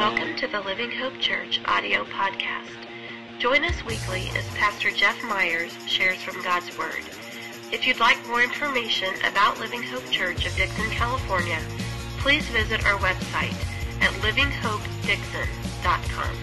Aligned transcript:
Welcome 0.00 0.34
to 0.36 0.46
the 0.46 0.62
Living 0.62 0.90
Hope 0.90 1.18
Church 1.20 1.60
audio 1.66 2.04
podcast. 2.04 2.86
Join 3.38 3.62
us 3.64 3.84
weekly 3.84 4.30
as 4.34 4.46
Pastor 4.56 4.90
Jeff 4.90 5.22
Myers 5.24 5.76
shares 5.86 6.22
from 6.22 6.42
God's 6.42 6.78
Word. 6.78 7.04
If 7.70 7.86
you'd 7.86 8.00
like 8.00 8.16
more 8.26 8.42
information 8.42 9.10
about 9.30 9.60
Living 9.60 9.82
Hope 9.82 10.10
Church 10.10 10.46
of 10.46 10.56
Dixon, 10.56 10.88
California, 10.88 11.58
please 12.16 12.46
visit 12.46 12.82
our 12.86 12.98
website 13.00 13.52
at 14.00 14.10
livinghopedixon.com. 14.22 16.36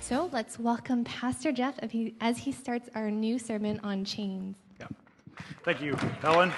So 0.00 0.30
let's 0.32 0.60
welcome 0.60 1.02
Pastor 1.02 1.50
Jeff 1.50 1.76
as 2.20 2.38
he 2.38 2.52
starts 2.52 2.88
our 2.94 3.10
new 3.10 3.36
sermon 3.36 3.80
on 3.82 4.04
chains. 4.04 4.58
Yeah. 4.78 4.86
Thank 5.64 5.82
you, 5.82 5.98
Ellen. 6.22 6.52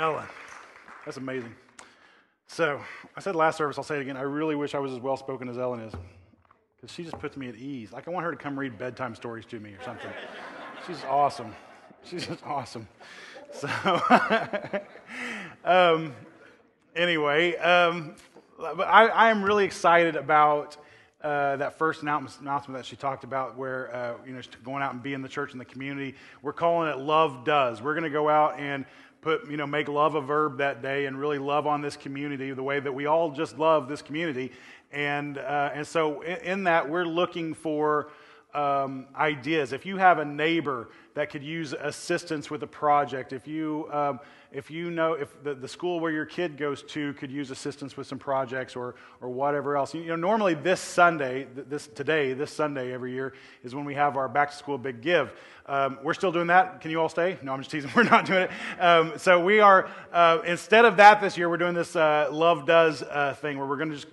Ellen, 0.00 0.24
that's 1.04 1.18
amazing. 1.18 1.54
So 2.46 2.80
I 3.14 3.20
said 3.20 3.36
last 3.36 3.58
service, 3.58 3.76
I'll 3.76 3.84
say 3.84 3.98
it 3.98 4.00
again. 4.00 4.16
I 4.16 4.22
really 4.22 4.54
wish 4.54 4.74
I 4.74 4.78
was 4.78 4.92
as 4.92 4.98
well 4.98 5.18
spoken 5.18 5.46
as 5.46 5.58
Ellen 5.58 5.80
is 5.80 5.92
because 6.76 6.90
she 6.94 7.04
just 7.04 7.18
puts 7.18 7.36
me 7.36 7.50
at 7.50 7.54
ease. 7.54 7.92
Like 7.92 8.08
I 8.08 8.10
want 8.10 8.24
her 8.24 8.30
to 8.30 8.36
come 8.38 8.58
read 8.58 8.78
bedtime 8.78 9.14
stories 9.14 9.44
to 9.46 9.60
me 9.60 9.72
or 9.72 9.82
something. 9.84 10.10
She's 10.86 11.04
awesome. 11.04 11.54
She's 12.02 12.26
just 12.26 12.42
awesome. 12.46 12.88
So, 13.52 13.68
um, 15.66 16.14
anyway, 16.96 17.56
um, 17.56 18.14
I, 18.58 19.08
I 19.08 19.30
am 19.30 19.44
really 19.44 19.66
excited 19.66 20.16
about 20.16 20.78
uh, 21.22 21.56
that 21.56 21.76
first 21.76 22.00
announcement 22.00 22.72
that 22.72 22.86
she 22.86 22.96
talked 22.96 23.24
about, 23.24 23.58
where 23.58 23.94
uh, 23.94 24.14
you 24.26 24.32
know 24.32 24.40
going 24.64 24.82
out 24.82 24.94
and 24.94 25.02
being 25.02 25.20
the 25.20 25.28
church 25.28 25.52
in 25.52 25.58
the 25.58 25.64
community. 25.66 26.14
We're 26.40 26.54
calling 26.54 26.88
it 26.88 26.98
Love 26.98 27.44
Does. 27.44 27.82
We're 27.82 27.92
going 27.92 28.04
to 28.04 28.10
go 28.10 28.30
out 28.30 28.58
and 28.58 28.86
put 29.20 29.50
you 29.50 29.56
know 29.56 29.66
make 29.66 29.88
love 29.88 30.14
a 30.14 30.20
verb 30.20 30.58
that 30.58 30.82
day 30.82 31.06
and 31.06 31.18
really 31.18 31.38
love 31.38 31.66
on 31.66 31.80
this 31.80 31.96
community 31.96 32.52
the 32.52 32.62
way 32.62 32.80
that 32.80 32.92
we 32.92 33.06
all 33.06 33.30
just 33.30 33.58
love 33.58 33.88
this 33.88 34.02
community. 34.02 34.52
And 34.92 35.38
uh, 35.38 35.70
and 35.74 35.86
so 35.86 36.22
in, 36.22 36.36
in, 36.38 36.64
that 36.64 36.88
we're 36.88 37.04
looking 37.04 37.54
for 37.54 38.10
um, 38.54 39.06
ideas. 39.16 39.72
If 39.72 39.86
you 39.86 39.96
have 39.96 40.18
a 40.18 40.24
neighbor 40.24 40.88
that 41.14 41.30
could 41.30 41.42
use 41.42 41.72
assistance 41.72 42.50
with 42.50 42.62
a 42.62 42.66
project, 42.66 43.32
if 43.32 43.46
you 43.46 43.88
um, 43.92 44.20
if 44.52 44.70
you 44.70 44.90
know 44.90 45.12
if 45.12 45.42
the, 45.44 45.54
the 45.54 45.68
school 45.68 46.00
where 46.00 46.10
your 46.10 46.26
kid 46.26 46.56
goes 46.56 46.82
to 46.82 47.12
could 47.14 47.30
use 47.30 47.50
assistance 47.50 47.96
with 47.96 48.06
some 48.06 48.18
projects 48.18 48.74
or, 48.74 48.96
or 49.20 49.28
whatever 49.30 49.76
else. 49.76 49.94
You 49.94 50.04
know, 50.04 50.16
normally 50.16 50.54
this 50.54 50.80
Sunday, 50.80 51.46
this 51.54 51.86
today, 51.86 52.32
this 52.32 52.50
Sunday 52.50 52.92
every 52.92 53.12
year 53.12 53.34
is 53.62 53.74
when 53.74 53.84
we 53.84 53.94
have 53.94 54.16
our 54.16 54.28
back 54.28 54.50
to 54.50 54.56
school 54.56 54.76
big 54.76 55.00
give. 55.00 55.32
Um, 55.66 55.98
we're 56.02 56.14
still 56.14 56.32
doing 56.32 56.48
that. 56.48 56.80
Can 56.80 56.90
you 56.90 57.00
all 57.00 57.08
stay? 57.08 57.38
No, 57.42 57.52
I'm 57.52 57.60
just 57.60 57.70
teasing. 57.70 57.92
We're 57.96 58.02
not 58.02 58.26
doing 58.26 58.42
it. 58.42 58.50
Um, 58.80 59.12
so 59.18 59.38
we 59.38 59.60
are 59.60 59.88
uh, 60.12 60.38
instead 60.44 60.84
of 60.84 60.96
that 60.96 61.20
this 61.20 61.38
year, 61.38 61.48
we're 61.48 61.58
doing 61.58 61.74
this 61.74 61.94
uh, 61.94 62.28
love 62.32 62.66
does 62.66 63.02
uh, 63.02 63.34
thing 63.40 63.56
where 63.56 63.66
we're 63.66 63.76
going 63.76 63.90
to 63.90 63.96
just. 63.96 64.08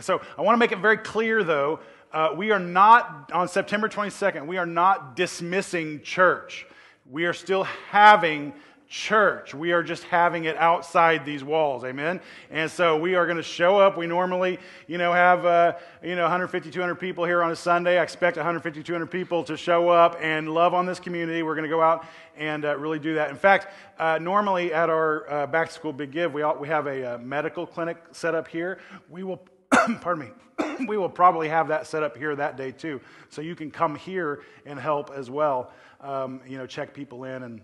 so 0.00 0.20
I 0.38 0.42
want 0.42 0.54
to 0.54 0.58
make 0.58 0.70
it 0.70 0.78
very 0.78 0.98
clear 0.98 1.42
though. 1.42 1.80
Uh, 2.12 2.34
we 2.36 2.50
are 2.50 2.58
not 2.58 3.30
on 3.32 3.48
September 3.48 3.88
22nd. 3.88 4.46
We 4.46 4.58
are 4.58 4.66
not 4.66 5.16
dismissing 5.16 6.02
church. 6.02 6.66
We 7.10 7.24
are 7.24 7.32
still 7.32 7.64
having 7.90 8.52
church. 8.86 9.54
We 9.54 9.72
are 9.72 9.82
just 9.82 10.04
having 10.04 10.44
it 10.44 10.54
outside 10.58 11.24
these 11.24 11.42
walls. 11.42 11.82
Amen. 11.82 12.20
And 12.50 12.70
so 12.70 12.98
we 12.98 13.14
are 13.14 13.24
going 13.24 13.38
to 13.38 13.42
show 13.42 13.78
up. 13.78 13.96
We 13.96 14.06
normally, 14.06 14.58
you 14.86 14.98
know, 14.98 15.14
have, 15.14 15.46
uh, 15.46 15.76
you 16.04 16.14
know, 16.14 16.24
150, 16.24 16.70
200 16.70 16.96
people 16.96 17.24
here 17.24 17.42
on 17.42 17.50
a 17.50 17.56
Sunday. 17.56 17.98
I 17.98 18.02
expect 18.02 18.36
150, 18.36 18.82
200 18.82 19.06
people 19.06 19.42
to 19.44 19.56
show 19.56 19.88
up 19.88 20.18
and 20.20 20.52
love 20.52 20.74
on 20.74 20.84
this 20.84 21.00
community. 21.00 21.42
We're 21.42 21.54
going 21.54 21.64
to 21.64 21.74
go 21.74 21.80
out 21.80 22.04
and 22.36 22.66
uh, 22.66 22.76
really 22.76 22.98
do 22.98 23.14
that. 23.14 23.30
In 23.30 23.36
fact, 23.36 23.68
uh, 23.98 24.18
normally 24.20 24.74
at 24.74 24.90
our 24.90 25.30
uh, 25.30 25.46
back 25.46 25.68
to 25.68 25.72
school 25.72 25.94
big 25.94 26.10
give, 26.10 26.34
we, 26.34 26.42
all, 26.42 26.58
we 26.58 26.68
have 26.68 26.86
a, 26.86 27.14
uh, 27.14 27.18
medical 27.18 27.66
clinic 27.66 27.96
set 28.12 28.34
up 28.34 28.46
here. 28.46 28.78
We 29.08 29.22
will, 29.22 29.42
pardon 29.70 30.26
me, 30.26 30.32
we 30.88 30.96
will 30.96 31.08
probably 31.08 31.48
have 31.48 31.68
that 31.68 31.86
set 31.86 32.02
up 32.02 32.16
here 32.16 32.34
that 32.36 32.56
day 32.56 32.72
too. 32.72 33.00
So 33.30 33.42
you 33.42 33.54
can 33.54 33.70
come 33.70 33.94
here 33.94 34.42
and 34.66 34.78
help 34.78 35.10
as 35.10 35.30
well. 35.30 35.72
Um, 36.00 36.40
you 36.46 36.58
know, 36.58 36.66
check 36.66 36.94
people 36.94 37.24
in 37.24 37.42
and 37.42 37.60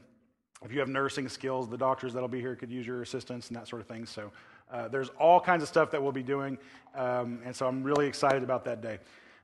if 0.65 0.73
you 0.73 0.81
have 0.81 0.89
nursing 0.89 1.29
skills, 1.29 1.69
the 1.69 1.79
doctors 1.79 2.13
that'll 2.13 2.29
be 2.29 2.41
here 2.41 2.57
could 2.57 2.73
use 2.73 2.87
your 2.87 3.03
assistance 3.03 3.49
and 3.49 3.57
that 3.57 3.69
sort 3.69 3.81
of 3.81 3.87
thing. 3.87 4.07
So 4.07 4.33
uh, 4.73 4.89
there's 4.89 5.09
all 5.11 5.41
kinds 5.41 5.63
of 5.63 5.69
stuff 5.69 5.91
that 5.93 6.03
we'll 6.03 6.13
be 6.13 6.23
doing. 6.23 6.59
Um, 6.95 7.41
and 7.45 7.55
so 7.55 7.67
I'm 7.67 7.83
really 7.83 8.07
excited 8.07 8.43
about 8.43 8.65
that 8.65 8.83
day. 8.83 8.99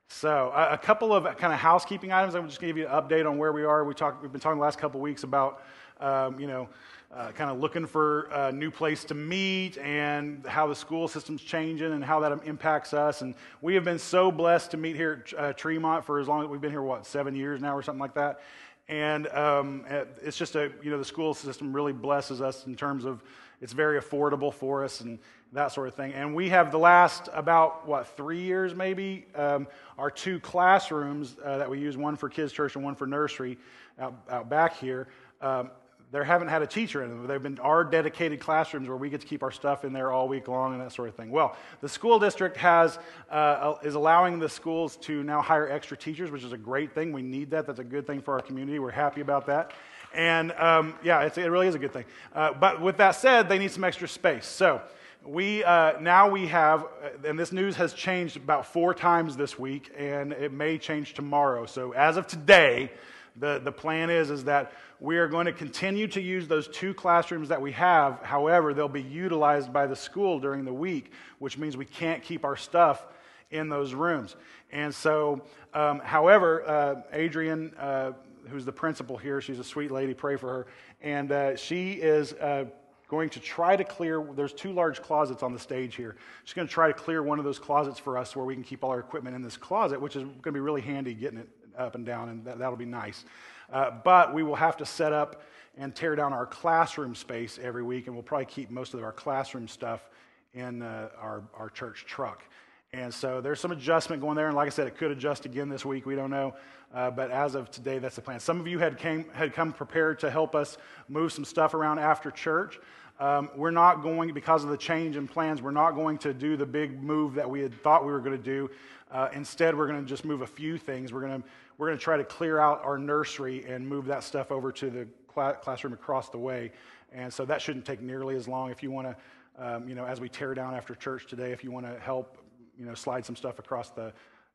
So 0.09 0.53
a 0.55 0.77
couple 0.77 1.15
of 1.15 1.25
kind 1.39 1.53
of 1.53 1.59
housekeeping 1.59 2.13
items. 2.13 2.35
I'm 2.35 2.47
just 2.47 2.61
going 2.61 2.75
to 2.75 2.79
give 2.79 2.89
you 2.89 2.95
an 2.95 3.03
update 3.03 3.29
on 3.29 3.39
where 3.39 3.53
we 3.53 3.65
are. 3.65 3.85
We 3.85 3.95
talked, 3.95 4.23
we've 4.23 4.31
been 4.31 4.41
talking 4.41 4.59
the 4.59 4.65
last 4.65 4.79
couple 4.79 5.01
of 5.01 5.03
weeks 5.03 5.23
about, 5.23 5.63
um, 6.05 6.39
you 6.39 6.47
know, 6.47 6.69
uh, 7.15 7.31
kind 7.33 7.51
of 7.51 7.61
looking 7.61 7.87
for 7.87 8.23
a 8.33 8.53
new 8.53 8.71
place 8.71 9.05
to 9.05 9.15
meet 9.15 9.79
and 9.79 10.45
how 10.47 10.67
the 10.67 10.75
school 10.75 11.07
system's 11.07 11.43
changing 11.43 11.93
and 11.93 12.05
how 12.05 12.21
that 12.21 12.33
impacts 12.45 12.93
us. 12.93 13.23
And 13.23 13.35
we 13.63 13.75
have 13.75 13.85
been 13.85 14.01
so 14.01 14.33
blessed 14.33 14.73
to 14.73 14.77
meet 14.77 14.97
here 14.97 15.25
at 15.33 15.39
uh, 15.39 15.53
Tremont 15.53 16.05
for 16.05 16.19
as 16.19 16.29
long 16.29 16.43
as 16.43 16.49
we've 16.49 16.61
been 16.61 16.73
here, 16.73 16.83
what, 16.83 17.07
seven 17.07 17.35
years 17.35 17.61
now 17.61 17.75
or 17.77 17.83
something 17.83 18.01
like 18.01 18.15
that. 18.15 18.41
And 18.89 19.29
um, 19.29 19.87
it's 20.23 20.37
just 20.37 20.57
a, 20.57 20.71
you 20.83 20.91
know, 20.91 20.99
the 20.99 21.05
school 21.05 21.33
system 21.33 21.73
really 21.73 21.93
blesses 21.93 22.43
us 22.43 22.67
in 22.67 22.75
terms 22.75 23.05
of 23.05 23.23
it's 23.63 23.73
very 23.73 23.99
affordable 23.99 24.53
for 24.53 24.85
us 24.85 25.01
and 25.01 25.19
that 25.53 25.73
sort 25.73 25.89
of 25.89 25.95
thing. 25.95 26.13
And 26.13 26.35
we 26.35 26.49
have 26.51 26.73
the 26.73 26.79
last 26.79 27.29
about, 27.33 27.87
what, 27.87 28.09
three 28.17 28.43
years 28.43 28.75
maybe, 28.75 29.27
um, 29.37 29.69
our 29.97 30.11
two 30.11 30.41
classrooms 30.41 31.37
uh, 31.43 31.59
that 31.59 31.71
we 31.71 31.79
use, 31.79 31.97
one 31.97 32.17
for 32.17 32.29
kids' 32.29 32.53
church 32.53 32.75
and 32.75 32.85
one 32.85 32.97
for 32.97 33.07
nursery 33.07 33.57
out, 34.01 34.15
out 34.29 34.51
back 34.51 34.77
here. 34.77 35.07
Um, 35.41 35.71
they 36.15 36.25
haven't 36.25 36.47
had 36.47 36.63
a 36.63 36.67
teacher 36.67 37.03
in 37.03 37.11
them. 37.11 37.27
They've 37.27 37.43
been 37.43 37.59
our 37.59 37.83
dedicated 37.83 38.39
classrooms 38.39 38.89
where 38.89 38.97
we 38.97 39.11
get 39.11 39.21
to 39.23 39.27
keep 39.27 39.43
our 39.43 39.51
stuff 39.51 39.85
in 39.85 39.93
there 39.93 40.13
all 40.13 40.29
week 40.29 40.47
long 40.47 40.73
and 40.73 40.81
that 40.81 40.93
sort 40.93 41.09
of 41.09 41.17
thing. 41.17 41.31
Well, 41.33 41.57
the 41.81 41.89
school 41.89 42.21
district 42.21 42.57
has 42.59 43.01
uh, 43.31 43.75
is 43.83 43.97
allowing 43.97 44.39
the 44.39 44.49
schools 44.49 44.97
to 44.99 45.25
now 45.25 45.43
hire 45.43 45.69
extra 45.69 45.97
teachers, 45.97 46.31
which 46.31 46.45
is 46.45 46.53
a 46.53 46.57
great 46.57 46.95
thing. 46.95 47.13
We 47.13 47.23
need 47.23 47.51
that. 47.51 47.67
That's 47.67 47.81
a 47.81 47.85
good 47.85 48.07
thing 48.07 48.23
for 48.23 48.35
our 48.35 48.41
community. 48.41 48.79
We're 48.79 48.93
happy 48.93 49.23
about 49.23 49.47
that. 49.47 49.73
And 50.15 50.53
um, 50.53 50.95
yeah, 51.03 51.21
it 51.23 51.37
really 51.37 51.67
is 51.67 51.75
a 51.75 51.81
good 51.81 51.93
thing. 51.93 52.05
Uh, 52.33 52.53
but 52.53 52.81
with 52.81 52.99
that 52.99 53.17
said, 53.17 53.49
they 53.49 53.59
need 53.59 53.73
some 53.73 53.83
extra 53.83 54.07
space. 54.07 54.47
So 54.47 54.83
we 55.27 55.65
uh, 55.65 55.99
now 56.01 56.31
we 56.31 56.47
have, 56.47 56.85
uh, 56.85 57.29
and 57.29 57.37
this 57.37 57.51
news 57.51 57.75
has 57.75 57.93
changed 57.93 58.37
about 58.37 58.67
four 58.67 58.95
times 58.95 59.37
this 59.37 59.59
week, 59.59 59.91
and 59.97 60.33
it 60.33 60.53
may 60.53 60.79
change 60.79 61.15
tomorrow. 61.15 61.67
So 61.67 61.93
as 61.93 62.17
of 62.17 62.29
today, 62.29 62.93
the, 63.37 63.61
the 63.63 63.73
plan 63.73 64.11
is, 64.11 64.31
is 64.31 64.45
that 64.45 64.73
we 65.01 65.19
are 65.19 65.27
going 65.27 65.47
to 65.47 65.53
continue 65.53 66.07
to 66.09 66.21
use 66.21 66.47
those 66.47 66.69
two 66.69 66.95
classrooms 66.95 67.49
that 67.49 67.61
we 67.61 67.73
have. 67.73 68.21
However, 68.23 68.73
they'll 68.73 68.89
be 68.89 69.03
utilized 69.03 69.73
by 69.73 69.87
the 69.87 69.97
school 69.97 70.39
during 70.39 70.65
the 70.65 70.73
week, 70.73 71.11
which 71.41 71.59
means 71.59 71.77
we 71.77 71.85
can't 71.85 72.23
keep 72.23 72.45
our 72.45 72.57
stuff 72.57 73.07
in 73.51 73.69
those 73.69 73.93
rooms. 73.93 74.37
And 74.73 74.95
so, 74.95 75.43
um, 75.75 76.01
however, 76.01 76.67
uh, 76.67 77.03
Adrian, 77.13 77.75
uh, 77.79 78.13
who's 78.49 78.65
the 78.65 78.73
principal 78.73 79.17
here, 79.17 79.41
she's 79.41 79.59
a 79.59 79.65
sweet 79.65 79.91
lady, 79.91 80.15
pray 80.15 80.37
for 80.37 80.49
her. 80.49 80.67
And 81.03 81.33
uh, 81.33 81.57
she 81.57 81.93
is 81.93 82.35
uh, 82.35 82.67
going 83.09 83.31
to 83.31 83.41
try 83.41 83.75
to 83.77 83.85
clear, 83.85 84.25
there's 84.35 84.53
two 84.53 84.73
large 84.73 85.03
closets 85.03 85.43
on 85.43 85.53
the 85.53 85.59
stage 85.59 85.97
here. 85.97 86.17
She's 86.45 86.55
going 86.55 86.69
to 86.69 86.73
try 86.73 86.87
to 86.87 86.95
clear 86.95 87.23
one 87.23 87.39
of 87.41 87.45
those 87.45 87.59
closets 87.59 87.99
for 87.99 88.17
us 88.17 88.37
where 88.37 88.45
we 88.45 88.55
can 88.55 88.63
keep 88.63 88.85
all 88.85 88.91
our 88.91 89.01
equipment 89.01 89.35
in 89.35 89.43
this 89.43 89.57
closet, 89.57 90.01
which 90.01 90.15
is 90.15 90.23
going 90.23 90.43
to 90.43 90.53
be 90.53 90.61
really 90.61 90.83
handy 90.83 91.15
getting 91.15 91.39
it 91.39 91.49
up 91.79 91.95
and 91.95 92.05
down, 92.05 92.29
and 92.29 92.45
that, 92.45 92.59
that'll 92.59 92.77
be 92.77 92.85
nice. 92.85 93.25
Uh, 93.73 93.91
but 94.05 94.35
we 94.35 94.43
will 94.43 94.57
have 94.57 94.77
to 94.77 94.87
set 94.87 95.13
up 95.13 95.43
and 95.77 95.95
tear 95.95 96.15
down 96.15 96.33
our 96.33 96.47
classroom 96.47 97.15
space 97.15 97.59
every 97.61 97.83
week, 97.83 98.07
and 98.07 98.15
we'll 98.15 98.23
probably 98.23 98.47
keep 98.47 98.71
most 98.71 98.95
of 98.95 99.03
our 99.03 99.13
classroom 99.13 99.67
stuff 99.67 100.09
in 100.55 100.83
uh, 100.83 101.09
our, 101.21 101.43
our 101.57 101.69
church 101.69 102.05
truck. 102.07 102.45
And 102.93 103.13
so 103.13 103.41
there's 103.41 103.59
some 103.59 103.73
adjustment 103.73 104.23
going 104.23 104.37
there. 104.37 104.47
And 104.47 104.55
like 104.55 104.69
I 104.69 104.71
said, 104.71 104.87
it 104.87 104.97
could 104.97 105.11
adjust 105.11 105.47
again 105.47 105.69
this 105.69 105.85
week. 105.85 106.07
We 106.07 106.15
don't 106.15 106.31
know. 106.31 106.55
Uh, 106.95 107.11
but 107.11 107.33
as 107.33 107.57
of 107.57 107.69
today, 107.73 107.99
that's 107.99 108.15
the 108.15 108.23
plan. 108.23 108.39
Some 108.39 108.61
of 108.61 108.69
you 108.69 108.79
had, 108.79 108.99
came, 108.99 109.25
had 109.33 109.53
come 109.53 109.73
prepared 109.73 110.21
to 110.21 110.31
help 110.31 110.55
us 110.55 110.79
move 111.09 111.33
some 111.33 111.45
stuff 111.45 111.75
around 111.75 111.99
after 111.99 112.31
church. 112.31 112.79
Um, 113.19 113.51
we're 113.57 113.73
not 113.73 114.03
going, 114.03 114.33
because 114.33 114.63
of 114.63 114.71
the 114.71 114.77
change 114.77 115.17
in 115.17 115.27
plans, 115.27 115.61
we're 115.61 115.73
not 115.73 115.93
going 115.93 116.19
to 116.19 116.33
do 116.33 116.57
the 116.57 116.67
big 116.67 117.03
move 117.03 117.35
that 117.35 117.51
we 117.51 117.61
had 117.61 117.75
thought 117.83 118.05
we 118.07 118.13
were 118.13 118.21
going 118.21 118.37
to 118.37 118.43
do. 118.43 118.71
Uh, 119.11 119.29
instead, 119.33 119.77
we're 119.77 119.89
going 119.89 120.01
to 120.01 120.09
just 120.09 120.25
move 120.25 120.43
a 120.43 120.47
few 120.47 120.79
things. 120.79 121.13
We're 121.13 121.27
going 121.27 121.43
to 121.43 121.49
we're 121.79 121.89
going 121.89 121.99
to 121.99 122.05
try 122.05 122.17
to 122.17 122.25
clear 122.25 122.59
out 122.59 122.85
our 122.85 122.99
nursery 122.99 123.65
and 123.67 123.87
move 123.89 124.07
that 124.07 124.23
stuff 124.23 124.51
over 124.53 124.71
to 124.73 124.91
the 124.91 125.09
cl- 125.35 125.55
classroom 125.55 125.93
across 125.93 126.29
the 126.29 126.39
way. 126.39 126.73
And 127.13 127.33
so 127.33 127.45
that 127.45 127.61
shouldn't 127.61 127.85
take 127.85 128.01
nearly 128.01 128.37
as 128.37 128.49
long. 128.49 128.71
If 128.71 128.83
you 128.83 128.91
want 128.91 129.09
to, 129.09 129.17
um, 129.59 129.89
you 129.89 129.95
know, 129.95 130.05
as 130.05 130.21
we 130.21 130.29
tear 130.29 130.55
down 130.55 130.75
after 130.75 130.95
church 130.95 131.27
today, 131.27 131.53
if 131.53 131.63
you 131.65 131.71
want 131.71 131.87
to 131.87 131.99
help, 132.01 132.39
you 132.79 132.87
know, 132.87 132.95
slide 132.95 133.25
some 133.25 133.37
stuff 133.37 133.59
across 133.59 133.91
the, 133.91 134.13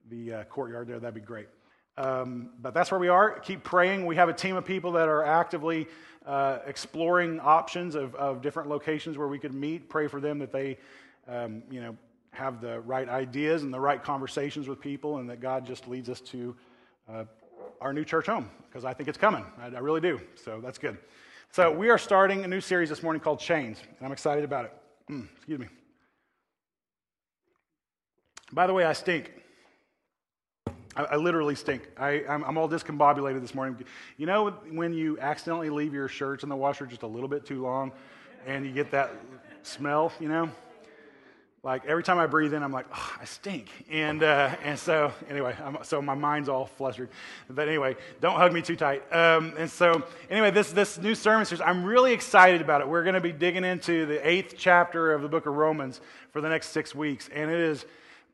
the 0.10 0.34
uh, 0.34 0.44
courtyard 0.46 0.88
there, 0.88 1.00
that'd 1.00 1.14
be 1.14 1.22
great. 1.22 1.48
Um, 1.98 2.52
but 2.62 2.74
that's 2.74 2.92
where 2.92 3.00
we 3.00 3.10
are. 3.10 3.40
Keep 3.40 3.64
praying. 3.64 4.06
We 4.06 4.16
have 4.16 4.30
a 4.30 4.34
team 4.34 4.56
of 4.56 4.64
people 4.64 4.94
that 4.94 5.10
are 5.10 5.24
actively 5.24 5.88
uh, 6.26 6.60
exploring 6.66 7.40
options 7.42 7.96
of, 7.96 8.16
of 8.16 8.42
different 8.42 8.70
locations 8.70 9.18
where 9.18 9.28
we 9.28 9.40
could 9.40 9.54
meet. 9.54 9.90
Pray 9.90 10.08
for 10.08 10.22
them 10.22 10.40
that 10.40 10.52
they, 10.52 10.78
um, 11.28 11.64
you 11.70 11.82
know, 11.82 11.98
have 12.32 12.62
the 12.62 12.80
right 12.82 13.10
ideas 13.10 13.64
and 13.64 13.74
the 13.74 13.80
right 13.80 14.02
conversations 14.02 14.68
with 14.68 14.80
people, 14.80 15.18
and 15.18 15.30
that 15.30 15.42
God 15.42 15.66
just 15.66 15.88
leads 15.88 16.10
us 16.10 16.22
to 16.22 16.56
uh, 17.12 17.26
our 17.82 17.94
new 17.94 18.04
church 18.04 18.28
home 18.28 18.50
because 18.68 18.86
I 18.86 18.94
think 18.94 19.10
it's 19.10 19.18
coming. 19.18 19.46
I, 19.62 19.68
I, 19.68 19.80
really 19.80 20.02
do. 20.02 20.20
So 20.36 20.60
that's 20.62 20.78
good. 20.78 20.98
So, 21.52 21.72
we 21.72 21.90
are 21.90 21.98
starting 21.98 22.44
a 22.44 22.48
new 22.48 22.62
series 22.62 22.90
this 22.90 23.02
morning 23.02 23.20
called 23.22 23.40
Chains, 23.40 23.80
and 23.98 24.06
I'm 24.06 24.12
excited 24.12 24.44
about 24.44 24.66
it. 24.66 24.74
Mm, 25.10 25.28
excuse 25.36 25.60
me. 25.60 25.68
By 28.52 28.68
the 28.68 28.74
way, 28.74 28.86
I 28.86 28.94
stink. 28.94 29.34
I, 30.96 31.04
I 31.04 31.16
literally 31.16 31.56
stink. 31.56 31.90
I, 31.98 32.24
I'm, 32.30 32.44
I'm 32.44 32.58
all 32.58 32.70
discombobulated 32.70 33.42
this 33.42 33.56
morning. 33.56 33.84
You 34.18 34.28
know, 34.28 34.52
when 34.72 34.94
you 34.94 35.20
accidentally 35.20 35.72
leave 35.72 35.94
your 35.94 36.08
shirts 36.08 36.44
in 36.44 36.50
the 36.50 36.56
washer 36.56 36.86
just 36.86 37.02
a 37.02 37.08
little 37.08 37.30
bit 37.30 37.46
too 37.46 37.64
long 37.64 37.92
and 38.46 38.66
you 38.66 38.72
get 38.72 38.92
that 38.92 39.12
smell, 39.64 40.12
you 40.20 40.30
know? 40.30 40.52
Like 41.62 41.86
every 41.86 42.04
time 42.04 42.18
I 42.20 42.26
breathe 42.26 42.54
in, 42.54 42.64
I'm 42.64 42.72
like, 42.72 42.86
oh, 42.94 43.16
I 43.20 43.26
stink. 43.26 43.70
And, 43.92 44.24
uh, 44.24 44.56
and 44.64 44.80
so, 44.80 45.12
anyway, 45.30 45.56
I'm, 45.62 45.78
so 45.84 46.02
my 46.02 46.14
mind's 46.14 46.48
all 46.48 46.68
flustered. 46.68 47.10
But 47.50 47.68
anyway, 47.68 47.98
don't 48.22 48.38
hug 48.38 48.54
me 48.54 48.62
too 48.62 48.78
tight. 48.78 49.04
Um, 49.14 49.54
and 49.58 49.70
so, 49.70 50.04
anyway, 50.30 50.52
this, 50.52 50.72
this 50.72 50.98
new 50.98 51.16
sermon 51.16 51.46
series, 51.46 51.62
I'm 51.62 51.84
really 51.84 52.14
excited 52.14 52.62
about 52.62 52.80
it. 52.80 52.88
We're 52.88 53.04
going 53.04 53.16
to 53.16 53.22
be 53.22 53.34
digging 53.34 53.66
into 53.66 54.06
the 54.06 54.26
eighth 54.26 54.56
chapter 54.58 55.12
of 55.12 55.22
the 55.22 55.28
book 55.28 55.48
of 55.48 55.56
Romans 55.56 56.00
for 56.32 56.40
the 56.40 56.48
next 56.48 56.70
six 56.70 56.96
weeks. 56.96 57.30
And 57.34 57.52
it 57.52 57.60
is 57.60 57.86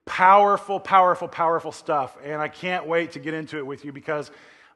powerful, 0.06 0.80
powerful, 0.80 1.28
powerful 1.28 1.72
stuff. 1.72 2.16
And 2.24 2.40
I 2.40 2.48
can't 2.48 2.86
wait 2.86 3.14
to 3.14 3.20
get 3.20 3.34
into 3.34 3.58
it 3.58 3.66
with 3.66 3.86
you 3.86 3.92
because 3.92 4.30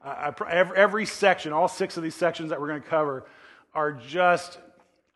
uh, 0.03 0.31
every, 0.49 0.75
every 0.75 1.05
section, 1.05 1.53
all 1.53 1.67
six 1.67 1.97
of 1.97 2.03
these 2.03 2.15
sections 2.15 2.49
that 2.49 2.59
we're 2.59 2.69
going 2.69 2.81
to 2.81 2.87
cover, 2.87 3.25
are 3.75 3.91
just 3.91 4.57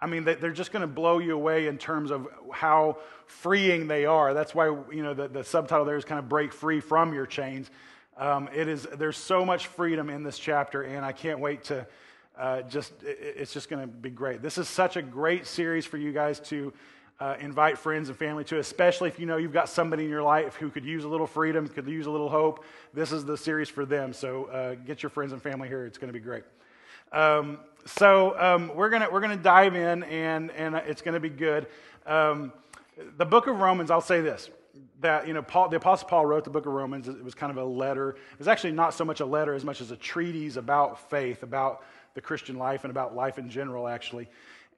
I 0.03 0.05
mean, 0.05 0.25
they're 0.25 0.51
just 0.51 0.73
going 0.73 0.81
to 0.81 0.88
blow 0.88 1.19
you 1.19 1.33
away 1.33 1.67
in 1.67 1.77
terms 1.77 2.11
of 2.11 2.27
how 2.51 2.97
freeing 3.25 3.88
they 3.88 4.05
are. 4.05 4.33
That's 4.33 4.53
why, 4.53 4.65
you 4.65 5.01
know, 5.01 5.13
the, 5.13 5.29
the 5.29 5.45
subtitle 5.45 5.85
there 5.85 5.95
is 5.95 6.03
kind 6.03 6.19
of 6.19 6.27
break 6.27 6.51
free 6.51 6.81
from 6.81 7.13
your 7.13 7.25
chains. 7.25 7.71
Um, 8.17 8.50
it 8.53 8.67
is, 8.67 8.83
there's 8.83 9.15
so 9.15 9.45
much 9.45 9.67
freedom 9.67 10.09
in 10.09 10.23
this 10.23 10.38
chapter, 10.38 10.81
and 10.81 11.05
I 11.05 11.13
can't 11.13 11.39
wait 11.39 11.63
to 11.65 11.88
uh, 12.38 12.63
just, 12.63 12.91
it, 13.01 13.17
it's 13.38 13.53
just 13.53 13.69
going 13.69 13.81
to 13.81 13.88
be 13.88 14.09
great. 14.09 14.41
This 14.41 14.57
is 14.57 14.67
such 14.67 14.97
a 14.97 15.01
great 15.01 15.47
series 15.47 15.85
for 15.85 15.97
you 15.97 16.11
guys 16.11 16.41
to 16.41 16.73
uh, 17.21 17.35
invite 17.39 17.77
friends 17.77 18.09
and 18.09 18.17
family 18.17 18.44
to, 18.44 18.59
especially 18.59 19.07
if 19.07 19.21
you 19.21 19.25
know 19.25 19.38
you've 19.38 19.53
got 19.53 19.69
somebody 19.69 20.03
in 20.03 20.09
your 20.09 20.23
life 20.23 20.55
who 20.55 20.69
could 20.69 20.83
use 20.83 21.05
a 21.05 21.07
little 21.07 21.27
freedom, 21.27 21.65
could 21.69 21.88
use 21.88 22.07
a 22.07 22.11
little 22.11 22.29
hope. 22.29 22.65
This 22.94 23.13
is 23.13 23.23
the 23.23 23.38
series 23.38 23.69
for 23.69 23.85
them. 23.85 24.11
So 24.11 24.45
uh, 24.45 24.75
get 24.75 25.01
your 25.01 25.11
friends 25.11 25.31
and 25.31 25.41
family 25.41 25.69
here. 25.69 25.85
It's 25.85 25.97
going 25.97 26.11
to 26.11 26.19
be 26.19 26.23
great. 26.23 26.44
Um, 27.13 27.59
so 27.85 28.39
um, 28.39 28.71
we're 28.75 28.89
gonna 28.89 29.09
we're 29.12 29.21
gonna 29.21 29.35
dive 29.35 29.75
in, 29.75 30.03
and 30.03 30.51
and 30.51 30.75
it's 30.75 31.01
gonna 31.01 31.19
be 31.19 31.30
good. 31.30 31.68
Um, 32.06 32.53
the 33.18 33.25
book 33.25 33.47
of 33.47 33.59
Romans. 33.59 33.91
I'll 33.91 34.01
say 34.01 34.21
this: 34.21 34.50
that 35.01 35.27
you 35.27 35.33
know, 35.33 35.41
Paul, 35.41 35.69
the 35.69 35.77
Apostle 35.77 36.07
Paul 36.07 36.25
wrote 36.25 36.44
the 36.44 36.50
book 36.50 36.65
of 36.65 36.74
Romans. 36.74 37.07
It 37.07 37.24
was 37.24 37.35
kind 37.35 37.51
of 37.51 37.57
a 37.57 37.63
letter. 37.63 38.12
It 38.12 38.39
was 38.39 38.47
actually 38.47 38.74
not 38.74 38.94
so 38.94 39.06
much 39.06 39.19
a 39.19 39.25
letter 39.25 39.53
as 39.53 39.63
much 39.63 39.81
as 39.81 39.91
a 39.91 39.97
treatise 39.97 40.56
about 40.56 41.09
faith, 41.09 41.44
about 41.44 41.83
the 42.13 42.21
Christian 42.21 42.57
life, 42.57 42.83
and 42.83 42.91
about 42.91 43.15
life 43.15 43.38
in 43.38 43.50
general, 43.50 43.88
actually. 43.88 44.29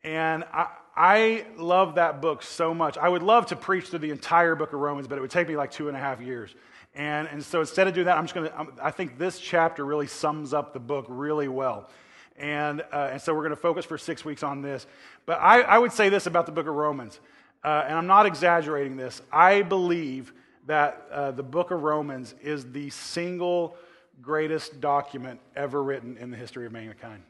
And 0.03 0.43
I, 0.53 0.67
I 0.95 1.45
love 1.57 1.95
that 1.95 2.21
book 2.21 2.43
so 2.43 2.73
much. 2.73 2.97
I 2.97 3.09
would 3.09 3.23
love 3.23 3.47
to 3.47 3.55
preach 3.55 3.87
through 3.87 3.99
the 3.99 4.11
entire 4.11 4.55
book 4.55 4.71
of 4.71 4.79
Romans, 4.79 5.07
but 5.07 5.17
it 5.17 5.21
would 5.21 5.31
take 5.31 5.47
me 5.47 5.57
like 5.57 5.71
two 5.71 5.87
and 5.87 5.97
a 5.97 5.99
half 5.99 6.21
years. 6.21 6.53
And, 6.93 7.27
and 7.27 7.43
so 7.43 7.59
instead 7.59 7.87
of 7.87 7.93
doing 7.93 8.05
that, 8.05 8.17
I'm 8.17 8.23
just 8.23 8.35
going 8.35 8.49
to, 8.49 8.67
I 8.81 8.91
think 8.91 9.17
this 9.17 9.39
chapter 9.39 9.83
really 9.83 10.07
sums 10.07 10.53
up 10.53 10.73
the 10.73 10.79
book 10.79 11.05
really 11.09 11.47
well. 11.47 11.89
And, 12.37 12.81
uh, 12.91 13.09
and 13.13 13.21
so 13.21 13.33
we're 13.33 13.41
going 13.41 13.51
to 13.51 13.55
focus 13.55 13.85
for 13.85 13.97
six 13.97 14.25
weeks 14.25 14.43
on 14.43 14.61
this. 14.61 14.85
But 15.25 15.39
I, 15.39 15.61
I 15.61 15.77
would 15.77 15.91
say 15.91 16.09
this 16.09 16.25
about 16.25 16.45
the 16.45 16.51
book 16.51 16.67
of 16.67 16.75
Romans, 16.75 17.19
uh, 17.63 17.85
and 17.87 17.97
I'm 17.97 18.07
not 18.07 18.25
exaggerating 18.25 18.97
this. 18.97 19.21
I 19.31 19.61
believe 19.61 20.33
that 20.65 21.07
uh, 21.11 21.31
the 21.31 21.43
book 21.43 21.71
of 21.71 21.83
Romans 21.83 22.35
is 22.41 22.71
the 22.71 22.89
single 22.89 23.77
greatest 24.21 24.81
document 24.81 25.39
ever 25.55 25.81
written 25.81 26.17
in 26.17 26.31
the 26.31 26.37
history 26.37 26.65
of 26.65 26.71
mankind. 26.71 27.23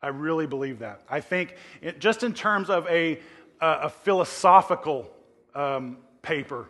I 0.00 0.08
really 0.08 0.46
believe 0.46 0.80
that. 0.80 1.02
I 1.08 1.20
think, 1.20 1.56
it, 1.80 2.00
just 2.00 2.22
in 2.22 2.34
terms 2.34 2.70
of 2.70 2.86
a, 2.88 3.20
a 3.60 3.88
philosophical 3.88 5.08
um, 5.54 5.98
paper, 6.22 6.68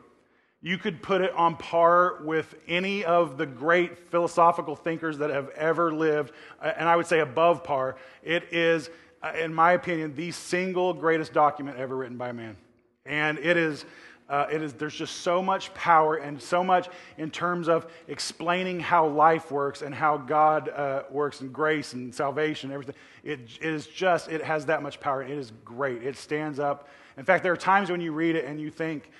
you 0.62 0.78
could 0.78 1.02
put 1.02 1.20
it 1.20 1.32
on 1.34 1.56
par 1.56 2.18
with 2.22 2.54
any 2.68 3.04
of 3.04 3.36
the 3.36 3.44
great 3.44 4.10
philosophical 4.10 4.76
thinkers 4.76 5.18
that 5.18 5.28
have 5.28 5.48
ever 5.50 5.92
lived, 5.92 6.32
uh, 6.60 6.72
and 6.76 6.88
I 6.88 6.94
would 6.94 7.06
say 7.06 7.18
above 7.18 7.64
par. 7.64 7.96
It 8.22 8.44
is, 8.52 8.88
uh, 9.22 9.32
in 9.38 9.52
my 9.52 9.72
opinion, 9.72 10.14
the 10.14 10.30
single 10.30 10.94
greatest 10.94 11.32
document 11.32 11.78
ever 11.78 11.96
written 11.96 12.16
by 12.16 12.30
man. 12.30 12.56
And 13.04 13.40
it 13.40 13.56
is, 13.56 13.84
uh, 14.28 14.46
it 14.52 14.62
is, 14.62 14.72
there's 14.74 14.94
just 14.94 15.16
so 15.16 15.42
much 15.42 15.74
power 15.74 16.16
and 16.16 16.40
so 16.40 16.62
much 16.62 16.88
in 17.18 17.28
terms 17.28 17.68
of 17.68 17.88
explaining 18.06 18.78
how 18.78 19.08
life 19.08 19.50
works 19.50 19.82
and 19.82 19.92
how 19.92 20.16
God 20.16 20.68
uh, 20.68 21.02
works 21.10 21.40
and 21.40 21.52
grace 21.52 21.92
and 21.92 22.14
salvation 22.14 22.70
and 22.70 22.74
everything. 22.74 22.94
It, 23.24 23.40
it 23.60 23.66
is 23.66 23.88
just, 23.88 24.28
it 24.28 24.44
has 24.44 24.64
that 24.66 24.80
much 24.80 25.00
power. 25.00 25.24
It 25.24 25.36
is 25.36 25.52
great. 25.64 26.04
It 26.04 26.16
stands 26.16 26.60
up. 26.60 26.88
In 27.16 27.24
fact, 27.24 27.42
there 27.42 27.52
are 27.52 27.56
times 27.56 27.90
when 27.90 28.00
you 28.00 28.12
read 28.12 28.36
it 28.36 28.44
and 28.44 28.60
you 28.60 28.70
think, 28.70 29.10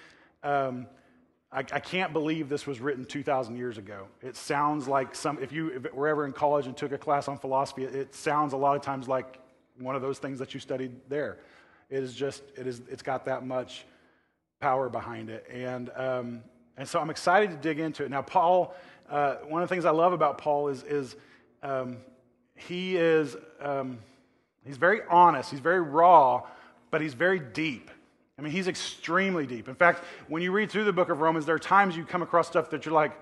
um, 0.44 0.87
I, 1.52 1.58
I, 1.58 1.81
can't 1.81 2.14
believe 2.14 2.49
this 2.49 2.66
was 2.66 2.81
written 2.81 3.04
2,000 3.04 3.56
years 3.56 3.76
ago. 3.76 4.06
It 4.22 4.37
sounds 4.37 4.88
like 4.88 5.14
some, 5.14 5.38
if 5.43 5.52
you 5.52 5.69
if 5.69 5.93
were 5.93 6.08
ever 6.08 6.25
in 6.25 6.32
college 6.32 6.66
and 6.66 6.75
took 6.75 6.93
a 6.93 6.99
class 6.99 7.28
on 7.28 7.37
philosophy, 7.38 7.84
it 7.84 8.14
sounds 8.14 8.54
a 8.54 8.56
lot 8.56 8.75
of 8.75 8.82
times 8.82 9.06
like 9.06 9.38
one 9.78 9.94
of 9.94 10.00
those 10.00 10.19
things 10.19 10.38
that 10.38 10.54
you 10.54 10.60
studied 10.60 10.93
there. 11.08 11.38
It 11.90 12.02
is 12.02 12.14
just, 12.14 12.43
it 12.56 12.66
is, 12.66 12.81
it's 12.88 13.02
got 13.02 13.26
that 13.26 13.44
much 13.44 13.84
power 14.60 14.88
behind 14.88 15.28
it. 15.28 15.46
And, 15.52 15.90
um, 15.94 16.43
and 16.78 16.88
so 16.88 16.99
I'm 17.00 17.10
excited 17.10 17.50
to 17.50 17.56
dig 17.56 17.78
into 17.78 18.02
it. 18.02 18.10
Now, 18.10 18.22
Paul, 18.22 18.75
uh, 19.10 19.37
one 19.46 19.62
of 19.62 19.69
the 19.69 19.75
things 19.75 19.84
I 19.84 19.90
love 19.90 20.14
about 20.14 20.38
Paul 20.38 20.69
is, 20.69 20.82
is 20.84 21.16
um, 21.62 21.98
he 22.55 22.96
is, 22.96 23.37
um, 23.60 23.98
he's 24.64 24.78
very 24.78 25.00
honest, 25.10 25.50
he's 25.50 25.60
very 25.60 25.82
raw, 25.82 26.43
but 26.90 27.02
he's 27.02 27.14
very 27.14 27.40
deep. 27.40 27.90
I 28.43 28.44
mean, 28.44 28.53
he's 28.53 28.67
extremely 28.67 29.47
deep. 29.47 29.69
In 29.69 29.77
fact, 29.77 30.03
when 30.27 30.43
you 30.43 30.50
read 30.50 30.69
through 30.69 30.83
the 30.83 30.93
book 30.93 31.11
of 31.11 31.21
Romans, 31.21 31.47
there 31.47 31.55
are 31.55 31.61
times 31.61 31.97
you 31.97 32.05
come 32.05 32.23
across 32.23 32.49
stuff 32.49 32.71
that 32.71 32.85
you're 32.85 32.93
like, 32.93 33.12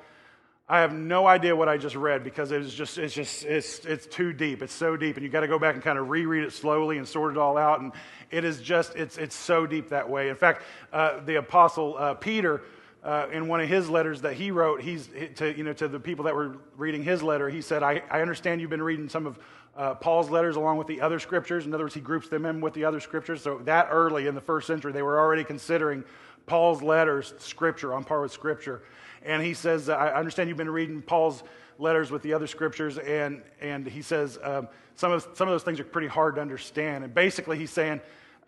I 0.66 0.80
have 0.80 0.94
no 0.94 1.26
idea 1.26 1.54
what 1.54 1.68
I 1.68 1.76
just 1.76 1.94
read 1.94 2.24
because 2.24 2.52
it's 2.52 2.72
just, 2.72 2.96
it's 2.96 3.12
just, 3.12 3.44
it's, 3.44 3.84
it's 3.84 4.06
too 4.06 4.32
deep. 4.32 4.62
It's 4.62 4.72
so 4.72 4.96
deep. 4.96 5.16
And 5.16 5.22
you 5.22 5.28
got 5.28 5.40
to 5.40 5.48
go 5.48 5.58
back 5.58 5.74
and 5.74 5.84
kind 5.84 5.98
of 5.98 6.08
reread 6.08 6.42
it 6.42 6.54
slowly 6.54 6.96
and 6.96 7.06
sort 7.06 7.32
it 7.32 7.38
all 7.38 7.58
out. 7.58 7.80
And 7.80 7.92
it 8.30 8.44
is 8.44 8.62
just, 8.62 8.96
it's, 8.96 9.18
it's 9.18 9.36
so 9.36 9.66
deep 9.66 9.90
that 9.90 10.08
way. 10.08 10.30
In 10.30 10.36
fact, 10.36 10.62
uh, 10.90 11.20
the 11.20 11.34
apostle 11.34 11.96
uh, 11.98 12.14
Peter, 12.14 12.62
uh, 13.02 13.26
in 13.32 13.48
one 13.48 13.60
of 13.60 13.68
his 13.68 13.88
letters 13.88 14.20
that 14.22 14.34
he 14.34 14.50
wrote, 14.50 14.82
he's 14.82 15.08
to, 15.36 15.56
you 15.56 15.64
know, 15.64 15.72
to 15.72 15.88
the 15.88 16.00
people 16.00 16.24
that 16.26 16.34
were 16.34 16.58
reading 16.76 17.02
his 17.02 17.22
letter, 17.22 17.48
he 17.48 17.62
said, 17.62 17.82
I, 17.82 18.02
I 18.10 18.20
understand 18.20 18.60
you've 18.60 18.70
been 18.70 18.82
reading 18.82 19.08
some 19.08 19.26
of 19.26 19.38
uh, 19.76 19.94
Paul's 19.94 20.28
letters 20.28 20.56
along 20.56 20.76
with 20.76 20.86
the 20.86 21.00
other 21.00 21.18
scriptures. 21.18 21.64
In 21.64 21.72
other 21.72 21.84
words, 21.84 21.94
he 21.94 22.00
groups 22.00 22.28
them 22.28 22.44
in 22.44 22.60
with 22.60 22.74
the 22.74 22.84
other 22.84 23.00
scriptures. 23.00 23.42
So 23.42 23.58
that 23.64 23.88
early 23.90 24.26
in 24.26 24.34
the 24.34 24.40
first 24.40 24.66
century, 24.66 24.92
they 24.92 25.02
were 25.02 25.18
already 25.18 25.44
considering 25.44 26.04
Paul's 26.46 26.82
letters 26.82 27.32
scripture, 27.38 27.94
on 27.94 28.04
par 28.04 28.20
with 28.20 28.32
scripture. 28.32 28.82
And 29.22 29.42
he 29.42 29.54
says, 29.54 29.88
I 29.88 30.12
understand 30.12 30.48
you've 30.48 30.58
been 30.58 30.68
reading 30.68 31.00
Paul's 31.00 31.42
letters 31.78 32.10
with 32.10 32.22
the 32.22 32.34
other 32.34 32.46
scriptures, 32.46 32.98
and, 32.98 33.42
and 33.60 33.86
he 33.86 34.02
says 34.02 34.38
um, 34.42 34.68
some, 34.94 35.12
of, 35.12 35.26
some 35.34 35.48
of 35.48 35.52
those 35.52 35.62
things 35.62 35.80
are 35.80 35.84
pretty 35.84 36.08
hard 36.08 36.34
to 36.34 36.40
understand. 36.40 37.04
And 37.04 37.14
basically, 37.14 37.56
he's 37.56 37.70
saying, 37.70 38.00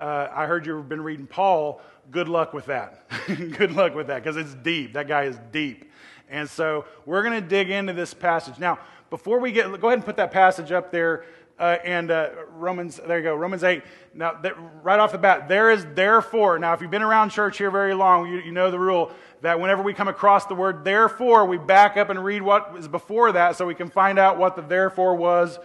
uh, 0.02 0.28
I 0.34 0.46
heard 0.46 0.66
you've 0.66 0.88
been 0.88 1.00
reading 1.00 1.28
Paul. 1.28 1.80
Good 2.10 2.28
luck 2.28 2.52
with 2.52 2.66
that. 2.66 3.08
Good 3.26 3.70
luck 3.70 3.94
with 3.94 4.08
that, 4.08 4.22
because 4.22 4.36
it's 4.36 4.54
deep. 4.54 4.94
That 4.94 5.06
guy 5.06 5.24
is 5.24 5.38
deep. 5.52 5.90
And 6.28 6.50
so 6.50 6.86
we're 7.06 7.22
going 7.22 7.40
to 7.40 7.48
dig 7.48 7.70
into 7.70 7.92
this 7.92 8.12
passage. 8.12 8.58
Now, 8.58 8.80
before 9.10 9.38
we 9.38 9.52
get, 9.52 9.66
go 9.80 9.86
ahead 9.86 9.98
and 9.98 10.04
put 10.04 10.16
that 10.16 10.32
passage 10.32 10.72
up 10.72 10.90
there. 10.90 11.24
Uh, 11.56 11.76
and 11.84 12.10
uh, 12.10 12.30
Romans, 12.54 12.98
there 13.06 13.18
you 13.18 13.22
go, 13.22 13.36
Romans 13.36 13.62
8. 13.62 13.84
Now, 14.14 14.32
that, 14.42 14.54
right 14.82 14.98
off 14.98 15.12
the 15.12 15.18
bat, 15.18 15.48
there 15.48 15.70
is 15.70 15.86
therefore. 15.94 16.58
Now, 16.58 16.72
if 16.72 16.80
you've 16.80 16.90
been 16.90 17.02
around 17.02 17.30
church 17.30 17.58
here 17.58 17.70
very 17.70 17.94
long, 17.94 18.28
you, 18.28 18.38
you 18.40 18.50
know 18.50 18.72
the 18.72 18.80
rule 18.80 19.12
that 19.42 19.60
whenever 19.60 19.82
we 19.82 19.94
come 19.94 20.08
across 20.08 20.46
the 20.46 20.54
word 20.54 20.82
therefore, 20.82 21.44
we 21.44 21.58
back 21.58 21.96
up 21.96 22.10
and 22.10 22.24
read 22.24 22.42
what 22.42 22.72
was 22.72 22.88
before 22.88 23.30
that 23.32 23.54
so 23.54 23.66
we 23.66 23.74
can 23.76 23.88
find 23.88 24.18
out 24.18 24.36
what 24.36 24.56
the 24.56 24.62
therefore 24.62 25.14
was 25.14 25.60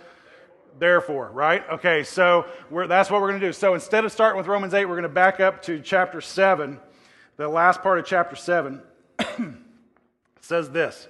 therefore, 0.79 1.29
right? 1.31 1.63
Okay, 1.73 2.03
so 2.03 2.45
that's 2.71 3.09
what 3.09 3.21
we're 3.21 3.29
going 3.29 3.41
to 3.41 3.47
do. 3.47 3.53
So 3.53 3.73
instead 3.73 4.05
of 4.05 4.11
starting 4.11 4.37
with 4.37 4.47
Romans 4.47 4.73
8, 4.73 4.85
we're 4.85 4.95
going 4.95 5.03
to 5.03 5.09
back 5.09 5.39
up 5.39 5.63
to 5.63 5.79
chapter 5.79 6.21
7, 6.21 6.79
the 7.37 7.47
last 7.47 7.81
part 7.81 7.99
of 7.99 8.05
chapter 8.05 8.35
7. 8.35 8.81
says 10.41 10.69
this 10.69 11.07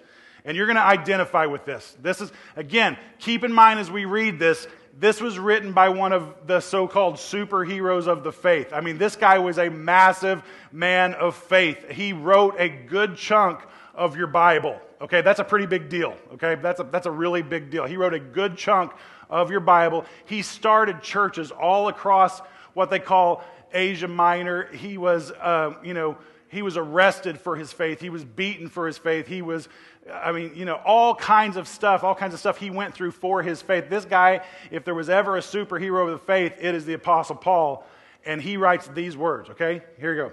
and 0.47 0.55
you're 0.55 0.65
going 0.65 0.77
to 0.77 0.81
identify 0.81 1.45
with 1.45 1.65
this. 1.65 1.95
This 2.01 2.21
is, 2.21 2.31
again, 2.55 2.97
keep 3.19 3.43
in 3.43 3.51
mind 3.51 3.81
as 3.81 3.91
we 3.91 4.05
read 4.05 4.39
this, 4.39 4.65
this 4.97 5.21
was 5.21 5.37
written 5.37 5.73
by 5.73 5.89
one 5.89 6.13
of 6.13 6.33
the 6.47 6.61
so 6.61 6.87
called 6.87 7.15
superheroes 7.15 8.07
of 8.07 8.23
the 8.23 8.31
faith. 8.31 8.71
I 8.71 8.79
mean, 8.79 8.97
this 8.97 9.17
guy 9.17 9.39
was 9.39 9.59
a 9.59 9.69
massive 9.69 10.41
man 10.71 11.13
of 11.13 11.35
faith. 11.35 11.91
He 11.91 12.13
wrote 12.13 12.55
a 12.57 12.69
good 12.69 13.17
chunk 13.17 13.59
of 13.93 14.15
your 14.15 14.27
Bible. 14.27 14.79
Okay, 15.01 15.21
that's 15.21 15.39
a 15.39 15.43
pretty 15.43 15.67
big 15.67 15.89
deal. 15.89 16.17
Okay, 16.33 16.55
that's 16.55 16.79
a, 16.79 16.83
that's 16.83 17.05
a 17.05 17.11
really 17.11 17.41
big 17.43 17.69
deal. 17.69 17.85
He 17.85 17.97
wrote 17.97 18.13
a 18.13 18.19
good 18.19 18.57
chunk 18.57 18.93
of 19.29 19.51
your 19.51 19.59
Bible. 19.59 20.05
He 20.25 20.41
started 20.41 21.01
churches 21.01 21.51
all 21.51 21.87
across 21.87 22.39
what 22.73 22.89
they 22.89 22.99
call 22.99 23.43
Asia 23.73 24.07
Minor. 24.07 24.67
He 24.73 24.97
was, 24.97 25.31
uh, 25.31 25.73
you 25.83 25.93
know, 25.93 26.17
he 26.49 26.61
was 26.61 26.77
arrested 26.77 27.39
for 27.39 27.55
his 27.55 27.73
faith. 27.73 27.99
He 27.99 28.09
was 28.09 28.23
beaten 28.23 28.69
for 28.69 28.87
his 28.87 28.97
faith. 28.97 29.27
He 29.27 29.41
was, 29.41 29.67
I 30.11 30.31
mean, 30.31 30.53
you 30.55 30.65
know, 30.65 30.75
all 30.75 31.13
kinds 31.13 31.57
of 31.57 31.67
stuff, 31.67 32.03
all 32.03 32.15
kinds 32.15 32.33
of 32.33 32.39
stuff 32.39 32.57
he 32.57 32.69
went 32.69 32.93
through 32.93 33.11
for 33.11 33.43
his 33.43 33.61
faith. 33.61 33.89
This 33.89 34.05
guy, 34.05 34.41
if 34.71 34.85
there 34.85 34.95
was 34.95 35.09
ever 35.09 35.35
a 35.35 35.41
superhero 35.41 36.05
of 36.05 36.11
the 36.11 36.25
faith, 36.25 36.53
it 36.59 36.73
is 36.73 36.85
the 36.85 36.93
Apostle 36.93 37.35
Paul. 37.35 37.85
And 38.25 38.41
he 38.41 38.57
writes 38.57 38.87
these 38.87 39.17
words, 39.17 39.49
okay? 39.49 39.81
Here 39.99 40.13
you 40.13 40.21
go. 40.21 40.31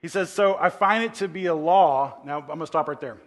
He 0.00 0.08
says, 0.08 0.30
So 0.30 0.56
I 0.56 0.70
find 0.70 1.04
it 1.04 1.14
to 1.14 1.28
be 1.28 1.46
a 1.46 1.54
law. 1.54 2.18
Now, 2.24 2.40
I'm 2.40 2.46
going 2.46 2.60
to 2.60 2.66
stop 2.66 2.88
right 2.88 3.00
there. 3.00 3.18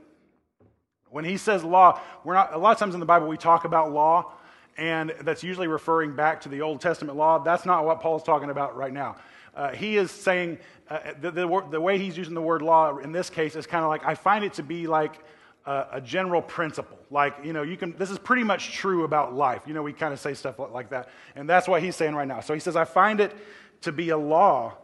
When 1.10 1.26
he 1.26 1.38
says 1.38 1.64
law, 1.64 2.00
we're 2.24 2.34
not, 2.34 2.54
a 2.54 2.58
lot 2.58 2.72
of 2.72 2.78
times 2.78 2.94
in 2.94 3.00
the 3.00 3.06
Bible 3.06 3.28
we 3.28 3.38
talk 3.38 3.66
about 3.66 3.92
law, 3.92 4.32
and 4.78 5.14
that's 5.22 5.44
usually 5.44 5.68
referring 5.68 6.16
back 6.16 6.42
to 6.42 6.50
the 6.50 6.62
Old 6.62 6.82
Testament 6.82 7.18
law. 7.18 7.40
That's 7.40 7.66
not 7.66 7.86
what 7.86 8.00
Paul's 8.00 8.24
talking 8.24 8.50
about 8.50 8.76
right 8.76 8.94
now. 8.94 9.18
Uh, 9.54 9.72
he 9.72 9.98
is 9.98 10.12
saying 10.12 10.58
uh, 10.90 11.00
the, 11.20 11.32
the, 11.32 11.66
the, 11.72 11.82
way 11.82 11.98
he's 11.98 12.18
using 12.18 12.34
the 12.34 12.42
word 12.42 12.62
law 12.62 12.98
in 12.98 13.12
this 13.12 13.30
case 13.30 13.56
is 13.56 13.68
kind 13.68 13.84
of 13.84 13.90
like 13.90 14.06
I 14.06 14.16
find 14.16 14.46
it 14.46 14.54
to 14.54 14.64
be 14.64 14.88
like 14.88 15.20
a, 15.66 15.88
a, 15.94 16.02
general 16.02 16.42
principle. 16.42 16.98
Like, 17.10 17.36
you 17.44 17.52
know, 17.52 17.62
you 17.62 17.76
can, 17.76 17.96
this 17.98 18.10
is 18.10 18.18
pretty 18.18 18.44
much 18.44 18.72
true 18.72 19.04
about 19.04 19.34
life. 19.34 19.64
You 19.68 19.74
know, 19.74 19.84
we 19.84 19.92
kind 19.94 20.14
of 20.14 20.20
say 20.20 20.34
stuff 20.34 20.58
like 20.58 20.90
that. 20.92 21.10
And 21.36 21.50
that's 21.50 21.68
what 21.68 21.84
he's 21.84 21.96
saying 21.96 22.16
right 22.16 22.28
now. 22.28 22.40
So 22.40 22.54
he 22.54 22.60
says, 22.60 22.76
I 22.76 22.86
find 22.86 23.20
it 23.20 23.36
to 23.82 23.92
be 23.92 24.10
a 24.10 24.18
law 24.18 24.78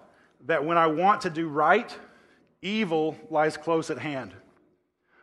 that 0.45 0.65
when 0.65 0.77
I 0.77 0.87
want 0.87 1.21
to 1.21 1.29
do 1.29 1.47
right, 1.47 1.95
evil 2.61 3.17
lies 3.29 3.55
close 3.55 3.89
at 3.89 3.97
hand. 3.97 4.33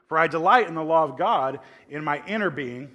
For 0.08 0.18
I 0.18 0.26
delight 0.26 0.68
in 0.68 0.74
the 0.74 0.84
law 0.84 1.04
of 1.04 1.16
God 1.16 1.60
in 1.88 2.04
my 2.04 2.22
inner 2.26 2.50
being, 2.50 2.90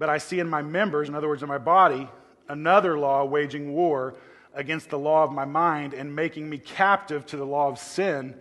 but 0.00 0.08
I 0.08 0.16
see 0.16 0.40
in 0.40 0.48
my 0.48 0.62
members, 0.62 1.10
in 1.10 1.14
other 1.14 1.28
words, 1.28 1.42
in 1.42 1.48
my 1.48 1.58
body, 1.58 2.08
another 2.48 2.98
law 2.98 3.22
waging 3.22 3.74
war 3.74 4.14
against 4.54 4.88
the 4.88 4.98
law 4.98 5.22
of 5.24 5.30
my 5.30 5.44
mind 5.44 5.92
and 5.92 6.16
making 6.16 6.48
me 6.48 6.56
captive 6.56 7.26
to 7.26 7.36
the 7.36 7.44
law 7.44 7.68
of 7.68 7.78
sin 7.78 8.34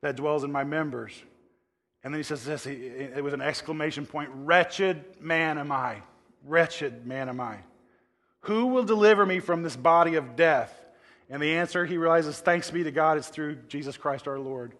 that 0.00 0.16
dwells 0.16 0.42
in 0.42 0.50
my 0.50 0.64
members. 0.64 1.12
And 2.02 2.12
then 2.12 2.18
he 2.18 2.24
says 2.24 2.44
this 2.44 2.66
it 2.66 3.22
was 3.22 3.32
an 3.32 3.40
exclamation 3.40 4.04
point 4.04 4.30
Wretched 4.34 5.04
man 5.20 5.58
am 5.58 5.70
I! 5.70 6.02
Wretched 6.44 7.06
man 7.06 7.28
am 7.28 7.40
I! 7.40 7.58
Who 8.40 8.66
will 8.66 8.84
deliver 8.84 9.24
me 9.24 9.38
from 9.38 9.62
this 9.62 9.76
body 9.76 10.16
of 10.16 10.34
death? 10.34 10.72
And 11.30 11.40
the 11.40 11.54
answer 11.54 11.86
he 11.86 11.98
realizes, 11.98 12.40
thanks 12.40 12.70
be 12.70 12.82
to 12.82 12.90
God, 12.90 13.16
it's 13.16 13.28
through 13.28 13.56
Jesus 13.68 13.96
Christ 13.96 14.26
our 14.26 14.40
Lord. 14.40 14.72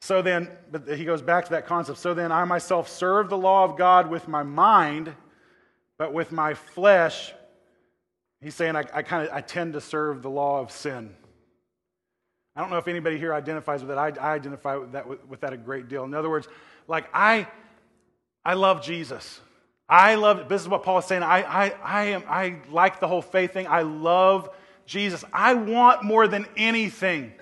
So 0.00 0.22
then, 0.22 0.48
but 0.70 0.88
he 0.88 1.04
goes 1.04 1.22
back 1.22 1.44
to 1.46 1.50
that 1.52 1.66
concept. 1.66 1.98
So 1.98 2.12
then, 2.12 2.30
I 2.30 2.44
myself 2.44 2.88
serve 2.90 3.30
the 3.30 3.38
law 3.38 3.64
of 3.64 3.78
God 3.78 4.10
with 4.10 4.28
my 4.28 4.42
mind, 4.42 5.14
but 5.98 6.12
with 6.12 6.32
my 6.32 6.54
flesh, 6.54 7.32
He's 8.40 8.54
saying, 8.54 8.76
I, 8.76 8.84
I 8.92 9.02
kind 9.02 9.26
of 9.26 9.34
I 9.34 9.40
tend 9.40 9.72
to 9.72 9.80
serve 9.80 10.20
the 10.20 10.28
law 10.28 10.60
of 10.60 10.70
sin. 10.70 11.14
I 12.54 12.60
don't 12.60 12.70
know 12.70 12.76
if 12.76 12.86
anybody 12.86 13.18
here 13.18 13.32
identifies 13.34 13.80
with 13.80 13.88
that. 13.88 13.98
I, 13.98 14.12
I 14.20 14.34
identify 14.34 14.76
with 14.76 14.92
that, 14.92 15.08
with, 15.08 15.26
with 15.26 15.40
that 15.40 15.52
a 15.52 15.56
great 15.56 15.88
deal. 15.88 16.04
In 16.04 16.14
other 16.14 16.30
words, 16.30 16.46
like 16.86 17.08
I, 17.12 17.48
I 18.44 18.54
love 18.54 18.82
Jesus. 18.82 19.40
I 19.88 20.14
love, 20.14 20.48
this 20.48 20.62
is 20.62 20.68
what 20.68 20.82
Paul 20.82 20.98
is 20.98 21.04
saying. 21.04 21.22
I, 21.22 21.42
I, 21.42 21.68
I, 21.82 22.04
am, 22.06 22.22
I 22.28 22.56
like 22.70 23.00
the 23.00 23.08
whole 23.08 23.22
faith 23.22 23.52
thing. 23.52 23.66
I 23.66 23.82
love 23.82 24.50
Jesus. 24.86 25.24
I 25.32 25.54
want 25.54 26.04
more 26.04 26.28
than 26.28 26.46
anything 26.56 27.32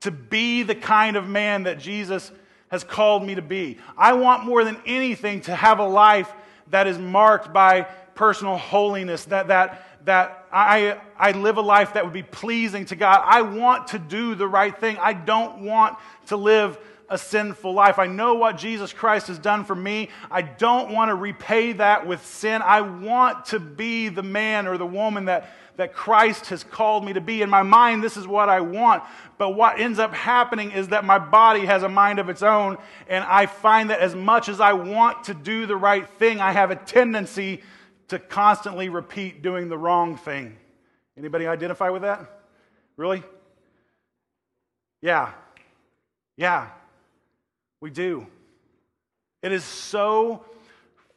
to 0.00 0.10
be 0.10 0.62
the 0.62 0.74
kind 0.74 1.16
of 1.16 1.28
man 1.28 1.64
that 1.64 1.78
Jesus 1.78 2.32
has 2.70 2.84
called 2.84 3.24
me 3.24 3.34
to 3.34 3.42
be. 3.42 3.78
I 3.96 4.14
want 4.14 4.44
more 4.44 4.64
than 4.64 4.76
anything 4.86 5.40
to 5.42 5.54
have 5.54 5.78
a 5.78 5.86
life 5.86 6.32
that 6.70 6.86
is 6.86 6.98
marked 6.98 7.52
by 7.52 7.82
personal 8.14 8.56
holiness, 8.56 9.24
that, 9.26 9.48
that, 9.48 9.84
that 10.04 10.46
I, 10.52 11.00
I 11.18 11.32
live 11.32 11.56
a 11.56 11.62
life 11.62 11.94
that 11.94 12.04
would 12.04 12.12
be 12.12 12.22
pleasing 12.22 12.84
to 12.86 12.96
God. 12.96 13.22
I 13.24 13.42
want 13.42 13.88
to 13.88 13.98
do 13.98 14.34
the 14.34 14.48
right 14.48 14.76
thing. 14.76 14.96
I 14.98 15.12
don't 15.12 15.60
want 15.60 15.96
to 16.26 16.36
live 16.36 16.78
a 17.08 17.16
sinful 17.16 17.72
life. 17.72 17.98
I 17.98 18.06
know 18.06 18.34
what 18.34 18.58
Jesus 18.58 18.92
Christ 18.92 19.28
has 19.28 19.38
done 19.38 19.64
for 19.64 19.74
me. 19.74 20.10
I 20.30 20.42
don't 20.42 20.92
want 20.92 21.08
to 21.10 21.14
repay 21.14 21.72
that 21.72 22.06
with 22.06 22.24
sin. 22.26 22.60
I 22.62 22.82
want 22.82 23.46
to 23.46 23.60
be 23.60 24.08
the 24.08 24.22
man 24.22 24.66
or 24.66 24.76
the 24.76 24.86
woman 24.86 25.26
that, 25.26 25.50
that 25.78 25.94
Christ 25.94 26.46
has 26.46 26.64
called 26.64 27.04
me 27.04 27.12
to 27.12 27.20
be. 27.20 27.40
In 27.40 27.48
my 27.48 27.62
mind, 27.62 28.02
this 28.02 28.16
is 28.16 28.26
what 28.26 28.48
I 28.48 28.60
want. 28.60 29.04
But 29.38 29.50
what 29.50 29.78
ends 29.78 30.00
up 30.00 30.12
happening 30.12 30.72
is 30.72 30.88
that 30.88 31.04
my 31.04 31.20
body 31.20 31.66
has 31.66 31.84
a 31.84 31.88
mind 31.88 32.18
of 32.18 32.28
its 32.28 32.42
own, 32.42 32.78
and 33.08 33.24
I 33.24 33.46
find 33.46 33.90
that 33.90 34.00
as 34.00 34.12
much 34.12 34.48
as 34.48 34.60
I 34.60 34.72
want 34.72 35.24
to 35.24 35.34
do 35.34 35.66
the 35.66 35.76
right 35.76 36.06
thing, 36.18 36.40
I 36.40 36.50
have 36.50 36.72
a 36.72 36.76
tendency 36.76 37.62
to 38.08 38.18
constantly 38.18 38.88
repeat 38.88 39.40
doing 39.40 39.68
the 39.68 39.78
wrong 39.78 40.16
thing. 40.16 40.56
Anybody 41.16 41.46
identify 41.46 41.90
with 41.90 42.02
that? 42.02 42.28
Really? 42.96 43.22
Yeah. 45.00 45.30
Yeah. 46.36 46.70
We 47.80 47.90
do. 47.90 48.26
It 49.42 49.52
is 49.52 49.62
so 49.62 50.44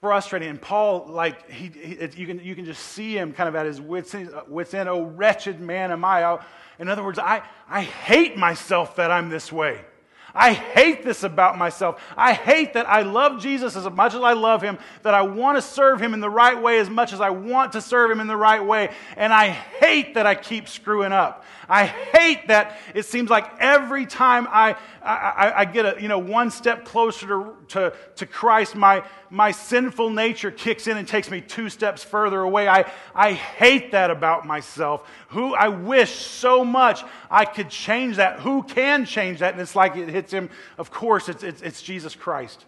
frustrating. 0.01 0.50
And 0.50 0.60
Paul, 0.60 1.05
like, 1.10 1.48
he, 1.48 1.67
he, 1.67 2.10
you, 2.15 2.25
can, 2.25 2.39
you 2.43 2.55
can 2.55 2.65
just 2.65 2.81
see 2.81 3.15
him 3.15 3.34
kind 3.34 3.48
of 3.48 3.55
at 3.55 3.67
his 3.67 3.79
wits, 3.79 4.15
wits 4.48 4.74
end. 4.74 4.89
Oh, 4.89 5.03
wretched 5.03 5.62
man 5.62 5.91
am 5.91 6.03
I. 6.03 6.39
In 6.79 6.89
other 6.89 7.03
words, 7.03 7.20
I, 7.20 7.43
I 7.70 7.81
hate 7.81 8.36
myself 8.36 8.96
that 8.96 9.12
I'm 9.12 9.29
this 9.29 9.51
way. 9.51 9.86
I 10.34 10.53
hate 10.53 11.03
this 11.03 11.24
about 11.24 11.58
myself. 11.58 12.01
I 12.17 12.34
hate 12.34 12.74
that 12.74 12.89
I 12.89 13.01
love 13.01 13.41
Jesus 13.41 13.75
as 13.75 13.88
much 13.91 14.13
as 14.13 14.22
I 14.22 14.34
love 14.34 14.62
him, 14.62 14.79
that 15.03 15.13
I 15.13 15.22
want 15.22 15.58
to 15.58 15.62
serve 15.62 16.01
him 16.01 16.13
in 16.13 16.20
the 16.20 16.29
right 16.29 16.60
way 16.60 16.79
as 16.79 16.89
much 16.89 17.13
as 17.13 17.22
I 17.22 17.29
want 17.29 17.74
to 17.74 17.81
serve 17.81 18.10
him 18.10 18.22
in 18.22 18.27
the 18.27 18.38
right 18.38 18.63
way. 18.63 18.91
And 19.17 19.31
I 19.31 19.50
hate 19.50 20.15
that 20.15 20.25
I 20.25 20.36
keep 20.36 20.67
screwing 20.67 21.12
up. 21.12 21.43
I 21.70 21.86
hate 21.86 22.48
that 22.48 22.77
it 22.96 23.05
seems 23.05 23.29
like 23.29 23.51
every 23.60 24.05
time 24.05 24.48
I, 24.50 24.77
I, 25.03 25.53
I 25.58 25.65
get 25.65 25.86
a, 25.86 26.01
you 26.01 26.08
know, 26.08 26.20
one 26.20 26.50
step 26.50 26.86
closer 26.86 27.27
to, 27.27 27.53
to, 27.72 27.94
to 28.18 28.25
Christ, 28.25 28.75
my, 28.75 29.04
my 29.30 29.51
sinful 29.51 30.10
nature 30.10 30.51
kicks 30.51 30.88
in 30.88 30.98
and 30.98 31.08
takes 31.08 31.30
me 31.32 31.42
two 31.42 31.70
steps 31.70 32.04
further 32.04 32.42
away. 32.42 32.68
I, 32.68 32.92
I 33.16 33.34
hate 33.34 33.92
that 33.92 34.12
about 34.12 34.46
myself. 34.46 35.10
Who 35.30 35.54
I 35.54 35.70
wish 35.70 36.12
so 36.12 36.63
much 36.63 37.04
I 37.30 37.46
could 37.46 37.70
change 37.70 38.18
that. 38.18 38.40
Who 38.40 38.63
can 38.63 39.06
change 39.06 39.40
that? 39.40 39.54
And 39.54 39.62
it's 39.62 39.75
like 39.75 39.96
it 39.96 40.10
hits 40.10 40.32
him. 40.32 40.50
Of 40.78 40.92
course, 40.92 41.30
it's, 41.30 41.44
it's, 41.44 41.62
it's 41.62 41.82
Jesus 41.82 42.16
Christ. 42.16 42.66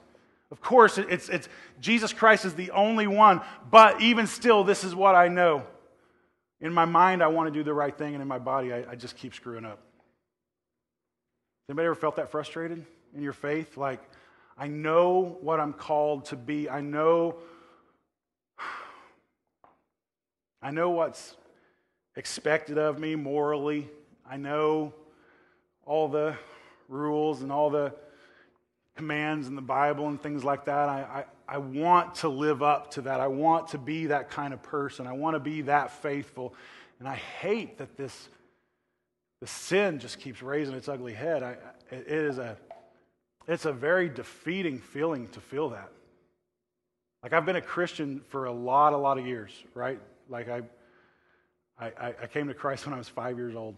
Of 0.52 0.62
course, 0.62 0.98
it's, 0.98 1.30
it's 1.30 1.50
Jesus 1.80 2.14
Christ 2.14 2.46
is 2.46 2.54
the 2.54 2.72
only 2.72 3.08
one. 3.08 3.42
But 3.70 4.02
even 4.02 4.28
still, 4.28 4.64
this 4.64 4.84
is 4.84 4.96
what 4.96 5.16
I 5.16 5.28
know. 5.28 5.64
In 6.62 6.74
my 6.74 6.86
mind, 6.86 7.22
I 7.22 7.28
want 7.28 7.52
to 7.52 7.60
do 7.60 7.64
the 7.64 7.74
right 7.74 7.98
thing, 7.98 8.14
and 8.14 8.22
in 8.22 8.28
my 8.28 8.40
body, 8.40 8.72
I, 8.72 8.92
I 8.92 8.96
just 8.96 9.18
keep 9.18 9.34
screwing 9.34 9.66
up. 9.66 9.80
Anybody 11.68 11.88
ever 11.88 11.96
felt 11.96 12.16
that 12.18 12.30
frustrated 12.30 12.86
in 13.16 13.22
your 13.22 13.34
faith? 13.34 13.78
Like, 13.78 14.00
I 14.58 14.68
know 14.68 15.38
what 15.42 15.60
I'm 15.60 15.74
called 15.74 16.26
to 16.26 16.36
be. 16.36 16.70
I 16.70 16.82
know, 16.82 17.36
I 20.62 20.72
know 20.72 20.92
what's 20.92 21.36
expected 22.16 22.78
of 22.78 23.00
me 23.00 23.16
morally. 23.16 23.90
I 24.30 24.38
know 24.38 24.94
all 25.86 26.08
the 26.08 26.36
rules 26.88 27.42
and 27.42 27.52
all 27.52 27.70
the 27.70 27.94
commands 28.96 29.48
in 29.48 29.56
the 29.56 29.62
Bible 29.62 30.08
and 30.08 30.22
things 30.22 30.44
like 30.44 30.66
that. 30.66 30.88
I, 30.88 31.26
I, 31.48 31.56
I, 31.56 31.58
want 31.58 32.16
to 32.16 32.30
live 32.30 32.62
up 32.62 32.92
to 32.92 33.02
that. 33.02 33.20
I 33.20 33.28
want 33.28 33.70
to 33.70 33.80
be 33.80 34.08
that 34.08 34.30
kind 34.30 34.54
of 34.54 34.62
person. 34.62 35.08
I 35.08 35.14
want 35.14 35.36
to 35.36 35.40
be 35.40 35.62
that 35.64 35.92
faithful. 35.92 36.54
And 37.00 37.08
I 37.08 37.16
hate 37.16 37.80
that 37.80 37.98
this 37.98 38.30
the 39.42 39.48
sin 39.48 40.00
just 40.00 40.20
keeps 40.20 40.42
raising 40.42 40.74
its 40.74 40.88
ugly 40.88 41.12
head. 41.12 41.44
I, 41.44 41.58
it 41.92 42.08
is 42.08 42.38
a, 42.38 42.56
it's 43.48 43.66
a 43.66 43.74
very 43.74 44.10
defeating 44.10 44.80
feeling 44.80 45.28
to 45.30 45.42
feel 45.42 45.70
that. 45.70 45.92
Like 47.22 47.34
I've 47.34 47.46
been 47.46 47.56
a 47.56 47.62
Christian 47.62 48.22
for 48.30 48.46
a 48.46 48.52
lot, 48.52 48.94
a 48.94 48.98
lot 48.98 49.18
of 49.18 49.26
years, 49.26 49.52
right? 49.74 50.00
Like 50.30 50.50
I, 50.50 50.62
I, 51.80 52.14
I 52.24 52.28
came 52.28 52.48
to 52.48 52.54
Christ 52.54 52.86
when 52.86 52.94
I 52.94 52.98
was 52.98 53.10
five 53.10 53.38
years 53.38 53.56
old. 53.56 53.76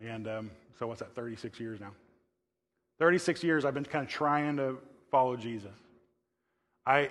And 0.00 0.26
um, 0.28 0.50
so 0.78 0.86
what's 0.86 1.00
that, 1.00 1.14
36 1.14 1.60
years 1.60 1.80
now? 1.80 1.92
36 2.98 3.42
years 3.44 3.64
I've 3.64 3.74
been 3.74 3.84
kind 3.84 4.04
of 4.04 4.10
trying 4.10 4.56
to 4.56 4.78
follow 5.10 5.36
Jesus. 5.36 5.72
I, 6.86 7.10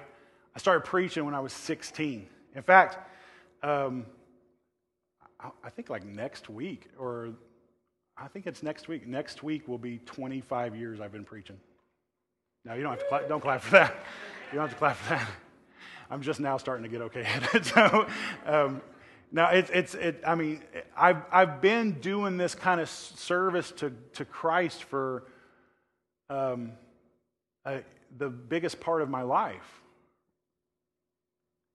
I 0.56 0.60
started 0.60 0.86
preaching 0.86 1.26
when 1.26 1.36
I 1.36 1.40
was 1.40 1.54
16. 1.54 2.28
In 2.56 2.64
fact, 2.64 2.98
um, 3.64 4.06
I, 5.40 5.50
I 5.64 5.70
think 5.70 5.90
like 5.90 6.06
next 6.06 6.50
week, 6.50 6.88
or 6.98 7.34
I 8.22 8.28
think 8.28 8.48
it's 8.48 8.62
next 8.64 8.88
week. 8.88 9.08
Next 9.08 9.44
week 9.44 9.68
will 9.68 9.78
be 9.78 10.00
25 10.00 10.76
years 10.76 11.00
I've 11.00 11.12
been 11.12 11.24
preaching. 11.24 11.58
Now, 12.66 12.74
you 12.74 12.82
don't 12.84 12.92
have 12.92 13.00
to 13.00 13.06
clap, 13.06 13.30
don't 13.30 13.42
clap 13.42 13.62
for 13.62 13.72
that. 13.72 13.96
You 14.52 14.58
don't 14.58 14.68
have 14.68 14.72
to 14.72 14.78
clap 14.78 14.98
for 14.98 15.10
that. 15.10 15.30
I'm 16.12 16.22
just 16.22 16.40
now 16.40 16.58
starting 16.58 16.84
to 16.84 16.90
get 16.90 17.02
okay 17.02 17.24
at 17.24 17.56
it. 17.56 17.66
so, 17.74 18.08
um, 18.46 18.82
now 19.32 19.52
it's, 19.52 19.70
it's 19.70 19.94
it, 19.94 20.22
I 20.26 20.36
mean, 20.36 20.64
I've, 20.98 21.22
I've 21.32 21.62
been 21.62 22.00
doing 22.00 22.38
this 22.38 22.56
kind 22.56 22.82
of 22.82 22.90
service 22.90 23.72
to, 23.78 23.94
to 24.14 24.26
Christ 24.26 24.84
for 24.84 25.24
um, 26.30 26.74
the 28.18 28.30
biggest 28.30 28.80
part 28.80 29.02
of 29.02 29.10
my 29.10 29.22
life. 29.22 29.82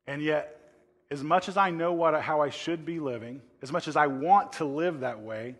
And 0.06 0.20
yet, 0.20 0.60
as 1.10 1.22
much 1.22 1.48
as 1.48 1.56
I 1.56 1.70
know 1.70 1.92
what, 1.92 2.20
how 2.20 2.42
I 2.42 2.50
should 2.50 2.84
be 2.84 2.98
living, 2.98 3.40
as 3.62 3.72
much 3.72 3.88
as 3.88 3.96
I 3.96 4.08
want 4.08 4.54
to 4.54 4.64
live 4.64 5.00
that 5.00 5.20
way, 5.20 5.54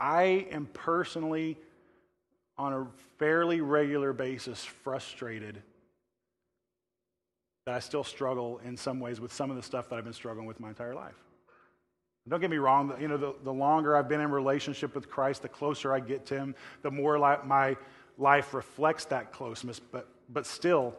I 0.00 0.46
am 0.50 0.66
personally, 0.72 1.58
on 2.56 2.72
a 2.72 2.86
fairly 3.18 3.60
regular 3.60 4.12
basis, 4.14 4.64
frustrated 4.64 5.62
that 7.66 7.74
I 7.74 7.80
still 7.80 8.02
struggle 8.02 8.60
in 8.64 8.76
some 8.76 8.98
ways 8.98 9.20
with 9.20 9.32
some 9.32 9.50
of 9.50 9.56
the 9.56 9.62
stuff 9.62 9.90
that 9.90 9.96
I've 9.96 10.04
been 10.04 10.14
struggling 10.14 10.46
with 10.46 10.58
my 10.58 10.70
entire 10.70 10.94
life. 10.94 11.14
Don't 12.28 12.40
get 12.40 12.50
me 12.50 12.58
wrong, 12.58 12.94
you 13.00 13.08
know, 13.08 13.16
the, 13.16 13.34
the 13.44 13.52
longer 13.52 13.96
I've 13.96 14.08
been 14.08 14.20
in 14.20 14.30
relationship 14.30 14.94
with 14.94 15.10
Christ, 15.10 15.42
the 15.42 15.48
closer 15.48 15.92
I 15.92 16.00
get 16.00 16.26
to 16.26 16.34
Him, 16.36 16.54
the 16.82 16.90
more 16.90 17.18
li- 17.18 17.38
my 17.44 17.76
life 18.18 18.54
reflects 18.54 19.04
that 19.06 19.32
closeness. 19.32 19.80
But, 19.80 20.08
but 20.28 20.46
still, 20.46 20.94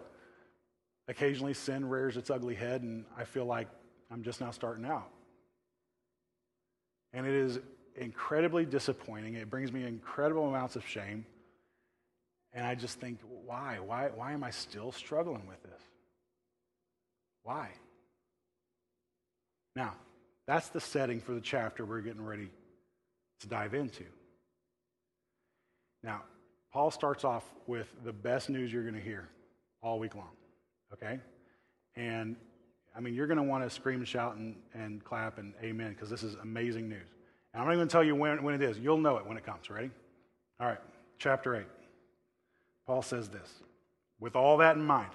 occasionally 1.08 1.54
sin 1.54 1.88
rears 1.88 2.18
its 2.18 2.30
ugly 2.30 2.56
head, 2.56 2.82
and 2.82 3.06
I 3.18 3.24
feel 3.24 3.46
like 3.46 3.68
I'm 4.12 4.24
just 4.24 4.42
now 4.42 4.52
starting 4.52 4.86
out. 4.86 5.10
And 7.14 7.26
it 7.26 7.34
is 7.34 7.60
incredibly 7.96 8.66
disappointing. 8.66 9.36
It 9.36 9.50
brings 9.50 9.72
me 9.72 9.86
incredible 9.86 10.48
amounts 10.48 10.76
of 10.76 10.86
shame. 10.88 11.26
And 12.54 12.66
I 12.66 12.76
just 12.76 13.00
think, 13.00 13.20
why? 13.46 13.80
Why, 13.80 14.10
why 14.14 14.34
am 14.34 14.44
I 14.44 14.50
still 14.50 14.92
struggling 14.92 15.48
with 15.48 15.62
this? 15.64 15.82
Why? 17.44 17.70
Now, 19.76 19.94
that's 20.48 20.70
the 20.70 20.82
setting 20.82 21.22
for 21.22 21.34
the 21.34 21.42
chapter 21.42 21.86
we're 21.86 22.02
getting 22.02 22.26
ready 22.26 22.50
to 23.40 23.48
dive 23.48 23.74
into. 23.74 24.04
Now, 26.04 26.24
Paul 26.74 26.92
starts 26.92 27.24
off 27.24 27.44
with 27.68 27.88
the 28.04 28.14
best 28.14 28.50
news 28.50 28.72
you're 28.72 28.84
going 28.84 28.96
to 28.96 29.02
hear 29.02 29.30
all 29.82 30.00
week 30.00 30.16
long, 30.16 30.32
okay? 30.94 31.20
And 31.96 32.36
I 32.96 33.00
mean, 33.00 33.14
you're 33.14 33.28
going 33.28 33.38
to 33.38 33.44
want 33.44 33.64
to 33.64 33.70
scream 33.70 34.00
and 34.00 34.08
shout 34.08 34.36
and, 34.36 34.56
and 34.74 35.04
clap 35.04 35.38
and 35.38 35.54
amen 35.62 35.92
because 35.92 36.10
this 36.10 36.24
is 36.24 36.36
amazing 36.42 36.90
news. 36.90 37.08
And 37.54 37.62
I'm 37.62 37.68
not 37.68 37.74
even 37.74 37.80
going 37.80 37.88
to 37.88 37.92
tell 37.92 38.04
you 38.04 38.16
when, 38.16 38.44
when 38.44 38.56
it 38.56 38.62
is. 38.62 38.80
You'll 38.80 38.98
know 38.98 39.18
it 39.18 39.26
when 39.26 39.38
it 39.38 39.46
comes. 39.46 39.70
Ready? 39.70 39.92
All 40.60 40.68
right, 40.68 40.80
chapter 41.18 41.56
8. 41.56 41.64
Paul 42.86 43.02
says 43.02 43.30
this 43.30 43.50
With 44.20 44.36
all 44.36 44.58
that 44.58 44.76
in 44.76 44.84
mind, 44.84 45.12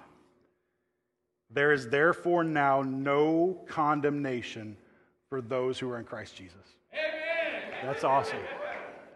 there 1.49 1.71
is 1.71 1.89
therefore 1.89 2.43
now 2.43 2.81
no 2.81 3.57
condemnation 3.67 4.77
for 5.29 5.41
those 5.41 5.79
who 5.79 5.89
are 5.89 5.97
in 5.97 6.05
Christ 6.05 6.35
Jesus. 6.35 6.55
Amen. 6.93 7.61
That's 7.83 8.03
awesome. 8.03 8.39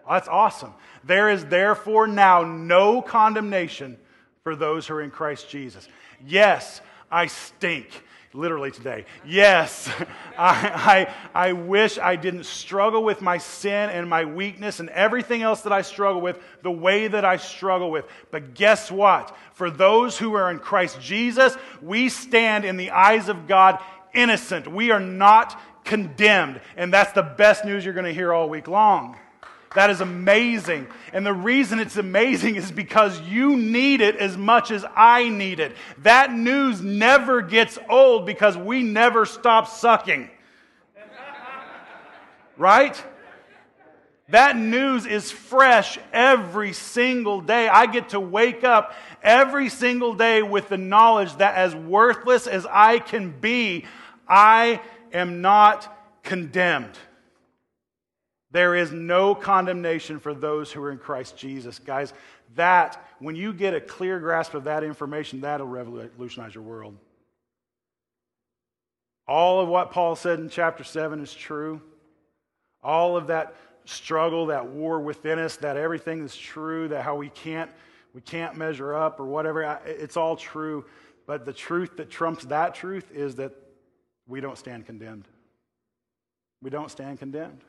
That's 0.08 0.28
awesome. 0.28 0.74
There 1.04 1.30
is 1.30 1.46
therefore 1.46 2.08
now 2.08 2.44
no 2.44 3.02
condemnation 3.02 3.98
for 4.44 4.56
those 4.56 4.88
who 4.88 4.96
are 4.96 5.02
in 5.02 5.12
Christ 5.12 5.50
Jesus. 5.50 5.88
Yes, 6.26 6.82
I 7.12 7.28
stink 7.28 8.04
literally 8.34 8.72
today. 8.72 9.06
Yes, 9.26 9.90
I, 10.38 11.08
I, 11.34 11.48
I 11.50 11.54
wish 11.54 11.98
I 11.98 12.16
didn't 12.16 12.46
struggle 12.46 13.04
with 13.04 13.22
my 13.22 13.38
sin 13.38 13.90
and 13.90 14.10
my 14.10 14.26
weakness 14.26 14.80
and 14.80 14.90
everything 14.90 15.42
else 15.42 15.62
that 15.62 15.74
I 15.74 15.82
struggle 15.82 16.22
with 16.22 16.40
the 16.64 16.72
way 16.72 17.08
that 17.08 17.26
I 17.26 17.38
struggle 17.38 17.92
with. 17.92 18.06
But 18.32 18.54
guess 18.54 18.92
what? 18.92 19.36
For 19.54 19.70
those 19.70 20.18
who 20.18 20.34
are 20.34 20.52
in 20.52 20.60
Christ 20.60 21.00
Jesus, 21.02 21.56
we 21.82 22.10
stand 22.10 22.66
in 22.66 22.78
the 22.78 22.92
eyes 22.92 23.30
of 23.30 23.48
God 23.48 23.80
innocent. 24.14 24.68
We 24.68 24.92
are 24.92 25.00
not 25.00 25.60
condemned. 25.84 26.62
And 26.78 26.94
that's 26.94 27.12
the 27.14 27.24
best 27.24 27.66
news 27.66 27.84
you're 27.84 27.94
going 27.94 28.06
to 28.06 28.14
hear 28.14 28.34
all 28.34 28.50
week 28.50 28.68
long. 28.68 29.18
That 29.74 29.90
is 29.90 30.02
amazing. 30.02 30.88
And 31.14 31.26
the 31.26 31.34
reason 31.34 31.80
it's 31.80 31.96
amazing 31.96 32.56
is 32.56 32.72
because 32.72 33.22
you 33.22 33.56
need 33.56 34.02
it 34.02 34.18
as 34.18 34.38
much 34.38 34.70
as 34.70 34.84
I 34.96 35.30
need 35.30 35.62
it. 35.62 35.76
That 36.00 36.34
news 36.34 36.82
never 36.82 37.42
gets 37.42 37.80
old 37.90 38.26
because 38.26 38.58
we 38.58 38.84
never 38.84 39.26
stop 39.26 39.68
sucking. 39.68 40.30
Right? 42.58 43.02
That 44.28 44.58
news 44.58 45.06
is 45.06 45.32
fresh 45.32 45.98
every 46.12 46.74
single 46.74 47.42
day. 47.42 47.68
I 47.68 47.86
get 47.86 48.10
to 48.10 48.20
wake 48.20 48.64
up 48.64 48.94
every 49.24 49.70
single 49.70 50.14
day 50.14 50.42
with 50.42 50.68
the 50.70 50.78
knowledge 50.78 51.36
that 51.38 51.56
as 51.56 51.74
worthless 51.76 52.46
as 52.46 52.66
I 52.66 53.00
can 53.00 53.32
be, 53.40 53.86
I 54.28 54.82
am 55.14 55.42
not 55.42 56.24
condemned. 56.24 56.98
There 58.52 58.76
is 58.76 58.92
no 58.92 59.34
condemnation 59.34 60.20
for 60.20 60.34
those 60.34 60.72
who 60.72 60.84
are 60.84 60.92
in 60.92 60.98
Christ 60.98 61.38
Jesus. 61.38 61.80
Guys, 61.80 62.14
that, 62.56 63.02
when 63.20 63.36
you 63.36 63.54
get 63.54 63.74
a 63.74 63.80
clear 63.82 64.20
grasp 64.20 64.54
of 64.54 64.66
that 64.66 64.84
information, 64.84 65.42
that'll 65.42 65.68
revolutionize 65.68 66.54
your 66.54 66.64
world. 66.64 66.98
All 69.28 69.62
of 69.62 69.70
what 69.70 69.92
Paul 69.92 70.16
said 70.16 70.40
in 70.40 70.50
chapter 70.50 70.84
7 70.84 71.22
is 71.22 71.34
true. 71.34 71.82
All 72.84 73.16
of 73.16 73.28
that 73.28 73.56
struggle, 73.86 74.48
that 74.48 74.68
war 74.68 75.00
within 75.00 75.40
us, 75.40 75.56
that 75.58 75.78
everything 75.78 76.24
is 76.24 76.36
true, 76.36 76.90
that 76.90 77.04
how 77.04 77.16
we 77.16 77.30
can't, 77.30 77.72
we 78.14 78.20
can't 78.20 78.58
measure 78.58 78.94
up 78.94 79.20
or 79.20 79.26
whatever, 79.26 79.80
it's 79.86 80.18
all 80.18 80.36
true. 80.36 80.86
But 81.26 81.46
the 81.46 81.54
truth 81.54 81.96
that 81.98 82.10
trumps 82.10 82.44
that 82.46 82.76
truth 82.76 83.10
is 83.14 83.36
that 83.36 83.54
we 84.28 84.42
don't 84.42 84.58
stand 84.58 84.86
condemned. 84.86 85.28
We 86.62 86.70
don't 86.70 86.92
stand 86.92 87.20
condemned. 87.20 87.62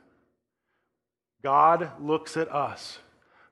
God 1.42 1.90
looks 2.00 2.36
at 2.36 2.52
us 2.52 2.98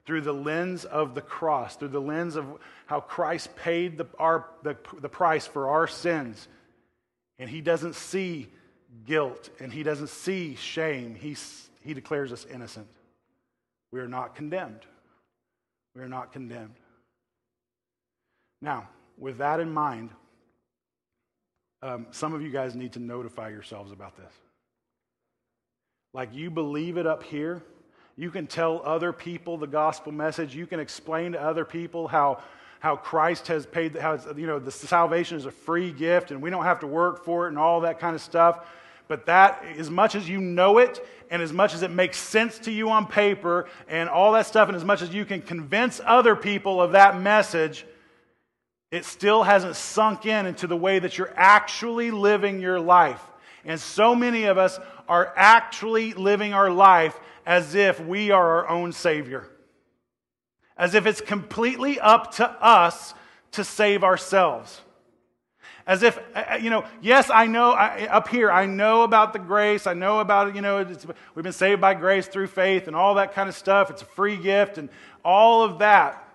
through 0.06 0.22
the 0.22 0.32
lens 0.32 0.84
of 0.84 1.14
the 1.14 1.20
cross, 1.20 1.76
through 1.76 1.88
the 1.88 2.00
lens 2.00 2.36
of 2.36 2.46
how 2.86 3.00
Christ 3.00 3.54
paid 3.56 3.98
the, 3.98 4.06
our, 4.18 4.46
the, 4.62 4.76
the 5.00 5.08
price 5.08 5.46
for 5.46 5.68
our 5.68 5.86
sins. 5.86 6.48
And 7.38 7.48
he 7.48 7.60
doesn't 7.60 7.94
see 7.94 8.48
guilt 9.06 9.50
and 9.60 9.72
he 9.72 9.82
doesn't 9.82 10.08
see 10.08 10.56
shame. 10.56 11.14
He, 11.14 11.36
he 11.82 11.94
declares 11.94 12.32
us 12.32 12.46
innocent. 12.52 12.88
We 13.92 14.00
are 14.00 14.08
not 14.08 14.34
condemned. 14.34 14.86
We 15.94 16.02
are 16.02 16.08
not 16.08 16.32
condemned. 16.32 16.74
Now, 18.62 18.88
with 19.18 19.38
that 19.38 19.60
in 19.60 19.72
mind, 19.72 20.10
um, 21.82 22.06
some 22.10 22.34
of 22.34 22.42
you 22.42 22.50
guys 22.50 22.74
need 22.74 22.92
to 22.92 22.98
notify 22.98 23.48
yourselves 23.48 23.90
about 23.90 24.16
this. 24.16 24.32
Like 26.12 26.34
you 26.34 26.50
believe 26.50 26.96
it 26.96 27.06
up 27.06 27.22
here, 27.22 27.62
you 28.20 28.30
can 28.30 28.46
tell 28.46 28.82
other 28.84 29.14
people 29.14 29.56
the 29.56 29.66
gospel 29.66 30.12
message. 30.12 30.54
You 30.54 30.66
can 30.66 30.78
explain 30.78 31.32
to 31.32 31.40
other 31.40 31.64
people 31.64 32.06
how, 32.06 32.42
how 32.78 32.94
Christ 32.94 33.46
has 33.46 33.64
paid, 33.64 33.96
how 33.96 34.18
you 34.36 34.46
know, 34.46 34.58
the 34.58 34.70
salvation 34.70 35.38
is 35.38 35.46
a 35.46 35.50
free 35.50 35.90
gift 35.90 36.30
and 36.30 36.42
we 36.42 36.50
don't 36.50 36.64
have 36.64 36.80
to 36.80 36.86
work 36.86 37.24
for 37.24 37.46
it 37.46 37.48
and 37.48 37.58
all 37.58 37.80
that 37.80 37.98
kind 37.98 38.14
of 38.14 38.20
stuff. 38.20 38.66
But 39.08 39.24
that, 39.24 39.64
as 39.78 39.88
much 39.88 40.16
as 40.16 40.28
you 40.28 40.38
know 40.38 40.76
it 40.76 41.02
and 41.30 41.40
as 41.40 41.50
much 41.50 41.72
as 41.72 41.80
it 41.80 41.90
makes 41.90 42.18
sense 42.18 42.58
to 42.58 42.70
you 42.70 42.90
on 42.90 43.06
paper 43.06 43.66
and 43.88 44.10
all 44.10 44.32
that 44.32 44.44
stuff, 44.44 44.68
and 44.68 44.76
as 44.76 44.84
much 44.84 45.00
as 45.00 45.14
you 45.14 45.24
can 45.24 45.40
convince 45.40 45.98
other 46.04 46.36
people 46.36 46.78
of 46.78 46.92
that 46.92 47.18
message, 47.18 47.86
it 48.90 49.06
still 49.06 49.44
hasn't 49.44 49.76
sunk 49.76 50.26
in 50.26 50.44
into 50.44 50.66
the 50.66 50.76
way 50.76 50.98
that 50.98 51.16
you're 51.16 51.32
actually 51.36 52.10
living 52.10 52.60
your 52.60 52.80
life. 52.80 53.29
And 53.64 53.80
so 53.80 54.14
many 54.14 54.44
of 54.44 54.58
us 54.58 54.78
are 55.08 55.32
actually 55.36 56.14
living 56.14 56.54
our 56.54 56.70
life 56.70 57.18
as 57.44 57.74
if 57.74 58.00
we 58.00 58.30
are 58.30 58.62
our 58.62 58.68
own 58.68 58.92
Savior, 58.92 59.46
as 60.76 60.94
if 60.94 61.06
it's 61.06 61.20
completely 61.20 61.98
up 61.98 62.34
to 62.36 62.48
us 62.48 63.14
to 63.52 63.64
save 63.64 64.04
ourselves. 64.04 64.80
As 65.86 66.02
if, 66.02 66.18
uh, 66.36 66.44
uh, 66.52 66.54
you 66.56 66.70
know, 66.70 66.84
yes, 67.00 67.30
I 67.32 67.46
know, 67.46 67.72
up 67.72 68.28
here, 68.28 68.50
I 68.50 68.66
know 68.66 69.02
about 69.02 69.32
the 69.32 69.38
grace. 69.38 69.86
I 69.86 69.94
know 69.94 70.20
about, 70.20 70.54
you 70.54 70.60
know, 70.60 70.84
we've 71.34 71.42
been 71.42 71.52
saved 71.52 71.80
by 71.80 71.94
grace 71.94 72.28
through 72.28 72.46
faith 72.46 72.86
and 72.86 72.94
all 72.94 73.16
that 73.16 73.34
kind 73.34 73.48
of 73.48 73.56
stuff. 73.56 73.90
It's 73.90 74.02
a 74.02 74.06
free 74.06 74.36
gift 74.36 74.78
and 74.78 74.88
all 75.24 75.64
of 75.64 75.80
that. 75.80 76.29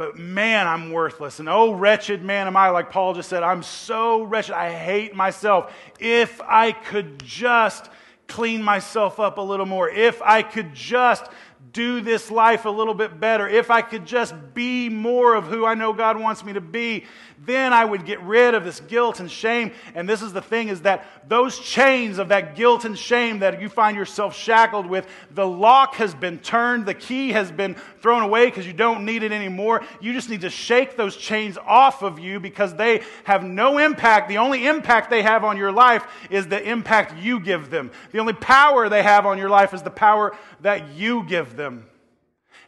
But 0.00 0.16
man, 0.16 0.66
I'm 0.66 0.92
worthless. 0.92 1.40
And 1.40 1.48
oh, 1.50 1.72
wretched 1.72 2.22
man 2.22 2.46
am 2.46 2.56
I, 2.56 2.70
like 2.70 2.88
Paul 2.88 3.12
just 3.12 3.28
said, 3.28 3.42
I'm 3.42 3.62
so 3.62 4.22
wretched. 4.22 4.54
I 4.54 4.72
hate 4.72 5.14
myself. 5.14 5.74
If 5.98 6.40
I 6.40 6.72
could 6.72 7.22
just 7.22 7.90
clean 8.26 8.62
myself 8.62 9.20
up 9.20 9.36
a 9.36 9.42
little 9.42 9.66
more, 9.66 9.90
if 9.90 10.22
I 10.22 10.40
could 10.40 10.72
just 10.72 11.26
do 11.74 12.00
this 12.00 12.30
life 12.30 12.64
a 12.64 12.70
little 12.70 12.94
bit 12.94 13.20
better, 13.20 13.46
if 13.46 13.70
I 13.70 13.82
could 13.82 14.06
just 14.06 14.32
be 14.54 14.88
more 14.88 15.34
of 15.34 15.48
who 15.48 15.66
I 15.66 15.74
know 15.74 15.92
God 15.92 16.18
wants 16.18 16.42
me 16.42 16.54
to 16.54 16.62
be, 16.62 17.04
then 17.46 17.72
I 17.72 17.84
would 17.84 18.04
get 18.04 18.20
rid 18.22 18.54
of 18.54 18.64
this 18.64 18.80
guilt 18.80 19.18
and 19.18 19.30
shame. 19.30 19.72
And 19.94 20.06
this 20.06 20.20
is 20.20 20.32
the 20.32 20.42
thing 20.42 20.68
is 20.68 20.82
that 20.82 21.06
those 21.26 21.58
chains 21.58 22.18
of 22.18 22.28
that 22.28 22.54
guilt 22.54 22.84
and 22.84 22.98
shame 22.98 23.38
that 23.38 23.62
you 23.62 23.70
find 23.70 23.96
yourself 23.96 24.36
shackled 24.36 24.86
with, 24.86 25.06
the 25.30 25.46
lock 25.46 25.94
has 25.94 26.14
been 26.14 26.38
turned, 26.38 26.84
the 26.84 26.94
key 26.94 27.32
has 27.32 27.50
been 27.50 27.76
thrown 28.00 28.22
away 28.22 28.46
because 28.46 28.66
you 28.66 28.74
don't 28.74 29.06
need 29.06 29.22
it 29.22 29.32
anymore. 29.32 29.82
You 30.00 30.12
just 30.12 30.28
need 30.28 30.42
to 30.42 30.50
shake 30.50 30.96
those 30.96 31.16
chains 31.16 31.56
off 31.66 32.02
of 32.02 32.18
you 32.18 32.40
because 32.40 32.74
they 32.74 33.02
have 33.24 33.42
no 33.42 33.78
impact. 33.78 34.28
The 34.28 34.38
only 34.38 34.66
impact 34.66 35.08
they 35.08 35.22
have 35.22 35.42
on 35.42 35.56
your 35.56 35.72
life 35.72 36.06
is 36.28 36.46
the 36.46 36.62
impact 36.62 37.16
you 37.16 37.40
give 37.40 37.70
them. 37.70 37.90
The 38.12 38.18
only 38.18 38.34
power 38.34 38.90
they 38.90 39.02
have 39.02 39.24
on 39.24 39.38
your 39.38 39.48
life 39.48 39.72
is 39.72 39.82
the 39.82 39.90
power 39.90 40.36
that 40.60 40.90
you 40.90 41.24
give 41.24 41.56
them. 41.56 41.86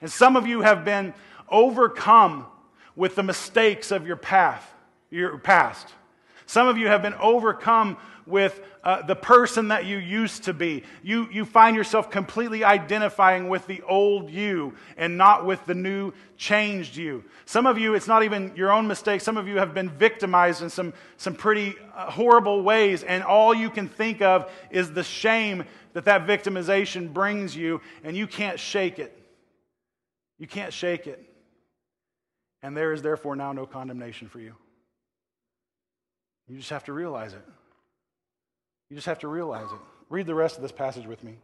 And 0.01 0.11
some 0.11 0.37
of 0.37 0.47
you 0.47 0.63
have 0.63 0.83
been 0.85 1.13
overcome 1.51 2.47
with 2.97 3.15
the 3.15 3.23
mistakes 3.23 3.91
of 3.91 4.07
your 4.07 4.17
path, 4.17 4.73
your 5.11 5.39
past. 5.39 5.89
Some 6.47 6.69
of 6.69 6.77
you 6.77 6.89
have 6.89 7.03
been 7.03 7.15
overcome 7.15 7.97
with 8.27 8.61
uh, 8.85 9.03
the 9.03 9.15
person 9.15 9.69
that 9.69 9.85
you 9.85 9.99
used 9.99 10.45
to 10.45 10.53
be. 10.53 10.83
You, 11.03 11.29
you 11.31 11.45
find 11.45 11.77
yourself 11.77 12.11
completely 12.11 12.65
identifying 12.65 13.49
with 13.49 13.67
the 13.67 13.83
old 13.83 14.31
you 14.31 14.75
and 14.97 15.17
not 15.17 15.47
with 15.47 15.65
the 15.67 15.75
new, 15.75 16.13
changed 16.37 16.97
you. 16.97 17.25
Some 17.47 17.67
of 17.67 17.79
you, 17.79 17.95
it's 17.95 18.07
not 18.07 18.23
even 18.23 18.53
your 18.57 18.73
own 18.73 18.87
mistake. 18.87 19.21
Some 19.21 19.37
of 19.37 19.49
you 19.49 19.59
have 19.59 19.75
been 19.75 19.89
victimized 19.89 20.63
in 20.63 20.71
some, 20.71 20.93
some 21.17 21.35
pretty 21.35 21.75
uh, 21.95 22.11
horrible 22.11 22.63
ways, 22.63 23.03
and 23.03 23.23
all 23.23 23.55
you 23.55 23.71
can 23.71 23.89
think 23.89 24.23
of 24.23 24.51
is 24.71 24.93
the 24.93 25.05
shame 25.05 25.65
that 25.93 26.05
that 26.05 26.27
victimization 26.27 27.13
brings 27.13 27.55
you, 27.57 27.81
and 28.03 28.17
you 28.17 28.27
can't 28.27 28.59
shake 28.59 28.99
it. 28.99 29.17
You 30.39 30.47
can't 30.47 30.73
shake 30.73 31.07
it. 31.07 31.32
And 32.63 32.77
there 32.77 32.93
is 32.93 33.03
therefore 33.03 33.37
now 33.37 33.53
no 33.53 33.67
condemnation 33.67 34.29
for 34.29 34.41
you. 34.41 34.55
You 36.49 36.59
just 36.59 36.71
have 36.71 36.85
to 36.85 36.93
realize 36.93 37.33
it. 37.33 37.45
You 38.91 38.97
just 38.97 39.07
have 39.07 39.21
to 39.21 39.29
realize 39.29 39.71
it. 39.73 39.79
Read 40.11 40.27
the 40.27 40.35
rest 40.35 40.57
of 40.57 40.63
this 40.63 40.73
passage 40.73 41.07
with 41.07 41.25
me. 41.25 41.39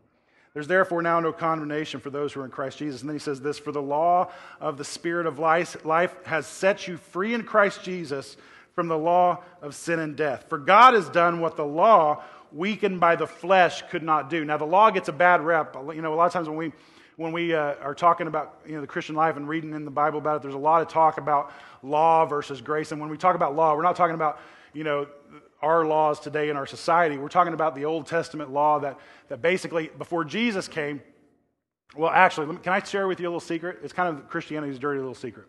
There's 0.54 0.66
therefore 0.66 1.02
now 1.02 1.20
no 1.20 1.33
condemnation 1.33 2.00
for 2.00 2.11
those 2.11 2.33
who 2.33 2.40
are 2.40 2.44
in 2.44 2.50
Christ 2.50 2.78
Jesus. 2.78 3.00
And 3.00 3.09
then 3.09 3.14
he 3.16 3.20
says 3.20 3.40
this 3.40 3.59
For 3.59 3.72
the 3.72 3.83
law 3.83 4.31
of 4.61 4.76
the 4.76 4.85
Spirit 4.85 5.26
of 5.26 5.38
life, 5.38 5.76
has 6.24 6.46
set 6.46 6.88
you 6.88 6.96
free 6.96 7.35
in 7.35 7.44
Christ 7.44 7.83
Jesus 7.83 8.37
from 8.74 8.88
the 8.88 8.98
law 8.98 9.42
of 9.62 9.74
sin 9.74 9.98
and 9.98 10.16
death. 10.16 10.46
For 10.48 10.59
God 10.59 10.94
has 10.94 11.09
done 11.09 11.40
what 11.40 11.57
the 11.57 11.64
law, 11.64 12.22
weakened 12.52 13.00
by 13.00 13.16
the 13.16 13.26
flesh, 13.26 13.83
could 13.90 14.02
not 14.02 14.31
do. 14.31 14.44
Now, 14.44 14.57
the 14.57 14.64
law 14.64 14.90
gets 14.90 15.09
a 15.09 15.12
bad 15.12 15.40
rep. 15.40 15.74
You 15.94 16.02
know, 16.02 16.12
a 16.12 16.16
lot 16.16 16.26
of 16.26 16.33
times 16.33 16.48
when 16.48 16.59
we 16.59 16.72
when 17.18 17.33
we 17.33 17.52
uh, 17.52 17.74
are 17.83 17.96
talking 17.96 18.28
about 18.28 18.61
you 18.64 18.76
know, 18.76 18.81
the 18.81 18.87
Christian 18.87 19.16
life 19.16 19.37
and 19.37 19.48
reading 19.48 19.74
in 19.74 19.85
the 19.85 19.90
Bible 19.90 20.20
about 20.20 20.37
it, 20.37 20.42
there's 20.42 20.54
a 20.54 20.59
lot 20.59 20.83
of 20.83 20.88
talk 20.88 21.18
about 21.18 21.52
law 21.83 22.24
versus 22.24 22.61
grace. 22.61 22.92
And 22.92 23.00
when 23.00 23.11
we 23.11 23.16
talk 23.16 23.35
about 23.35 23.57
law, 23.57 23.74
we're 23.74 23.83
not 23.83 23.96
talking 23.96 24.14
about 24.14 24.38
you 24.72 24.85
know 24.85 25.09
our 25.61 25.85
laws 25.85 26.20
today 26.20 26.48
in 26.48 26.57
our 26.57 26.66
society. 26.66 27.18
We're 27.18 27.28
talking 27.28 27.54
about 27.54 27.74
the 27.74 27.87
Old 27.87 28.07
Testament 28.07 28.52
law 28.52 28.78
that, 28.78 29.00
that 29.28 29.42
basically, 29.42 29.90
before 29.98 30.24
Jesus 30.24 30.68
came, 30.68 31.02
well, 31.96 32.11
actually, 32.11 32.46
me, 32.46 32.57
can 32.62 32.72
I 32.72 32.81
share 32.85 33.09
with 33.09 33.18
you 33.18 33.26
a 33.26 33.31
little 33.31 33.40
secret? 33.40 33.78
It's 33.83 33.92
kind 33.92 34.16
of 34.16 34.28
Christianity's 34.28 34.78
dirty 34.78 35.00
little 35.00 35.12
secret. 35.12 35.46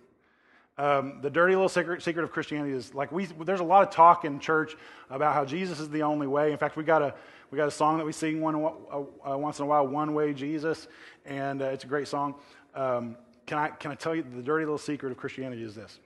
Um, 0.80 1.20
the 1.22 1.30
dirty 1.30 1.56
little 1.56 1.68
secret, 1.68 2.02
secret 2.02 2.24
of 2.24 2.32
Christianity 2.32 2.72
is 2.72 2.96
like 2.96 3.12
we, 3.12 3.26
there's 3.26 3.60
a 3.60 3.66
lot 3.66 3.86
of 3.86 3.94
talk 3.94 4.24
in 4.24 4.40
church 4.40 4.78
about 5.10 5.34
how 5.34 5.44
Jesus 5.44 5.82
is 5.82 5.90
the 5.90 6.04
only 6.04 6.26
way. 6.26 6.54
In 6.54 6.58
fact, 6.58 6.78
we 6.78 6.86
got 6.86 7.02
a, 7.02 7.14
we 7.52 7.58
got 7.58 7.68
a 7.68 7.72
song 7.72 7.98
that 7.98 8.06
we 8.06 8.14
sing 8.14 8.40
one, 8.40 8.56
uh, 8.56 9.38
once 9.38 9.60
in 9.60 9.66
a 9.66 9.68
while, 9.68 9.86
One 9.86 10.14
Way 10.14 10.34
Jesus, 10.34 10.88
and 11.26 11.62
uh, 11.62 11.66
it's 11.66 11.84
a 11.84 11.88
great 11.88 12.08
song. 12.08 12.36
Um, 12.74 13.18
can, 13.46 13.58
I, 13.58 13.68
can 13.72 13.92
I 13.92 13.96
tell 13.96 14.16
you 14.16 14.24
the 14.24 14.42
dirty 14.42 14.64
little 14.64 14.78
secret 14.78 15.12
of 15.12 15.18
Christianity 15.18 15.64
is 15.64 15.76
this? 15.76 16.00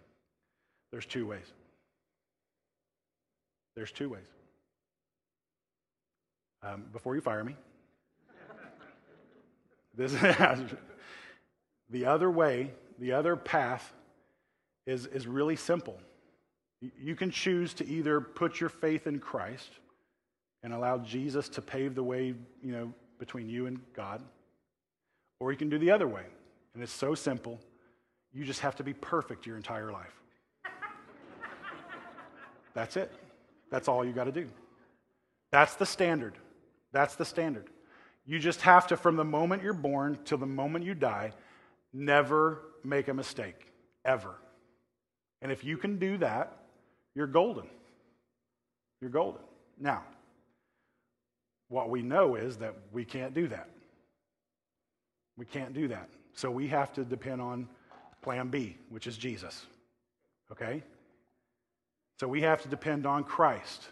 There's 0.91 1.05
two 1.05 1.27
ways. 1.27 1.45
There's 3.75 3.91
two 3.91 4.09
ways. 4.09 4.25
Um, 6.63 6.85
before 6.91 7.13
you 7.13 7.21
fire 7.21 7.43
me, 7.43 7.55
this 9.93 10.13
the 11.91 12.05
other 12.07 12.31
way, 12.31 12.71
the 12.97 13.11
other 13.11 13.35
path 13.35 13.93
is, 14.85 15.05
is 15.07 15.27
really 15.27 15.55
simple. 15.55 15.99
You 16.99 17.15
can 17.15 17.31
choose 17.31 17.73
to 17.75 17.87
either 17.87 18.19
put 18.19 18.59
your 18.59 18.69
faith 18.69 19.07
in 19.07 19.19
Christ 19.19 19.69
and 20.63 20.73
allow 20.73 20.97
Jesus 20.97 21.49
to 21.49 21.61
pave 21.61 21.95
the 21.95 22.03
way, 22.03 22.33
you 22.61 22.71
know, 22.71 22.93
between 23.19 23.49
you 23.49 23.67
and 23.67 23.79
God, 23.93 24.21
or 25.39 25.51
you 25.51 25.57
can 25.57 25.69
do 25.69 25.77
the 25.77 25.91
other 25.91 26.07
way. 26.07 26.25
And 26.73 26.83
it's 26.83 26.91
so 26.91 27.15
simple. 27.15 27.59
You 28.33 28.43
just 28.43 28.61
have 28.61 28.75
to 28.77 28.83
be 28.83 28.93
perfect 28.93 29.45
your 29.45 29.57
entire 29.57 29.91
life. 29.91 30.13
That's 32.73 32.97
it. 32.97 33.11
That's 33.69 33.87
all 33.87 34.03
you 34.03 34.11
got 34.11 34.25
to 34.25 34.31
do. 34.31 34.49
That's 35.51 35.75
the 35.75 35.85
standard. 35.85 36.33
That's 36.91 37.15
the 37.15 37.25
standard. 37.25 37.69
You 38.25 38.39
just 38.39 38.61
have 38.61 38.87
to, 38.87 38.97
from 38.97 39.15
the 39.15 39.23
moment 39.23 39.63
you're 39.63 39.73
born 39.73 40.17
till 40.25 40.37
the 40.37 40.45
moment 40.45 40.85
you 40.85 40.95
die, 40.95 41.33
never 41.91 42.61
make 42.83 43.07
a 43.07 43.13
mistake, 43.13 43.71
ever. 44.05 44.35
And 45.43 45.51
if 45.51 45.63
you 45.63 45.77
can 45.77 45.99
do 45.99 46.17
that, 46.19 46.57
you're 47.13 47.27
golden. 47.27 47.67
You're 49.01 49.11
golden. 49.11 49.41
Now, 49.79 50.03
what 51.67 51.89
we 51.89 52.01
know 52.01 52.35
is 52.35 52.57
that 52.57 52.73
we 52.93 53.03
can't 53.03 53.33
do 53.33 53.49
that. 53.49 53.69
We 55.37 55.45
can't 55.45 55.73
do 55.73 55.89
that. 55.89 56.09
So 56.33 56.49
we 56.49 56.69
have 56.69 56.93
to 56.93 57.03
depend 57.03 57.41
on 57.41 57.67
plan 58.21 58.47
B, 58.47 58.77
which 58.89 59.05
is 59.05 59.17
Jesus. 59.17 59.65
Okay? 60.51 60.81
So 62.19 62.27
we 62.27 62.41
have 62.41 62.61
to 62.61 62.69
depend 62.69 63.05
on 63.05 63.25
Christ. 63.25 63.89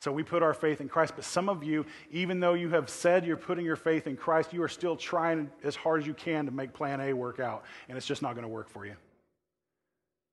So 0.00 0.12
we 0.12 0.22
put 0.22 0.42
our 0.44 0.54
faith 0.54 0.80
in 0.80 0.88
Christ. 0.88 1.14
But 1.16 1.24
some 1.24 1.48
of 1.48 1.64
you, 1.64 1.84
even 2.12 2.38
though 2.38 2.54
you 2.54 2.68
have 2.70 2.88
said 2.88 3.26
you're 3.26 3.36
putting 3.36 3.64
your 3.64 3.76
faith 3.76 4.06
in 4.06 4.16
Christ, 4.16 4.52
you 4.52 4.62
are 4.62 4.68
still 4.68 4.96
trying 4.96 5.50
as 5.64 5.74
hard 5.74 6.02
as 6.02 6.06
you 6.06 6.14
can 6.14 6.46
to 6.46 6.52
make 6.52 6.72
plan 6.72 7.00
A 7.00 7.12
work 7.14 7.40
out. 7.40 7.64
And 7.88 7.98
it's 7.98 8.06
just 8.06 8.22
not 8.22 8.34
going 8.34 8.44
to 8.44 8.48
work 8.48 8.68
for 8.68 8.86
you. 8.86 8.94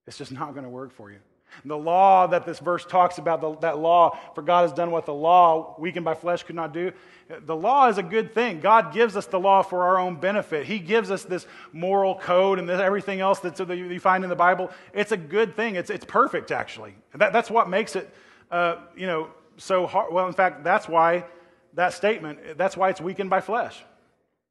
It's 0.08 0.18
just 0.18 0.32
not 0.32 0.54
going 0.54 0.64
to 0.64 0.70
work 0.70 0.94
for 0.94 1.12
you. 1.12 1.20
The 1.66 1.78
law 1.78 2.28
that 2.28 2.46
this 2.46 2.60
verse 2.60 2.86
talks 2.86 3.18
about, 3.18 3.42
the, 3.42 3.56
that 3.58 3.80
law, 3.80 4.18
for 4.36 4.42
God 4.42 4.64
has 4.64 4.74
done 4.74 4.92
what 4.92 5.06
the 5.06 5.14
law, 5.14 5.76
weakened 5.80 6.06
by 6.06 6.14
flesh, 6.14 6.44
could 6.44 6.56
not 6.56 6.74
do. 6.74 6.92
The 7.30 7.56
law 7.56 7.88
is 7.88 7.98
a 7.98 8.04
good 8.04 8.34
thing. 8.34 8.60
God 8.60 8.94
gives 8.94 9.16
us 9.16 9.26
the 9.26 9.40
law 9.40 9.62
for 9.62 9.84
our 9.84 9.98
own 9.98 10.18
benefit. 10.18 10.66
He 10.66 10.80
gives 10.80 11.10
us 11.10 11.24
this 11.24 11.48
moral 11.74 12.16
code 12.16 12.60
and 12.60 12.68
this, 12.70 12.80
everything 12.80 13.22
else 13.22 13.40
that 13.40 13.60
you 13.60 14.00
find 14.00 14.24
in 14.24 14.30
the 14.30 14.36
Bible. 14.36 14.72
It's 14.94 15.12
a 15.12 15.18
good 15.18 15.56
thing. 15.56 15.76
It's, 15.76 15.90
it's 15.90 16.06
perfect, 16.06 16.52
actually. 16.52 16.96
That, 17.16 17.34
that's 17.34 17.50
what 17.50 17.70
makes 17.70 17.96
it, 17.96 18.14
uh, 18.52 18.78
you 18.96 19.08
know, 19.08 19.30
so 19.58 19.88
hard. 19.88 20.14
Well, 20.14 20.28
in 20.28 20.34
fact, 20.34 20.64
that's 20.64 20.88
why 20.88 21.26
that 21.74 21.94
statement, 21.94 22.58
that's 22.58 22.78
why 22.78 22.90
it's 22.90 23.02
weakened 23.02 23.30
by 23.30 23.42
flesh. 23.42 23.84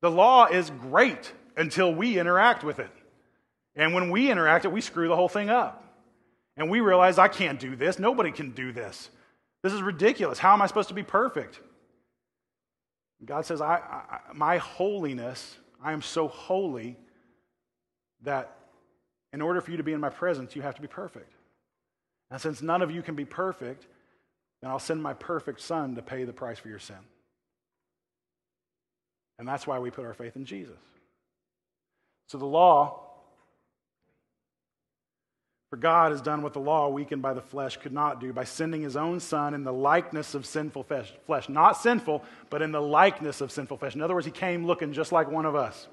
The 0.00 0.10
law 0.10 0.46
is 0.46 0.70
great 0.70 1.32
until 1.56 1.94
we 1.94 2.18
interact 2.18 2.64
with 2.64 2.78
it. 2.78 2.90
And 3.76 3.92
when 3.92 4.10
we 4.10 4.30
interact 4.30 4.64
it, 4.64 4.72
we 4.72 4.80
screw 4.80 5.08
the 5.08 5.16
whole 5.16 5.28
thing 5.28 5.50
up. 5.50 5.84
And 6.56 6.70
we 6.70 6.80
realize, 6.80 7.18
I 7.18 7.28
can't 7.28 7.60
do 7.60 7.76
this. 7.76 7.98
Nobody 7.98 8.32
can 8.32 8.52
do 8.52 8.72
this. 8.72 9.10
This 9.62 9.74
is 9.74 9.82
ridiculous. 9.82 10.38
How 10.38 10.54
am 10.54 10.62
I 10.62 10.66
supposed 10.66 10.88
to 10.88 10.94
be 10.94 11.02
perfect? 11.02 11.60
God 13.24 13.44
says, 13.44 13.60
I, 13.60 13.76
I, 13.76 14.18
My 14.34 14.56
holiness, 14.58 15.56
I 15.82 15.92
am 15.92 16.00
so 16.00 16.28
holy 16.28 16.96
that 18.22 18.56
in 19.32 19.42
order 19.42 19.60
for 19.60 19.70
you 19.70 19.76
to 19.76 19.82
be 19.82 19.92
in 19.92 20.00
my 20.00 20.08
presence, 20.08 20.56
you 20.56 20.62
have 20.62 20.76
to 20.76 20.82
be 20.82 20.88
perfect. 20.88 21.32
And 22.30 22.40
since 22.40 22.62
none 22.62 22.80
of 22.80 22.90
you 22.90 23.02
can 23.02 23.14
be 23.14 23.24
perfect, 23.24 23.86
then 24.62 24.70
I'll 24.70 24.78
send 24.78 25.02
my 25.02 25.12
perfect 25.12 25.60
son 25.60 25.94
to 25.96 26.02
pay 26.02 26.24
the 26.24 26.32
price 26.32 26.58
for 26.58 26.68
your 26.68 26.78
sin. 26.78 26.96
And 29.38 29.46
that's 29.46 29.66
why 29.66 29.78
we 29.78 29.90
put 29.90 30.06
our 30.06 30.14
faith 30.14 30.36
in 30.36 30.46
Jesus. 30.46 30.78
So 32.28 32.38
the 32.38 32.46
law 32.46 33.05
for 35.70 35.76
God 35.76 36.12
has 36.12 36.22
done 36.22 36.42
what 36.42 36.52
the 36.52 36.60
law, 36.60 36.88
weakened 36.88 37.22
by 37.22 37.34
the 37.34 37.40
flesh, 37.40 37.76
could 37.76 37.92
not 37.92 38.20
do 38.20 38.32
by 38.32 38.44
sending 38.44 38.82
his 38.82 38.96
own 38.96 39.18
Son 39.18 39.52
in 39.52 39.64
the 39.64 39.72
likeness 39.72 40.34
of 40.34 40.46
sinful 40.46 40.84
flesh. 40.84 41.48
Not 41.48 41.76
sinful, 41.76 42.22
but 42.50 42.62
in 42.62 42.70
the 42.70 42.80
likeness 42.80 43.40
of 43.40 43.50
sinful 43.50 43.78
flesh. 43.78 43.94
In 43.94 44.00
other 44.00 44.14
words, 44.14 44.26
he 44.26 44.32
came 44.32 44.64
looking 44.66 44.92
just 44.92 45.10
like 45.10 45.28
one 45.28 45.44
of 45.44 45.56
us. 45.56 45.88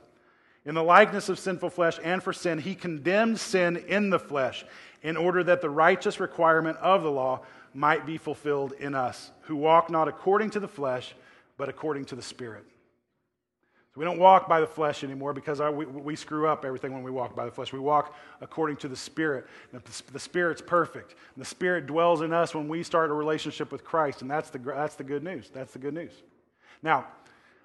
In 0.65 0.75
the 0.75 0.83
likeness 0.83 1.27
of 1.27 1.39
sinful 1.39 1.71
flesh 1.71 1.99
and 2.03 2.21
for 2.21 2.33
sin, 2.33 2.59
he 2.59 2.75
condemned 2.75 3.39
sin 3.39 3.77
in 3.77 4.11
the 4.11 4.19
flesh 4.19 4.63
in 5.01 5.17
order 5.17 5.43
that 5.43 5.61
the 5.61 5.69
righteous 5.69 6.19
requirement 6.19 6.77
of 6.77 7.03
the 7.03 7.11
law 7.11 7.41
might 7.73 8.05
be 8.05 8.17
fulfilled 8.17 8.73
in 8.73 8.93
us, 8.93 9.31
who 9.41 9.55
walk 9.55 9.89
not 9.89 10.07
according 10.07 10.51
to 10.51 10.59
the 10.59 10.67
flesh, 10.67 11.15
but 11.57 11.67
according 11.67 12.05
to 12.05 12.15
the 12.15 12.21
Spirit. 12.21 12.63
So 13.93 13.99
we 13.99 14.05
don't 14.05 14.17
walk 14.17 14.49
by 14.49 14.59
the 14.59 14.65
flesh 14.65 15.03
anymore 15.03 15.33
because 15.33 15.59
our, 15.59 15.71
we, 15.71 15.85
we, 15.85 16.15
screw 16.15 16.47
up 16.47 16.65
everything 16.65 16.93
when 16.93 17.03
we 17.03 17.11
walk 17.11 17.35
by 17.35 17.45
the 17.45 17.51
flesh. 17.51 17.71
We 17.71 17.77
walk 17.77 18.15
according 18.41 18.77
to 18.77 18.87
the 18.87 18.95
Spirit. 18.95 19.45
and 19.71 19.83
The, 19.83 20.19
Spirit's 20.19 20.63
perfect. 20.63 21.11
And 21.35 21.41
the 21.41 21.47
Spirit 21.47 21.85
dwells 21.85 22.21
in 22.21 22.33
us 22.33 22.55
when 22.55 22.67
we 22.67 22.81
start 22.81 23.11
a 23.11 23.13
relationship 23.13 23.71
with 23.71 23.83
Christ. 23.83 24.23
And 24.23 24.31
that's 24.31 24.49
the, 24.49 24.57
that's 24.57 24.95
the 24.95 25.03
good 25.03 25.23
news. 25.23 25.51
That's 25.53 25.73
the 25.73 25.79
good 25.79 25.93
news. 25.93 26.11
Now, 26.81 27.05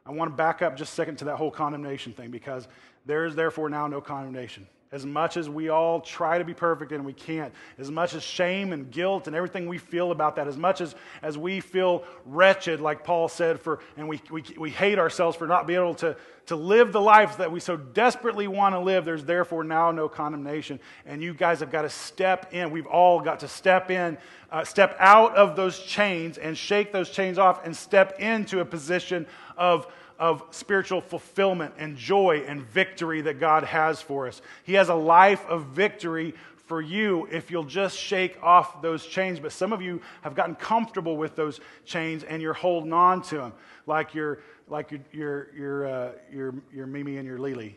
I 0.04 0.12
want 0.12 0.30
to 0.30 0.36
back 0.36 0.60
up 0.60 0.76
just 0.76 0.92
a 0.92 0.94
second 0.94 1.16
to 1.16 1.24
that 1.26 1.36
whole 1.36 1.50
condemnation 1.50 2.12
thing 2.12 2.30
because 2.30 2.68
there 3.06 3.24
is 3.24 3.34
therefore 3.34 3.70
now 3.70 3.86
no 3.86 4.02
condemnation. 4.02 4.66
As 4.90 5.04
much 5.04 5.36
as 5.36 5.50
we 5.50 5.68
all 5.68 6.00
try 6.00 6.38
to 6.38 6.44
be 6.44 6.54
perfect 6.54 6.92
and 6.92 7.04
we 7.04 7.12
can't, 7.12 7.52
as 7.76 7.90
much 7.90 8.14
as 8.14 8.22
shame 8.22 8.72
and 8.72 8.90
guilt 8.90 9.26
and 9.26 9.36
everything 9.36 9.68
we 9.68 9.76
feel 9.76 10.12
about 10.12 10.36
that, 10.36 10.48
as 10.48 10.56
much 10.56 10.80
as, 10.80 10.94
as 11.20 11.36
we 11.36 11.60
feel 11.60 12.04
wretched, 12.24 12.80
like 12.80 13.04
Paul 13.04 13.28
said, 13.28 13.60
for, 13.60 13.80
and 13.98 14.08
we, 14.08 14.18
we, 14.30 14.42
we 14.56 14.70
hate 14.70 14.98
ourselves 14.98 15.36
for 15.36 15.46
not 15.46 15.66
being 15.66 15.78
able 15.78 15.94
to, 15.96 16.16
to 16.46 16.56
live 16.56 16.92
the 16.92 17.00
life 17.00 17.36
that 17.36 17.52
we 17.52 17.60
so 17.60 17.76
desperately 17.76 18.48
want 18.48 18.74
to 18.74 18.78
live, 18.78 19.04
there's 19.04 19.24
therefore 19.24 19.62
now 19.62 19.90
no 19.90 20.08
condemnation. 20.08 20.80
And 21.04 21.22
you 21.22 21.34
guys 21.34 21.60
have 21.60 21.70
got 21.70 21.82
to 21.82 21.90
step 21.90 22.54
in. 22.54 22.70
We've 22.70 22.86
all 22.86 23.20
got 23.20 23.40
to 23.40 23.48
step 23.48 23.90
in, 23.90 24.16
uh, 24.50 24.64
step 24.64 24.96
out 24.98 25.36
of 25.36 25.54
those 25.54 25.78
chains 25.80 26.38
and 26.38 26.56
shake 26.56 26.92
those 26.92 27.10
chains 27.10 27.36
off 27.36 27.66
and 27.66 27.76
step 27.76 28.18
into 28.20 28.60
a 28.60 28.64
position 28.64 29.26
of 29.58 29.86
of 30.18 30.42
spiritual 30.50 31.00
fulfillment 31.00 31.74
and 31.78 31.96
joy 31.96 32.44
and 32.46 32.62
victory 32.62 33.20
that 33.22 33.38
God 33.38 33.64
has 33.64 34.02
for 34.02 34.26
us. 34.26 34.42
He 34.64 34.74
has 34.74 34.88
a 34.88 34.94
life 34.94 35.44
of 35.46 35.66
victory 35.66 36.34
for 36.66 36.82
you 36.82 37.26
if 37.30 37.50
you'll 37.50 37.64
just 37.64 37.96
shake 37.96 38.36
off 38.42 38.82
those 38.82 39.06
chains. 39.06 39.40
But 39.40 39.52
some 39.52 39.72
of 39.72 39.80
you 39.80 40.02
have 40.22 40.34
gotten 40.34 40.54
comfortable 40.54 41.16
with 41.16 41.34
those 41.34 41.60
chains 41.84 42.24
and 42.24 42.42
you're 42.42 42.52
holding 42.52 42.92
on 42.92 43.22
to 43.22 43.36
them, 43.36 43.52
like 43.86 44.14
your 44.14 44.40
like 44.68 44.90
your 44.90 45.00
your 45.12 45.54
your 45.54 45.86
uh, 45.86 46.12
your, 46.30 46.54
your 46.72 46.86
Mimi 46.86 47.16
and 47.16 47.26
your 47.26 47.38
Lily. 47.38 47.76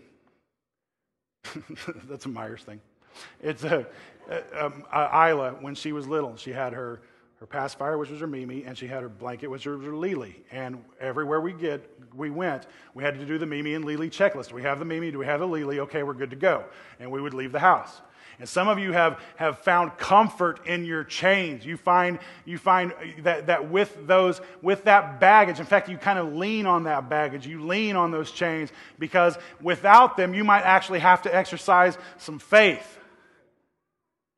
That's 2.10 2.25
a 2.25 2.30
Myers 2.30 2.63
thing. 2.63 2.82
It's 3.41 3.63
a, 3.63 3.86
a, 4.30 4.65
um, 4.65 4.86
a, 4.91 5.30
Isla 5.30 5.51
when 5.60 5.75
she 5.75 5.91
was 5.91 6.08
little. 6.08 6.36
She 6.36 6.51
had 6.51 6.73
her 6.73 7.01
her 7.41 7.47
pacifier, 7.47 7.97
which 7.97 8.12
was 8.12 8.19
her 8.19 8.27
Mimi, 8.27 8.63
and 8.65 8.77
she 8.77 8.86
had 8.86 9.01
her 9.01 9.10
blanket, 9.10 9.47
which 9.47 9.65
was 9.65 9.84
her 9.84 9.95
Lily. 9.95 10.43
And 10.51 10.84
everywhere 10.99 11.41
we 11.41 11.54
get, 11.54 11.84
we 12.15 12.30
went, 12.30 12.67
we 12.93 13.04
had 13.04 13.17
to 13.17 13.25
do 13.25 13.39
the 13.39 13.47
Mimi 13.47 13.73
and 13.73 13.84
Lily 13.84 14.12
checklist. 14.12 14.49
Do 14.49 14.56
we 14.56 14.62
have 14.62 14.77
the 14.77 14.86
Mimi? 14.86 15.10
Do 15.10 15.17
we 15.17 15.25
have 15.25 15.39
the 15.39 15.47
Lily? 15.47 15.80
Okay, 15.80 16.04
we're 16.04 16.13
good 16.13 16.30
to 16.30 16.36
go. 16.36 16.65
And 16.99 17.12
we 17.12 17.19
would 17.19 17.34
leave 17.34 17.51
the 17.51 17.60
house. 17.60 17.99
And 18.38 18.47
some 18.47 18.67
of 18.67 18.77
you 18.77 18.91
have, 18.91 19.19
have 19.38 19.58
found 19.58 19.97
comfort 19.97 20.67
in 20.67 20.86
your 20.86 21.04
chains. 21.04 21.65
You 21.65 21.77
find, 21.77 22.19
you 22.45 22.60
find 22.60 22.93
that, 23.23 23.47
that 23.47 23.71
with 23.71 24.06
those, 24.06 24.39
with 24.62 24.84
that 24.84 25.19
baggage, 25.19 25.60
in 25.60 25.65
fact, 25.65 25.89
you 25.89 25.97
kind 25.97 26.19
of 26.19 26.36
lean 26.36 26.67
on 26.67 26.84
that 26.84 27.10
baggage. 27.10 27.47
You 27.47 27.65
lean 27.65 27.95
on 27.95 28.12
those 28.12 28.32
chains 28.32 28.69
because 28.99 29.36
without 29.60 30.15
them, 30.15 30.36
you 30.36 30.43
might 30.43 30.62
actually 30.62 30.99
have 30.99 31.23
to 31.23 31.36
exercise 31.36 31.97
some 32.19 32.38
faith. 32.38 32.99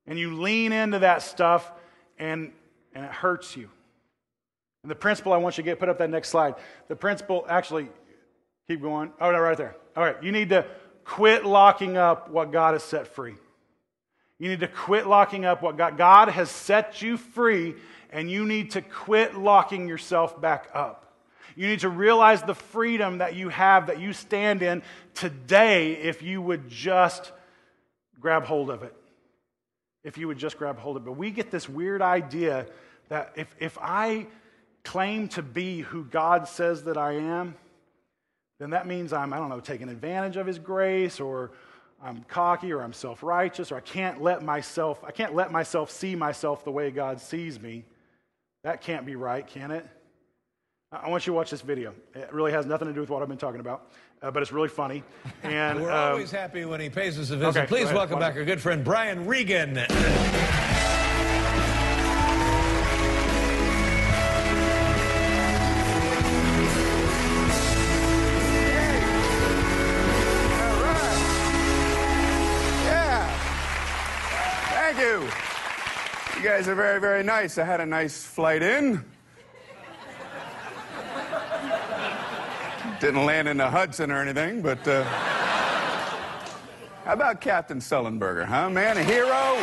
And 0.08 0.18
you 0.18 0.42
lean 0.42 0.72
into 0.72 1.00
that 1.00 1.22
stuff 1.22 1.70
and, 2.18 2.54
and 2.94 3.06
it 3.06 3.12
hurts 3.12 3.56
you. 3.56 3.70
And 4.84 4.92
the 4.92 4.96
principle 4.96 5.34
I 5.34 5.38
want 5.38 5.58
you 5.58 5.64
to 5.64 5.70
get, 5.70 5.80
put 5.80 5.90
up 5.90 6.00
that 6.00 6.10
next 6.10 6.30
slide. 6.30 6.56
The 6.90 6.96
principle, 6.96 7.46
actually, 7.48 7.88
keep 8.68 8.82
going. 8.82 9.14
Oh, 9.20 9.32
no, 9.32 9.40
right 9.40 9.58
there. 9.58 9.76
All 9.96 10.04
right, 10.04 10.22
you 10.22 10.32
need 10.32 10.50
to 10.50 10.66
quit 11.06 11.46
locking 11.46 11.98
up 11.98 12.30
what 12.30 12.52
God 12.52 12.74
has 12.74 12.84
set 12.84 13.08
free. 13.08 13.36
You 14.40 14.50
need 14.50 14.60
to 14.60 14.68
quit 14.68 15.08
locking 15.08 15.46
up 15.46 15.62
what 15.62 15.78
God, 15.78 15.98
God 15.98 16.30
has 16.30 16.50
set 16.50 17.02
you 17.02 17.18
free, 17.18 17.76
and 18.12 18.30
you 18.30 18.46
need 18.46 18.72
to 18.72 18.82
quit 18.82 19.36
locking 19.38 19.88
yourself 19.88 20.40
back 20.42 20.70
up. 20.74 21.00
You 21.56 21.68
need 21.68 21.82
to 21.82 21.90
realize 21.90 22.42
the 22.42 22.56
freedom 22.56 23.20
that 23.20 23.36
you 23.36 23.50
have, 23.50 23.88
that 23.88 24.00
you 24.00 24.12
stand 24.12 24.64
in 24.64 24.82
today, 25.14 25.94
if 25.94 26.24
you 26.24 26.42
would 26.42 26.68
just 26.68 27.32
grab 28.20 28.44
hold 28.44 28.70
of 28.70 28.84
it. 28.84 28.96
If 30.04 30.18
you 30.18 30.28
would 30.28 30.38
just 30.38 30.58
grab 30.58 30.78
hold 30.78 30.98
of 30.98 31.04
it. 31.04 31.06
But 31.06 31.14
we 31.14 31.32
get 31.32 31.50
this 31.52 31.70
weird 31.70 32.02
idea 32.02 32.68
that 33.10 33.34
if, 33.36 33.56
if 33.60 33.78
I 33.82 34.28
claim 34.84 35.28
to 35.30 35.42
be 35.42 35.82
who 35.82 36.04
God 36.04 36.48
says 36.48 36.84
that 36.84 36.98
I 36.98 37.14
am, 37.14 37.56
then 38.60 38.72
that 38.72 38.86
means 38.88 39.14
I'm, 39.14 39.34
I 39.34 39.38
don't 39.38 39.50
know, 39.50 39.60
taking 39.60 39.90
advantage 39.90 40.38
of 40.38 40.46
His 40.46 40.60
grace 40.60 41.20
or 41.20 41.52
I'm 42.02 42.24
cocky 42.24 42.72
or 42.74 42.82
I'm 42.82 42.94
self-righteous 42.94 43.72
or 43.72 43.78
I 43.78 43.82
can't 43.82 44.22
let 44.22 44.44
myself 44.44 45.04
I 45.04 45.12
can't 45.12 45.34
let 45.34 45.52
myself 45.52 45.90
see 45.90 46.16
myself 46.16 46.66
the 46.66 46.72
way 46.72 46.92
God 46.92 47.22
sees 47.22 47.60
me. 47.60 47.86
That 48.64 48.82
can't 48.82 49.06
be 49.06 49.16
right, 49.16 49.46
can 49.46 49.72
it? 49.72 49.86
I 51.02 51.10
want 51.10 51.26
you 51.26 51.32
to 51.34 51.36
watch 51.36 51.50
this 51.50 51.62
video. 51.62 51.92
It 52.14 52.32
really 52.32 52.52
has 52.52 52.68
nothing 52.68 52.88
to 52.88 52.94
do 52.94 53.00
with 53.00 53.10
what 53.10 53.24
I've 53.24 53.28
been 53.28 53.38
talking 53.38 53.60
about, 53.60 53.92
uh, 54.22 54.30
but 54.30 54.44
it's 54.44 54.52
really 54.52 54.70
funny. 54.70 55.04
And 55.44 55.82
we're 55.82 55.92
um, 55.92 56.12
always 56.14 56.32
happy 56.32 56.66
when 56.66 56.80
he 56.80 56.90
pays 56.90 57.20
us 57.20 57.32
a 57.32 57.36
visit. 57.36 57.62
Okay, 57.62 57.68
Please 57.68 57.92
welcome 57.92 58.20
back 58.20 58.36
our 58.36 58.46
good 58.46 58.62
friend 58.62 58.84
Brian 58.84 59.26
Regan. 59.26 59.76
Yay! 59.76 59.88
Yeah. 72.86 73.28
Thank 74.70 75.00
you. 75.00 75.28
You 76.38 76.48
guys 76.48 76.68
are 76.68 76.76
very, 76.76 77.02
very 77.02 77.24
nice. 77.24 77.58
I 77.58 77.66
had 77.66 77.82
a 77.82 77.86
nice 77.86 78.24
flight 78.24 78.62
in. 78.62 79.04
Didn't 83.04 83.26
land 83.26 83.50
in 83.50 83.58
the 83.58 83.70
Hudson 83.70 84.12
or 84.12 84.22
anything, 84.22 84.62
but 84.62 84.88
uh, 84.88 85.04
how 87.04 87.12
about 87.12 87.42
Captain 87.42 87.80
Sullenberger, 87.80 88.46
huh, 88.46 88.70
man? 88.70 88.96
A 88.96 89.04
hero? 89.04 89.58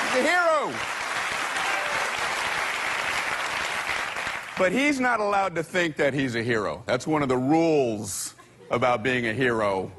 He's 0.00 0.24
a 0.24 0.26
hero. 0.26 0.72
But 4.58 4.72
he's 4.72 4.98
not 4.98 5.20
allowed 5.20 5.54
to 5.56 5.62
think 5.62 5.96
that 5.96 6.14
he's 6.14 6.36
a 6.36 6.42
hero. 6.42 6.82
That's 6.86 7.06
one 7.06 7.22
of 7.22 7.28
the 7.28 7.36
rules 7.36 8.34
about 8.70 9.02
being 9.02 9.26
a 9.26 9.34
hero 9.34 9.92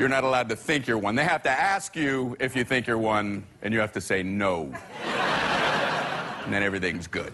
you're 0.00 0.08
not 0.08 0.24
allowed 0.24 0.48
to 0.48 0.56
think 0.56 0.88
you're 0.88 0.98
one. 0.98 1.14
They 1.14 1.22
have 1.22 1.44
to 1.44 1.50
ask 1.50 1.94
you 1.94 2.36
if 2.40 2.56
you 2.56 2.64
think 2.64 2.88
you're 2.88 2.98
one, 2.98 3.44
and 3.62 3.72
you 3.72 3.78
have 3.78 3.92
to 3.92 4.00
say 4.00 4.24
no. 4.24 4.74
and 5.04 6.52
then 6.52 6.64
everything's 6.64 7.06
good. 7.06 7.32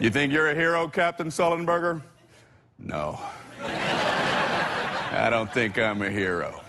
You 0.00 0.10
think 0.10 0.32
you're 0.32 0.50
a 0.50 0.54
hero, 0.54 0.88
Captain 0.88 1.28
Sullenberger? 1.28 2.02
No. 2.78 3.20
I 3.60 5.28
don't 5.30 5.52
think 5.52 5.78
I'm 5.78 6.02
a 6.02 6.10
hero. 6.10 6.60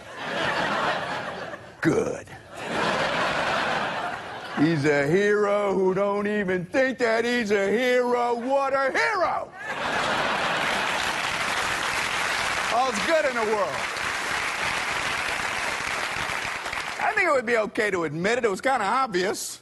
Good. 1.81 2.27
He's 4.59 4.85
a 4.85 5.07
hero 5.07 5.73
who 5.73 5.93
don't 5.93 6.27
even 6.27 6.65
think 6.65 6.99
that 6.99 7.25
he's 7.25 7.51
a 7.51 7.67
hero. 7.67 8.35
What 8.35 8.73
a 8.73 8.91
hero! 8.91 9.49
All's 12.73 13.05
good 13.05 13.25
in 13.25 13.35
the 13.35 13.53
world. 13.53 13.75
I 17.01 17.11
think 17.15 17.27
it 17.27 17.33
would 17.33 17.45
be 17.45 17.57
okay 17.57 17.91
to 17.91 18.03
admit 18.05 18.37
it. 18.37 18.45
It 18.45 18.51
was 18.51 18.61
kind 18.61 18.81
of 18.81 18.87
obvious. 18.87 19.59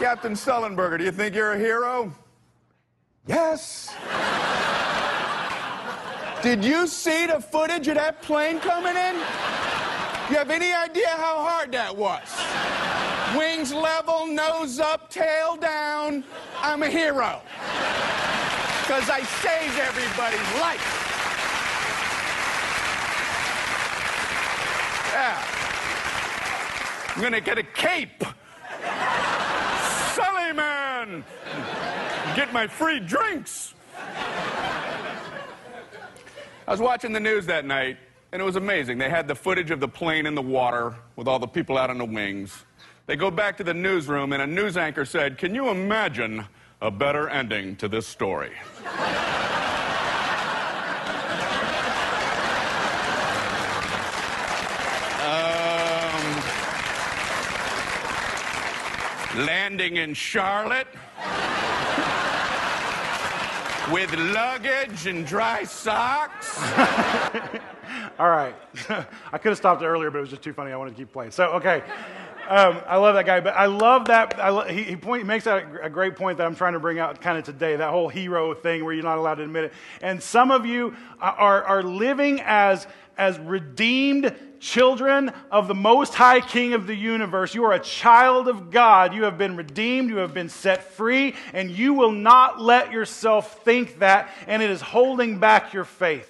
Captain 0.00 0.32
Sullenberger, 0.32 0.96
do 0.96 1.04
you 1.04 1.12
think 1.12 1.34
you're 1.34 1.52
a 1.52 1.58
hero? 1.58 2.10
Yes. 3.26 3.94
Did 6.42 6.64
you 6.64 6.86
see 6.86 7.26
the 7.26 7.38
footage 7.38 7.86
of 7.86 7.96
that 7.96 8.22
plane 8.22 8.60
coming 8.60 8.96
in? 8.96 9.14
You 10.30 10.36
have 10.38 10.48
any 10.48 10.72
idea 10.72 11.10
how 11.10 11.44
hard 11.44 11.70
that 11.72 11.94
was? 11.94 12.22
Wings 13.36 13.74
level, 13.74 14.26
nose 14.26 14.80
up, 14.80 15.10
tail 15.10 15.56
down. 15.56 16.24
I'm 16.56 16.82
a 16.82 16.88
hero. 16.88 17.42
Because 18.80 19.10
I 19.10 19.20
saved 19.44 19.78
everybody's 19.78 20.40
life. 20.62 20.80
Yeah. 25.12 25.44
I'm 27.14 27.22
gonna 27.22 27.42
get 27.42 27.58
a 27.58 27.62
cape. 27.62 28.24
Get 32.36 32.52
my 32.52 32.68
free 32.68 33.00
drinks. 33.00 33.74
I 36.66 36.68
was 36.68 36.80
watching 36.80 37.12
the 37.12 37.18
news 37.18 37.46
that 37.46 37.64
night, 37.64 37.96
and 38.30 38.40
it 38.40 38.44
was 38.44 38.54
amazing. 38.54 38.98
They 38.98 39.10
had 39.10 39.26
the 39.26 39.34
footage 39.34 39.72
of 39.72 39.80
the 39.80 39.88
plane 39.88 40.26
in 40.26 40.36
the 40.36 40.42
water 40.42 40.94
with 41.16 41.26
all 41.26 41.40
the 41.40 41.48
people 41.48 41.76
out 41.76 41.90
on 41.90 41.98
the 41.98 42.04
wings. 42.04 42.64
They 43.06 43.16
go 43.16 43.32
back 43.32 43.56
to 43.56 43.64
the 43.64 43.74
newsroom, 43.74 44.32
and 44.32 44.40
a 44.40 44.46
news 44.46 44.76
anchor 44.76 45.04
said, 45.04 45.38
Can 45.38 45.56
you 45.56 45.70
imagine 45.70 46.44
a 46.80 46.90
better 46.90 47.28
ending 47.28 47.74
to 47.76 47.88
this 47.88 48.06
story? 48.06 48.52
Um, 55.26 56.36
landing 59.44 59.96
in 59.96 60.14
Charlotte 60.14 60.86
with 63.92 64.14
luggage 64.14 65.06
and 65.06 65.26
dry 65.26 65.64
socks. 65.64 66.60
All 68.18 68.28
right. 68.28 68.54
I 69.32 69.38
could 69.38 69.50
have 69.50 69.56
stopped 69.56 69.82
it 69.82 69.86
earlier, 69.86 70.10
but 70.10 70.18
it 70.18 70.22
was 70.22 70.30
just 70.30 70.42
too 70.42 70.52
funny. 70.52 70.72
I 70.72 70.76
wanted 70.76 70.92
to 70.92 70.96
keep 70.96 71.12
playing. 71.12 71.32
So, 71.32 71.52
okay. 71.52 71.82
Um, 72.48 72.80
I 72.86 72.96
love 72.96 73.14
that 73.14 73.26
guy, 73.26 73.40
but 73.40 73.54
I 73.54 73.66
love 73.66 74.06
that. 74.06 74.38
I 74.38 74.48
lo- 74.48 74.64
he, 74.64 74.82
he, 74.82 74.96
point, 74.96 75.22
he 75.22 75.26
makes 75.26 75.44
that 75.44 75.64
a 75.82 75.88
great 75.88 76.16
point 76.16 76.38
that 76.38 76.46
I'm 76.46 76.56
trying 76.56 76.72
to 76.72 76.80
bring 76.80 76.98
out 76.98 77.20
kind 77.20 77.38
of 77.38 77.44
today 77.44 77.76
that 77.76 77.90
whole 77.90 78.08
hero 78.08 78.54
thing 78.54 78.84
where 78.84 78.92
you're 78.92 79.04
not 79.04 79.18
allowed 79.18 79.36
to 79.36 79.44
admit 79.44 79.64
it. 79.64 79.72
And 80.02 80.22
some 80.22 80.50
of 80.50 80.66
you 80.66 80.96
are, 81.20 81.62
are 81.64 81.82
living 81.82 82.40
as, 82.44 82.86
as 83.16 83.38
redeemed 83.38 84.34
children 84.60 85.32
of 85.50 85.66
the 85.66 85.74
Most 85.74 86.14
High 86.14 86.40
King 86.40 86.74
of 86.74 86.86
the 86.86 86.94
universe. 86.94 87.54
You 87.54 87.64
are 87.64 87.72
a 87.72 87.80
child 87.80 88.46
of 88.46 88.70
God. 88.70 89.12
You 89.14 89.24
have 89.24 89.38
been 89.38 89.56
redeemed. 89.56 90.10
You 90.10 90.18
have 90.18 90.32
been 90.32 90.48
set 90.48 90.92
free, 90.92 91.34
and 91.52 91.70
you 91.70 91.94
will 91.94 92.12
not 92.12 92.60
let 92.60 92.92
yourself 92.92 93.64
think 93.64 93.98
that, 93.98 94.30
and 94.46 94.62
it 94.62 94.70
is 94.70 94.80
holding 94.80 95.38
back 95.38 95.72
your 95.72 95.84
faith. 95.84 96.29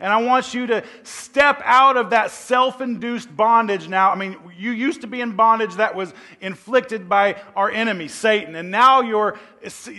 And 0.00 0.10
I 0.10 0.22
want 0.22 0.54
you 0.54 0.66
to 0.68 0.82
step 1.02 1.60
out 1.62 1.98
of 1.98 2.10
that 2.10 2.30
self 2.30 2.80
induced 2.80 3.34
bondage 3.36 3.86
now. 3.86 4.10
I 4.10 4.14
mean, 4.14 4.34
you 4.56 4.70
used 4.70 5.02
to 5.02 5.06
be 5.06 5.20
in 5.20 5.36
bondage 5.36 5.74
that 5.74 5.94
was 5.94 6.14
inflicted 6.40 7.06
by 7.06 7.40
our 7.54 7.70
enemy, 7.70 8.08
Satan. 8.08 8.56
And 8.56 8.70
now 8.70 9.02
you're, 9.02 9.38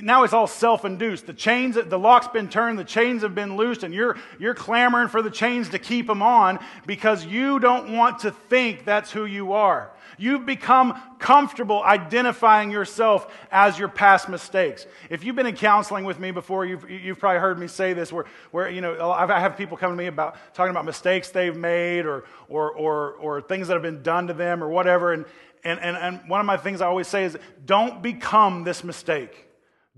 now 0.01 0.23
it's 0.23 0.33
all 0.33 0.47
self 0.47 0.85
induced. 0.85 1.27
The 1.27 1.33
chains, 1.33 1.75
the 1.75 1.99
lock's 1.99 2.27
been 2.27 2.49
turned, 2.49 2.79
the 2.79 2.83
chains 2.83 3.21
have 3.21 3.35
been 3.35 3.55
loosed, 3.55 3.83
and 3.83 3.93
you're, 3.93 4.17
you're 4.39 4.55
clamoring 4.55 5.07
for 5.07 5.21
the 5.21 5.29
chains 5.29 5.69
to 5.69 5.77
keep 5.77 6.07
them 6.07 6.23
on 6.23 6.57
because 6.87 7.23
you 7.23 7.59
don't 7.59 7.95
want 7.95 8.19
to 8.19 8.31
think 8.31 8.85
that's 8.85 9.11
who 9.11 9.25
you 9.25 9.53
are. 9.53 9.91
You've 10.17 10.45
become 10.45 10.99
comfortable 11.19 11.83
identifying 11.83 12.71
yourself 12.71 13.31
as 13.51 13.77
your 13.77 13.87
past 13.87 14.29
mistakes. 14.29 14.85
If 15.09 15.23
you've 15.23 15.35
been 15.35 15.45
in 15.45 15.55
counseling 15.55 16.05
with 16.05 16.19
me 16.19 16.31
before, 16.31 16.65
you've, 16.65 16.89
you've 16.89 17.19
probably 17.19 17.39
heard 17.39 17.59
me 17.59 17.67
say 17.67 17.93
this 17.93 18.11
where, 18.11 18.25
where 18.51 18.69
you 18.69 18.81
know, 18.81 19.11
I 19.11 19.39
have 19.39 19.57
people 19.57 19.77
come 19.77 19.91
to 19.91 19.97
me 19.97 20.07
about 20.07 20.35
talking 20.53 20.71
about 20.71 20.85
mistakes 20.85 21.29
they've 21.29 21.55
made 21.55 22.05
or, 22.05 22.25
or, 22.49 22.71
or, 22.71 23.13
or 23.13 23.41
things 23.41 23.67
that 23.67 23.73
have 23.73 23.83
been 23.83 24.03
done 24.03 24.27
to 24.27 24.33
them 24.33 24.63
or 24.63 24.69
whatever. 24.69 25.13
And, 25.13 25.25
and, 25.63 25.79
and, 25.79 25.97
and 25.97 26.29
one 26.29 26.39
of 26.39 26.45
my 26.45 26.57
things 26.57 26.81
I 26.81 26.87
always 26.87 27.07
say 27.07 27.25
is 27.25 27.37
don't 27.65 28.01
become 28.01 28.63
this 28.63 28.83
mistake. 28.83 29.47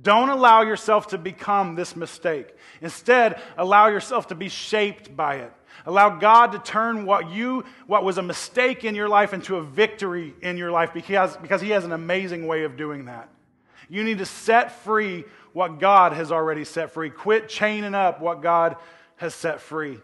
Don't 0.02 0.30
allow 0.30 0.64
yourself 0.64 1.08
to 1.08 1.18
become 1.18 1.76
this 1.76 1.96
mistake. 1.96 2.56
Instead, 2.82 3.42
allow 3.58 3.88
yourself 3.88 4.28
to 4.28 4.36
be 4.36 4.50
shaped 4.50 5.16
by 5.16 5.36
it. 5.36 5.54
Allow 5.86 6.18
God 6.18 6.52
to 6.54 6.60
turn 6.60 7.06
what 7.06 7.30
you 7.30 7.66
what 7.88 8.04
was 8.04 8.18
a 8.18 8.22
mistake 8.22 8.84
in 8.84 8.96
your 8.96 9.10
life 9.10 9.34
into 9.34 9.58
a 9.58 9.64
victory 9.64 10.34
in 10.42 10.58
your 10.58 10.72
life 10.72 10.94
because, 10.94 11.36
because 11.38 11.62
he 11.62 11.72
has 11.72 11.84
an 11.86 11.92
amazing 11.92 12.48
way 12.48 12.64
of 12.64 12.78
doing 12.78 13.06
that. 13.06 13.30
You 13.90 14.04
need 14.04 14.20
to 14.20 14.26
set 14.26 14.72
free 14.84 15.26
what 15.52 15.80
God 15.80 16.14
has 16.14 16.32
already 16.32 16.64
set 16.64 16.92
free. 16.92 17.10
Quit 17.10 17.50
chaining 17.50 17.94
up 17.94 18.22
what 18.22 18.42
God 18.42 18.76
has 19.18 19.36
set 19.36 19.62
free. 19.62 20.00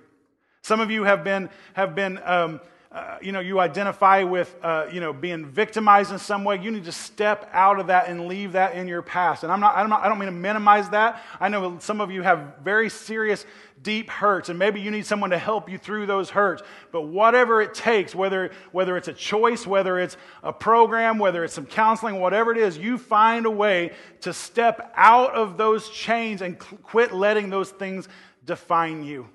Some 0.62 0.80
of 0.80 0.92
you 0.92 1.04
have 1.04 1.24
been 1.24 1.50
have 1.74 1.96
been 1.96 2.20
um, 2.24 2.62
uh, 2.92 3.20
you 3.22 3.32
know, 3.32 3.40
you 3.40 3.60
identify 3.60 4.24
with, 4.24 4.56
uh, 4.64 4.88
you 4.92 5.00
know, 5.00 5.14
being 5.14 5.46
victimized 5.46 6.12
in 6.12 6.18
some 6.18 6.44
way, 6.44 6.60
you 6.60 6.72
need 6.72 6.86
to 6.86 6.92
step 6.92 7.48
out 7.54 7.80
of 7.80 7.86
that 7.88 8.10
and 8.10 8.26
leave 8.28 8.54
that 8.54 8.74
in 8.74 8.88
your 8.88 9.04
past. 9.04 9.44
And 9.44 9.52
I'm 9.52 9.60
not, 9.60 9.78
I'm 9.78 9.90
not, 9.90 10.04
I 10.04 10.10
don't 10.10 10.18
mean 10.18 10.26
to 10.26 10.32
minimize 10.32 10.90
that. 10.90 11.22
I 11.40 11.50
know 11.50 11.78
some 11.78 12.02
of 12.02 12.10
you 12.10 12.24
have 12.24 12.56
very 12.64 12.90
serious, 12.90 13.46
deep 13.84 14.10
hurts, 14.10 14.50
and 14.50 14.58
maybe 14.58 14.82
you 14.82 14.90
need 14.90 15.06
someone 15.06 15.30
to 15.30 15.38
help 15.38 15.70
you 15.70 15.78
through 15.78 16.08
those 16.08 16.32
hurts. 16.32 16.64
But 16.92 17.04
whatever 17.04 17.62
it 17.62 17.76
takes, 17.76 18.16
whether, 18.16 18.50
whether 18.72 18.98
it's 18.98 19.08
a 19.08 19.14
choice, 19.14 19.68
whether 19.68 20.00
it's 20.00 20.18
a 20.42 20.52
program, 20.52 21.20
whether 21.20 21.44
it's 21.44 21.54
some 21.54 21.68
counseling, 21.68 22.20
whatever 22.20 22.52
it 22.52 22.58
is, 22.58 22.76
you 22.76 22.98
find 22.98 23.46
a 23.46 23.52
way 23.52 23.92
to 24.22 24.34
step 24.34 24.92
out 24.96 25.36
of 25.36 25.58
those 25.58 25.92
chains 25.92 26.42
and 26.42 26.58
quit 26.58 27.14
letting 27.14 27.52
those 27.52 27.70
things 27.70 28.10
define 28.46 29.04
you. 29.04 29.30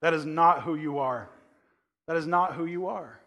That 0.00 0.12
is 0.12 0.26
not 0.26 0.62
who 0.62 0.74
you 0.74 0.98
are. 0.98 1.30
That 2.06 2.16
is 2.16 2.26
not 2.26 2.54
who 2.54 2.66
you 2.66 2.86
are. 2.88 3.20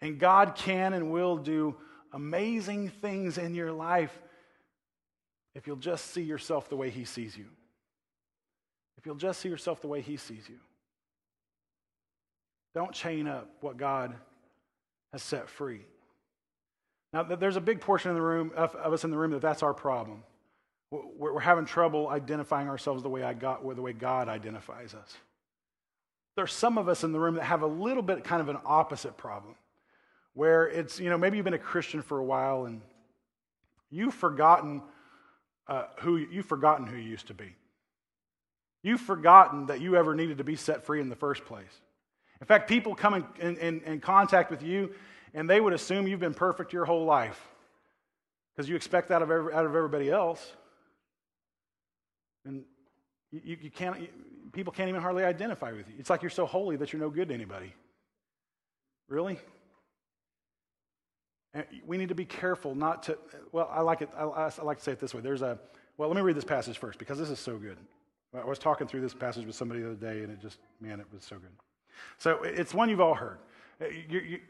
And 0.00 0.18
God 0.18 0.54
can 0.54 0.92
and 0.92 1.10
will 1.10 1.36
do 1.36 1.76
amazing 2.12 2.88
things 2.88 3.36
in 3.38 3.54
your 3.54 3.72
life 3.72 4.16
if 5.54 5.66
you'll 5.66 5.76
just 5.76 6.12
see 6.12 6.22
yourself 6.22 6.68
the 6.68 6.76
way 6.76 6.90
He 6.90 7.04
sees 7.04 7.36
you. 7.36 7.46
If 8.96 9.06
you'll 9.06 9.16
just 9.16 9.40
see 9.40 9.48
yourself 9.48 9.80
the 9.80 9.88
way 9.88 10.00
He 10.00 10.16
sees 10.16 10.48
you. 10.48 10.58
Don't 12.74 12.92
chain 12.92 13.26
up 13.26 13.50
what 13.60 13.76
God 13.76 14.14
has 15.12 15.22
set 15.22 15.48
free. 15.48 15.80
Now, 17.12 17.22
there's 17.22 17.56
a 17.56 17.60
big 17.60 17.80
portion 17.80 18.10
of 18.10 18.16
the 18.16 18.22
room 18.22 18.52
of, 18.54 18.76
us 18.76 19.04
in 19.04 19.10
the 19.10 19.16
room 19.16 19.30
that 19.30 19.40
that's 19.40 19.62
our 19.62 19.72
problem. 19.72 20.22
We're, 20.90 21.40
having 21.40 21.64
trouble 21.64 22.08
identifying 22.08 22.68
ourselves 22.68 23.02
the 23.02 23.08
way 23.08 23.22
I 23.22 23.34
got, 23.34 23.62
the 23.62 23.82
way 23.82 23.92
God 23.92 24.28
identifies 24.28 24.94
us. 24.94 25.16
There's 26.38 26.52
some 26.52 26.78
of 26.78 26.88
us 26.88 27.02
in 27.02 27.10
the 27.10 27.18
room 27.18 27.34
that 27.34 27.42
have 27.42 27.62
a 27.62 27.66
little 27.66 28.00
bit 28.00 28.22
kind 28.22 28.40
of 28.40 28.48
an 28.48 28.58
opposite 28.64 29.16
problem 29.16 29.56
where 30.34 30.68
it's, 30.68 31.00
you 31.00 31.10
know, 31.10 31.18
maybe 31.18 31.36
you've 31.36 31.42
been 31.42 31.52
a 31.52 31.58
Christian 31.58 32.00
for 32.00 32.16
a 32.16 32.24
while 32.24 32.66
and 32.66 32.80
you've 33.90 34.14
forgotten 34.14 34.82
uh, 35.66 35.86
who 35.98 36.16
you've 36.16 36.46
forgotten 36.46 36.86
who 36.86 36.96
you 36.96 37.10
used 37.10 37.26
to 37.26 37.34
be. 37.34 37.56
You've 38.84 39.00
forgotten 39.00 39.66
that 39.66 39.80
you 39.80 39.96
ever 39.96 40.14
needed 40.14 40.38
to 40.38 40.44
be 40.44 40.54
set 40.54 40.86
free 40.86 41.00
in 41.00 41.08
the 41.08 41.16
first 41.16 41.44
place. 41.44 41.80
In 42.40 42.46
fact, 42.46 42.68
people 42.68 42.94
come 42.94 43.14
in, 43.14 43.24
in, 43.40 43.56
in, 43.56 43.80
in 43.80 44.00
contact 44.00 44.48
with 44.48 44.62
you 44.62 44.94
and 45.34 45.50
they 45.50 45.60
would 45.60 45.72
assume 45.72 46.06
you've 46.06 46.20
been 46.20 46.34
perfect 46.34 46.72
your 46.72 46.84
whole 46.84 47.04
life 47.04 47.48
because 48.54 48.68
you 48.68 48.76
expect 48.76 49.08
that 49.08 49.22
of 49.22 49.32
every, 49.32 49.52
out 49.52 49.66
of 49.66 49.74
everybody 49.74 50.08
else. 50.08 50.52
And 52.44 52.62
you, 53.32 53.56
you 53.60 53.70
can't, 53.72 54.08
people 54.58 54.72
can't 54.72 54.88
even 54.88 55.00
hardly 55.00 55.22
identify 55.22 55.70
with 55.70 55.86
you. 55.86 55.94
It's 56.00 56.10
like 56.10 56.20
you're 56.20 56.30
so 56.30 56.44
holy 56.44 56.74
that 56.78 56.92
you're 56.92 57.00
no 57.00 57.10
good 57.10 57.28
to 57.28 57.34
anybody. 57.34 57.72
Really? 59.08 59.38
We 61.86 61.96
need 61.96 62.08
to 62.08 62.16
be 62.16 62.24
careful 62.24 62.74
not 62.74 63.04
to, 63.04 63.16
well, 63.52 63.70
I 63.72 63.82
like 63.82 64.02
it, 64.02 64.10
I, 64.18 64.24
I 64.24 64.50
like 64.64 64.78
to 64.78 64.82
say 64.82 64.90
it 64.90 64.98
this 64.98 65.14
way. 65.14 65.20
There's 65.20 65.42
a, 65.42 65.60
well, 65.96 66.08
let 66.08 66.16
me 66.16 66.22
read 66.22 66.36
this 66.36 66.44
passage 66.44 66.76
first 66.76 66.98
because 66.98 67.20
this 67.20 67.30
is 67.30 67.38
so 67.38 67.56
good. 67.56 67.78
I 68.34 68.44
was 68.44 68.58
talking 68.58 68.88
through 68.88 69.02
this 69.02 69.14
passage 69.14 69.46
with 69.46 69.54
somebody 69.54 69.80
the 69.80 69.92
other 69.92 69.94
day 69.94 70.24
and 70.24 70.32
it 70.32 70.40
just, 70.40 70.58
man, 70.80 70.98
it 70.98 71.06
was 71.12 71.22
so 71.22 71.36
good. 71.36 71.52
So 72.18 72.42
it's 72.42 72.74
one 72.74 72.90
you've 72.90 73.00
all 73.00 73.14
heard. 73.14 73.38
You, 73.80 74.18
you, 74.18 74.40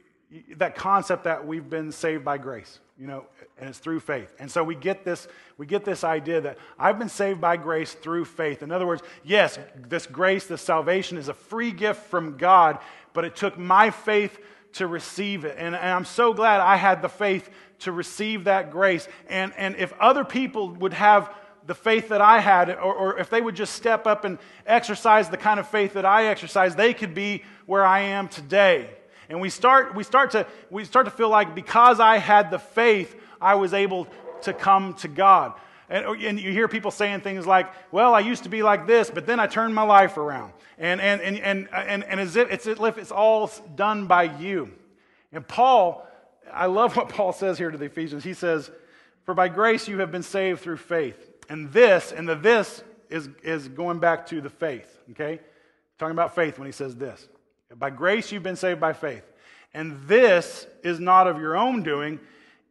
that 0.57 0.75
concept 0.75 1.25
that 1.25 1.47
we've 1.47 1.69
been 1.69 1.91
saved 1.91 2.25
by 2.25 2.37
grace, 2.37 2.81
you 2.99 3.07
know, 3.07 3.25
and 3.59 3.69
it's 3.69 3.79
through 3.79 4.01
faith. 4.01 4.35
And 4.38 4.51
so 4.51 4.62
we 4.62 4.75
get 4.75 5.05
this, 5.05 5.27
we 5.57 5.67
get 5.67 5.85
this 5.85 6.05
idea 6.05 6.43
that 6.43 6.59
I've 6.79 6.99
been 6.99 7.09
saved 7.09 7.41
by 7.41 7.57
grace 7.57 7.95
through 7.95 8.27
faith. 8.27 8.62
In 8.62 8.71
other 8.71 8.87
words, 8.87 9.03
yes, 9.25 9.59
this 9.75 10.07
grace, 10.07 10.47
this 10.47 10.61
salvation 10.61 11.17
is 11.17 11.29
a 11.29 11.35
free 11.35 11.71
gift 11.71 12.07
from 12.07 12.37
God, 12.37 12.79
but 13.14 13.25
it 13.25 13.37
took 13.37 13.59
my 13.59 13.91
faith 13.91 14.38
to 14.75 14.87
receive 14.87 15.47
it. 15.47 15.57
And, 15.59 15.75
and 15.75 15.91
I'm 15.91 16.05
so 16.05 16.35
glad 16.35 16.61
I 16.61 16.77
had 16.77 17.01
the 17.01 17.09
faith 17.09 17.49
to 17.81 17.93
receive 17.93 18.45
that 18.45 18.71
grace. 18.71 19.09
And, 19.29 19.55
and 19.57 19.77
if 19.77 19.95
other 19.99 20.25
people 20.25 20.75
would 20.75 20.93
have 20.93 21.35
the 21.67 21.75
faith 21.75 22.09
that 22.11 22.21
I 22.21 22.41
had, 22.41 22.71
or, 22.71 22.95
or 22.95 23.19
if 23.19 23.31
they 23.31 23.41
would 23.41 23.55
just 23.55 23.75
step 23.75 24.07
up 24.07 24.25
and 24.25 24.38
exercise 24.67 25.31
the 25.31 25.37
kind 25.38 25.59
of 25.59 25.69
faith 25.69 25.95
that 25.95 26.05
I 26.05 26.27
exercise, 26.27 26.77
they 26.77 26.93
could 26.93 27.14
be 27.14 27.45
where 27.67 27.85
I 27.85 28.01
am 28.01 28.29
today. 28.29 28.91
And 29.29 29.41
we 29.41 29.51
start, 29.51 29.95
we 29.95 30.05
start, 30.05 30.31
to, 30.33 30.47
we 30.71 30.85
start 30.85 31.07
to 31.07 31.11
feel 31.11 31.29
like 31.29 31.55
because 31.55 32.01
I 32.01 32.19
had 32.19 32.51
the 32.51 32.59
faith, 32.59 33.14
I 33.41 33.57
was 33.57 33.75
able 33.75 34.09
to 34.43 34.53
come 34.53 34.95
to 34.95 35.09
God. 35.09 35.53
And, 35.91 36.05
oh, 36.05 36.14
and, 36.14 36.38
you 36.38 36.53
hear 36.53 36.69
people 36.69 36.91
saying 36.91 37.21
things 37.21 37.47
like, 37.47 37.71
well, 37.93 38.14
I 38.14 38.21
used 38.21 38.43
to 38.43 38.49
be 38.49 38.62
like 38.62 38.87
this, 38.87 39.11
but 39.11 39.27
then 39.27 39.41
I 39.41 39.47
turned 39.47 39.75
my 39.75 39.83
life 39.83 40.17
around. 40.17 40.53
And, 40.79 41.01
and, 41.01 41.21
and, 41.21 41.38
and, 41.38 41.69
and, 41.73 42.05
and 42.05 42.21
as 42.21 42.37
if 42.37 42.51
it's, 42.51 42.67
as 42.67 42.79
if 42.79 42.99
it's 42.99 43.11
all 43.11 43.51
done 43.75 44.07
by 44.07 44.25
you. 44.25 44.71
And 45.33 45.47
Paul, 45.47 46.07
I 46.53 46.67
love 46.67 46.97
what 46.97 47.09
Paul 47.09 47.33
says 47.33 47.59
here 47.59 47.71
to 47.71 47.79
the 47.79 47.87
Ephesians. 47.87 48.25
He 48.25 48.35
says, 48.35 48.71
For 49.25 49.35
by 49.35 49.49
grace 49.49 49.88
you 49.88 49.99
have 50.01 50.12
been 50.12 50.23
saved 50.23 50.61
through 50.61 50.77
faith. 50.77 51.31
And 51.49 51.73
this, 51.73 52.12
and 52.12 52.29
the 52.29 52.35
this 52.35 52.83
is, 53.09 53.29
is 53.43 53.69
going 53.69 53.99
back 53.99 54.27
to 54.27 54.41
the 54.41 54.51
faith, 54.51 54.99
okay? 55.12 55.41
Talking 55.99 56.12
about 56.12 56.35
faith 56.35 56.59
when 56.59 56.67
he 56.67 56.73
says 56.73 56.95
this. 56.97 57.27
By 57.74 57.90
grace 57.90 58.33
you've 58.33 58.42
been 58.42 58.57
saved 58.57 58.81
by 58.81 58.92
faith. 58.94 59.24
And 59.74 60.00
this 60.07 60.66
is 60.83 60.98
not 60.98 61.26
of 61.26 61.38
your 61.38 61.57
own 61.57 61.83
doing, 61.83 62.18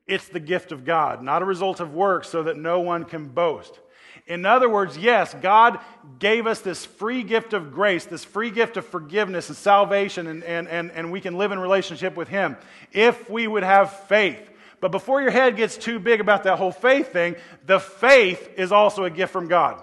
it's 0.08 0.28
the 0.28 0.40
gift 0.40 0.72
of 0.72 0.86
God, 0.86 1.22
not 1.22 1.42
a 1.42 1.46
result 1.46 1.80
of 1.80 1.94
works, 1.94 2.30
so 2.30 2.44
that 2.44 2.58
no 2.58 2.80
one 2.80 3.04
can 3.04 3.28
boast. 3.28 3.80
In 4.26 4.46
other 4.46 4.68
words, 4.68 4.98
yes, 4.98 5.34
God 5.42 5.80
gave 6.20 6.48
us 6.48 6.60
this 6.60 6.86
free 6.86 7.24
gift 7.24 7.54
of 7.54 7.72
grace, 7.72 8.06
this 8.06 8.26
free 8.26 8.50
gift 8.50 8.76
of 8.76 8.86
forgiveness 8.86 9.48
and 9.50 9.58
salvation, 9.58 10.28
and, 10.28 10.44
and, 10.44 10.68
and, 10.68 10.92
and 10.92 11.12
we 11.12 11.22
can 11.22 11.38
live 11.38 11.52
in 11.52 11.60
relationship 11.60 12.18
with 12.18 12.28
Him 12.28 12.58
if 12.92 13.30
we 13.30 13.48
would 13.48 13.64
have 13.64 13.94
faith. 14.08 14.50
But 14.80 14.92
before 14.92 15.22
your 15.22 15.32
head 15.32 15.56
gets 15.56 15.78
too 15.78 16.00
big 16.00 16.20
about 16.20 16.44
that 16.44 16.58
whole 16.58 16.72
faith 16.72 17.14
thing, 17.14 17.36
the 17.66 17.80
faith 17.80 18.54
is 18.58 18.72
also 18.72 19.06
a 19.06 19.10
gift 19.10 19.32
from 19.32 19.48
God. 19.48 19.82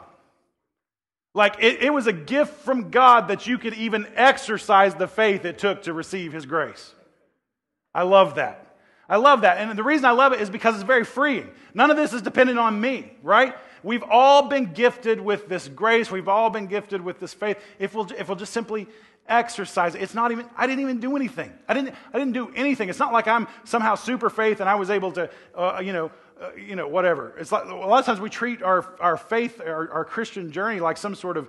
Like 1.35 1.57
it, 1.59 1.83
it, 1.83 1.93
was 1.93 2.07
a 2.07 2.13
gift 2.13 2.61
from 2.61 2.91
God 2.91 3.29
that 3.29 3.47
you 3.47 3.59
could 3.59 3.75
even 3.75 4.07
exercise 4.15 4.95
the 4.95 5.09
faith 5.09 5.45
it 5.45 5.59
took 5.59 5.83
to 5.83 5.93
receive 5.93 6.33
His 6.33 6.47
grace. 6.47 6.93
I 7.93 8.05
love 8.05 8.37
that. 8.37 8.77
I 9.09 9.17
love 9.17 9.43
that. 9.43 9.59
And 9.59 9.77
the 9.77 9.83
reason 9.83 10.05
I 10.05 10.13
love 10.13 10.33
it 10.33 10.41
is 10.41 10.49
because 10.49 10.77
it's 10.77 10.85
very 10.85 11.05
freeing. 11.05 11.51
None 11.75 11.91
of 11.91 11.97
this 11.97 12.13
is 12.13 12.23
dependent 12.23 12.59
on 12.59 12.81
me, 12.81 13.13
right? 13.23 13.55
We've 13.83 14.03
all 14.03 14.49
been 14.49 14.73
gifted 14.73 15.21
with 15.21 15.49
this 15.49 15.69
grace. 15.69 16.11
We've 16.11 16.29
all 16.29 16.51
been 16.51 16.67
gifted 16.67 17.03
with 17.03 17.21
this 17.21 17.35
faith. 17.35 17.59
If 17.79 17.95
we'll, 17.95 18.11
if 18.13 18.29
we'll 18.29 18.37
just 18.37 18.53
simply 18.53 18.87
exercise 19.29 19.95
it, 19.95 20.03
it's 20.03 20.15
not 20.15 20.33
even, 20.33 20.47
I 20.57 20.67
didn't 20.67 20.81
even 20.81 21.01
do 21.01 21.17
anything. 21.17 21.53
I 21.69 21.75
didn't, 21.75 21.95
I 22.13 22.19
didn't 22.19 22.33
do 22.33 22.51
anything. 22.55 22.89
It's 22.89 22.99
not 22.99 23.13
like 23.13 23.29
I'm 23.29 23.47
somehow 23.65 23.97
super 23.97 24.31
faith 24.31 24.61
and 24.61 24.71
I 24.71 24.77
was 24.77 24.89
able 24.89 25.13
to, 25.13 25.29
uh, 25.55 25.81
you 25.85 25.93
know, 25.93 26.11
you 26.57 26.77
know, 26.77 26.89
whatever. 26.89 27.35
It's 27.39 27.53
like 27.53 27.65
a 27.65 27.75
lot 27.75 27.99
of 27.99 28.07
times 28.07 28.21
we 28.21 28.31
treat 28.31 28.63
our, 28.63 28.95
our 29.01 29.17
faith, 29.17 29.61
our, 29.61 29.91
our 29.91 30.05
Christian 30.05 30.53
journey 30.53 30.81
like 30.81 30.97
some 30.97 31.15
sort 31.15 31.37
of, 31.37 31.49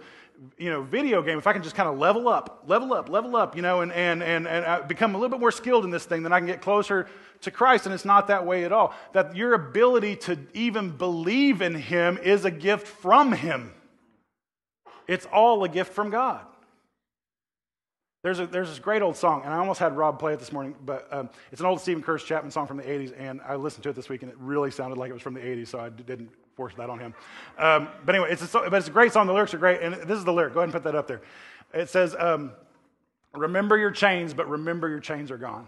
you 0.57 0.69
know, 0.69 0.83
video 0.83 1.21
game. 1.21 1.37
If 1.37 1.47
I 1.47 1.53
can 1.53 1.63
just 1.63 1.75
kind 1.75 1.87
of 1.89 1.97
level 1.97 2.27
up, 2.27 2.63
level 2.67 2.93
up, 2.93 3.09
level 3.09 3.35
up, 3.35 3.55
you 3.55 3.61
know, 3.61 3.81
and, 3.81 3.91
and, 3.91 4.21
and, 4.21 4.47
and 4.47 4.65
uh, 4.65 4.81
become 4.81 5.15
a 5.15 5.17
little 5.17 5.29
bit 5.29 5.39
more 5.39 5.51
skilled 5.51 5.85
in 5.85 5.91
this 5.91 6.05
thing, 6.05 6.23
then 6.23 6.33
I 6.33 6.39
can 6.39 6.47
get 6.47 6.61
closer 6.61 7.07
to 7.41 7.51
Christ. 7.51 7.85
And 7.85 7.93
it's 7.93 8.05
not 8.05 8.27
that 8.27 8.45
way 8.45 8.65
at 8.65 8.71
all. 8.71 8.93
That 9.13 9.35
your 9.35 9.53
ability 9.53 10.17
to 10.17 10.37
even 10.53 10.91
believe 10.91 11.61
in 11.61 11.75
Him 11.75 12.17
is 12.17 12.45
a 12.45 12.51
gift 12.51 12.87
from 12.87 13.31
Him. 13.31 13.73
It's 15.07 15.25
all 15.27 15.63
a 15.63 15.69
gift 15.69 15.93
from 15.93 16.09
God. 16.09 16.45
There's, 18.25 18.39
a, 18.39 18.47
there's 18.47 18.69
this 18.69 18.79
great 18.79 19.03
old 19.03 19.15
song, 19.15 19.43
and 19.45 19.53
I 19.53 19.57
almost 19.57 19.79
had 19.79 19.95
Rob 19.95 20.17
play 20.17 20.33
it 20.33 20.39
this 20.39 20.51
morning, 20.51 20.73
but 20.83 21.07
um, 21.11 21.29
it's 21.51 21.61
an 21.61 21.67
old 21.67 21.79
Steven 21.79 22.01
Curtis 22.01 22.25
Chapman 22.25 22.49
song 22.49 22.65
from 22.65 22.77
the 22.77 22.83
80s, 22.83 23.13
and 23.15 23.39
I 23.47 23.53
listened 23.53 23.83
to 23.83 23.89
it 23.89 23.95
this 23.95 24.09
week, 24.09 24.23
and 24.23 24.31
it 24.31 24.37
really 24.39 24.71
sounded 24.71 24.97
like 24.97 25.11
it 25.11 25.13
was 25.13 25.21
from 25.21 25.35
the 25.35 25.41
80s, 25.41 25.67
so 25.67 25.79
I 25.79 25.89
didn't 25.89 26.31
force 26.55 26.73
that 26.77 26.89
on 26.89 26.97
him. 26.97 27.13
Um, 27.59 27.87
but 28.03 28.15
anyway, 28.15 28.31
it's 28.31 28.41
a, 28.41 28.47
but 28.47 28.73
it's 28.73 28.87
a 28.87 28.91
great 28.91 29.13
song. 29.13 29.27
The 29.27 29.33
lyrics 29.33 29.53
are 29.53 29.59
great, 29.59 29.79
and 29.83 29.93
this 29.93 30.17
is 30.17 30.25
the 30.25 30.33
lyric. 30.33 30.55
Go 30.55 30.61
ahead 30.61 30.69
and 30.69 30.73
put 30.73 30.81
that 30.85 30.95
up 30.95 31.05
there. 31.05 31.21
It 31.71 31.87
says, 31.87 32.15
um, 32.17 32.53
Remember 33.35 33.77
your 33.77 33.91
chains, 33.91 34.33
but 34.33 34.49
remember 34.49 34.89
your 34.89 35.01
chains 35.01 35.29
are 35.29 35.37
gone. 35.37 35.67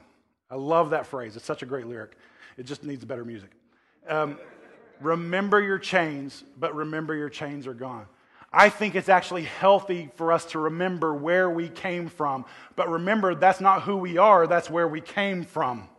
I 0.50 0.56
love 0.56 0.90
that 0.90 1.06
phrase. 1.06 1.36
It's 1.36 1.46
such 1.46 1.62
a 1.62 1.68
great 1.68 1.86
lyric. 1.86 2.18
It 2.58 2.66
just 2.66 2.84
needs 2.84 3.06
better 3.06 3.24
music. 3.24 3.52
Um, 4.10 4.40
remember 5.00 5.62
your 5.62 5.78
chains, 5.78 6.44
but 6.60 6.74
remember 6.74 7.14
your 7.14 7.30
chains 7.30 7.68
are 7.68 7.76
gone. 7.76 8.08
I 8.52 8.70
think 8.70 8.96
it's 8.96 9.10
actually 9.10 9.44
healthy 9.44 10.10
for 10.16 10.32
us 10.32 10.46
to 10.48 10.60
remember 10.60 11.14
where 11.14 11.50
we 11.50 11.70
came 11.70 12.08
from. 12.08 12.46
But 12.76 12.90
remember, 12.90 13.36
that's 13.36 13.62
not 13.62 13.84
who 13.84 13.98
we 13.98 14.18
are, 14.18 14.48
that's 14.48 14.70
where 14.70 14.88
we 14.88 15.02
came 15.02 15.44
from. 15.44 15.90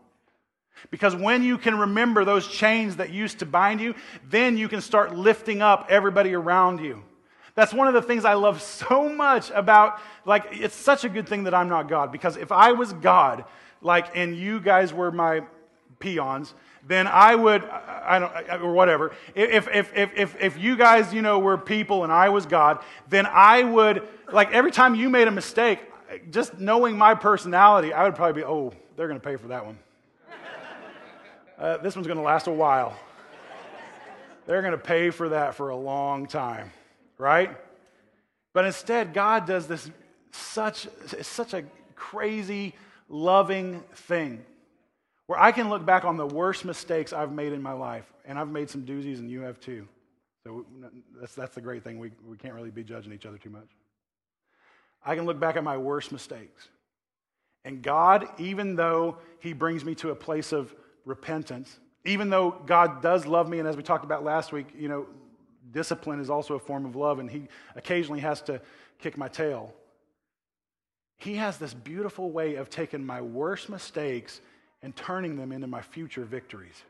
Because 0.90 1.14
when 1.14 1.42
you 1.42 1.58
can 1.58 1.78
remember 1.78 2.24
those 2.24 2.46
chains 2.46 2.96
that 2.96 3.10
used 3.10 3.40
to 3.40 3.46
bind 3.46 3.80
you, 3.80 3.94
then 4.28 4.56
you 4.56 4.68
can 4.68 4.80
start 4.80 5.14
lifting 5.14 5.60
up 5.60 5.86
everybody 5.90 6.34
around 6.34 6.80
you. 6.80 7.02
That's 7.54 7.74
one 7.74 7.88
of 7.88 7.94
the 7.94 8.02
things 8.02 8.24
I 8.24 8.34
love 8.34 8.62
so 8.62 9.08
much 9.08 9.50
about, 9.50 10.00
like, 10.24 10.46
it's 10.52 10.76
such 10.76 11.04
a 11.04 11.08
good 11.08 11.28
thing 11.28 11.44
that 11.44 11.54
I'm 11.54 11.68
not 11.68 11.88
God. 11.88 12.12
Because 12.12 12.36
if 12.36 12.52
I 12.52 12.72
was 12.72 12.92
God, 12.92 13.44
like, 13.82 14.16
and 14.16 14.36
you 14.36 14.60
guys 14.60 14.94
were 14.94 15.10
my 15.10 15.42
peons, 15.98 16.54
then 16.88 17.06
I 17.06 17.34
would, 17.34 17.64
I 17.64 18.18
don't, 18.18 18.62
or 18.62 18.72
whatever. 18.72 19.12
If, 19.34 19.68
if, 19.68 19.94
if, 19.94 20.10
if, 20.16 20.36
if 20.40 20.58
you 20.58 20.74
guys, 20.74 21.12
you 21.12 21.20
know, 21.20 21.38
were 21.38 21.58
people 21.58 22.02
and 22.02 22.12
I 22.12 22.30
was 22.30 22.46
God, 22.46 22.82
then 23.08 23.26
I 23.26 23.62
would, 23.62 24.08
like, 24.32 24.52
every 24.52 24.70
time 24.70 24.94
you 24.94 25.10
made 25.10 25.28
a 25.28 25.30
mistake, 25.30 25.80
just 26.30 26.58
knowing 26.58 26.96
my 26.96 27.14
personality, 27.14 27.92
I 27.92 28.04
would 28.04 28.14
probably 28.14 28.40
be, 28.40 28.46
oh, 28.46 28.72
they're 28.96 29.06
going 29.06 29.20
to 29.20 29.24
pay 29.24 29.36
for 29.36 29.48
that 29.48 29.66
one. 29.66 29.78
Uh, 31.58 31.76
this 31.78 31.94
one's 31.94 32.06
going 32.06 32.18
to 32.18 32.24
last 32.24 32.46
a 32.46 32.52
while. 32.52 32.98
They're 34.46 34.62
going 34.62 34.72
to 34.72 34.78
pay 34.78 35.10
for 35.10 35.28
that 35.28 35.56
for 35.56 35.68
a 35.68 35.76
long 35.76 36.26
time, 36.26 36.72
right? 37.18 37.54
But 38.54 38.64
instead, 38.64 39.12
God 39.12 39.46
does 39.46 39.66
this 39.66 39.90
such, 40.30 40.88
such 41.20 41.52
a 41.52 41.64
crazy, 41.94 42.74
loving 43.10 43.80
thing 43.94 44.42
where 45.28 45.38
I 45.38 45.52
can 45.52 45.68
look 45.68 45.84
back 45.84 46.06
on 46.06 46.16
the 46.16 46.26
worst 46.26 46.64
mistakes 46.64 47.12
I've 47.12 47.32
made 47.32 47.52
in 47.52 47.60
my 47.60 47.72
life, 47.72 48.10
and 48.24 48.38
I've 48.38 48.48
made 48.48 48.70
some 48.70 48.82
doozies, 48.82 49.18
and 49.18 49.30
you 49.30 49.42
have 49.42 49.60
too. 49.60 49.86
So 50.42 50.64
that's, 51.20 51.34
that's 51.34 51.54
the 51.54 51.60
great 51.60 51.84
thing. 51.84 51.98
We, 51.98 52.12
we 52.26 52.38
can't 52.38 52.54
really 52.54 52.70
be 52.70 52.82
judging 52.82 53.12
each 53.12 53.26
other 53.26 53.36
too 53.36 53.50
much. 53.50 53.68
I 55.04 55.14
can 55.14 55.26
look 55.26 55.38
back 55.38 55.56
at 55.56 55.62
my 55.62 55.76
worst 55.76 56.12
mistakes. 56.12 56.68
And 57.66 57.82
God, 57.82 58.26
even 58.38 58.74
though 58.74 59.18
He 59.40 59.52
brings 59.52 59.84
me 59.84 59.94
to 59.96 60.10
a 60.10 60.14
place 60.14 60.52
of 60.52 60.74
repentance, 61.04 61.78
even 62.06 62.30
though 62.30 62.52
God 62.64 63.02
does 63.02 63.26
love 63.26 63.50
me, 63.50 63.58
and 63.58 63.68
as 63.68 63.76
we 63.76 63.82
talked 63.82 64.06
about 64.06 64.24
last 64.24 64.50
week, 64.50 64.68
you 64.78 64.88
know, 64.88 65.06
discipline 65.72 66.20
is 66.20 66.30
also 66.30 66.54
a 66.54 66.58
form 66.58 66.86
of 66.86 66.96
love, 66.96 67.18
and 67.18 67.30
He 67.30 67.48
occasionally 67.76 68.20
has 68.20 68.40
to 68.42 68.62
kick 68.98 69.18
my 69.18 69.28
tail. 69.28 69.74
He 71.18 71.34
has 71.34 71.58
this 71.58 71.74
beautiful 71.74 72.30
way 72.30 72.54
of 72.54 72.70
taking 72.70 73.04
my 73.04 73.20
worst 73.20 73.68
mistakes 73.68 74.40
and 74.82 74.94
turning 74.94 75.36
them 75.36 75.52
into 75.52 75.66
my 75.66 75.82
future 75.82 76.24
victories. 76.24 76.82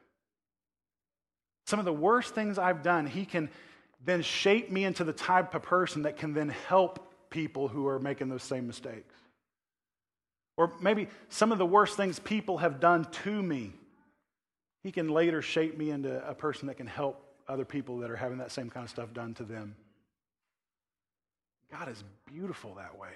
Some 1.66 1.78
of 1.78 1.84
the 1.84 1.92
worst 1.92 2.34
things 2.34 2.58
I've 2.58 2.82
done, 2.82 3.06
He 3.06 3.24
can 3.24 3.50
then 4.04 4.22
shape 4.22 4.70
me 4.70 4.84
into 4.84 5.04
the 5.04 5.12
type 5.12 5.54
of 5.54 5.62
person 5.62 6.02
that 6.02 6.16
can 6.16 6.32
then 6.32 6.48
help 6.48 7.12
people 7.30 7.68
who 7.68 7.86
are 7.86 7.98
making 7.98 8.28
those 8.28 8.42
same 8.42 8.66
mistakes. 8.66 9.14
Or 10.56 10.72
maybe 10.80 11.08
some 11.28 11.52
of 11.52 11.58
the 11.58 11.66
worst 11.66 11.96
things 11.96 12.18
people 12.18 12.58
have 12.58 12.80
done 12.80 13.04
to 13.24 13.42
me, 13.42 13.72
He 14.82 14.92
can 14.92 15.08
later 15.08 15.42
shape 15.42 15.76
me 15.76 15.90
into 15.90 16.26
a 16.28 16.34
person 16.34 16.68
that 16.68 16.76
can 16.76 16.86
help 16.86 17.24
other 17.48 17.64
people 17.64 17.98
that 17.98 18.10
are 18.10 18.16
having 18.16 18.38
that 18.38 18.52
same 18.52 18.70
kind 18.70 18.84
of 18.84 18.90
stuff 18.90 19.12
done 19.12 19.34
to 19.34 19.44
them. 19.44 19.74
God 21.70 21.88
is 21.88 22.02
beautiful 22.26 22.74
that 22.74 22.98
way. 22.98 23.10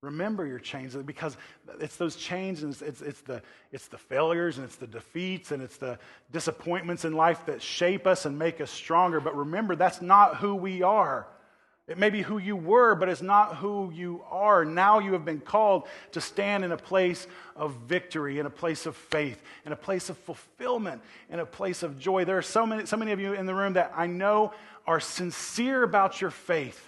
Remember 0.00 0.46
your 0.46 0.60
chains 0.60 0.94
because 0.94 1.36
it's 1.80 1.96
those 1.96 2.14
chains 2.14 2.62
and 2.62 2.72
it's, 2.72 2.82
it's, 2.82 3.02
it's, 3.02 3.20
the, 3.22 3.42
it's 3.72 3.88
the 3.88 3.98
failures 3.98 4.58
and 4.58 4.64
it's 4.64 4.76
the 4.76 4.86
defeats 4.86 5.50
and 5.50 5.60
it's 5.60 5.76
the 5.76 5.98
disappointments 6.30 7.04
in 7.04 7.14
life 7.14 7.46
that 7.46 7.60
shape 7.60 8.06
us 8.06 8.24
and 8.24 8.38
make 8.38 8.60
us 8.60 8.70
stronger. 8.70 9.20
But 9.20 9.36
remember, 9.36 9.74
that's 9.74 10.00
not 10.00 10.36
who 10.36 10.54
we 10.54 10.82
are. 10.82 11.26
It 11.88 11.96
may 11.96 12.10
be 12.10 12.20
who 12.20 12.36
you 12.36 12.54
were, 12.54 12.94
but 12.94 13.08
it's 13.08 13.22
not 13.22 13.56
who 13.56 13.90
you 13.90 14.22
are. 14.30 14.64
Now 14.64 14.98
you 14.98 15.14
have 15.14 15.24
been 15.24 15.40
called 15.40 15.88
to 16.12 16.20
stand 16.20 16.62
in 16.62 16.70
a 16.70 16.76
place 16.76 17.26
of 17.56 17.72
victory, 17.88 18.38
in 18.38 18.46
a 18.46 18.50
place 18.50 18.84
of 18.84 18.94
faith, 18.94 19.42
in 19.64 19.72
a 19.72 19.76
place 19.76 20.10
of 20.10 20.18
fulfillment, 20.18 21.00
in 21.30 21.40
a 21.40 21.46
place 21.46 21.82
of 21.82 21.98
joy. 21.98 22.26
There 22.26 22.36
are 22.36 22.42
so 22.42 22.66
many, 22.66 22.84
so 22.84 22.98
many 22.98 23.12
of 23.12 23.20
you 23.20 23.32
in 23.32 23.46
the 23.46 23.54
room 23.54 23.72
that 23.72 23.92
I 23.96 24.06
know 24.06 24.52
are 24.86 25.00
sincere 25.00 25.82
about 25.82 26.20
your 26.20 26.30
faith. 26.30 26.84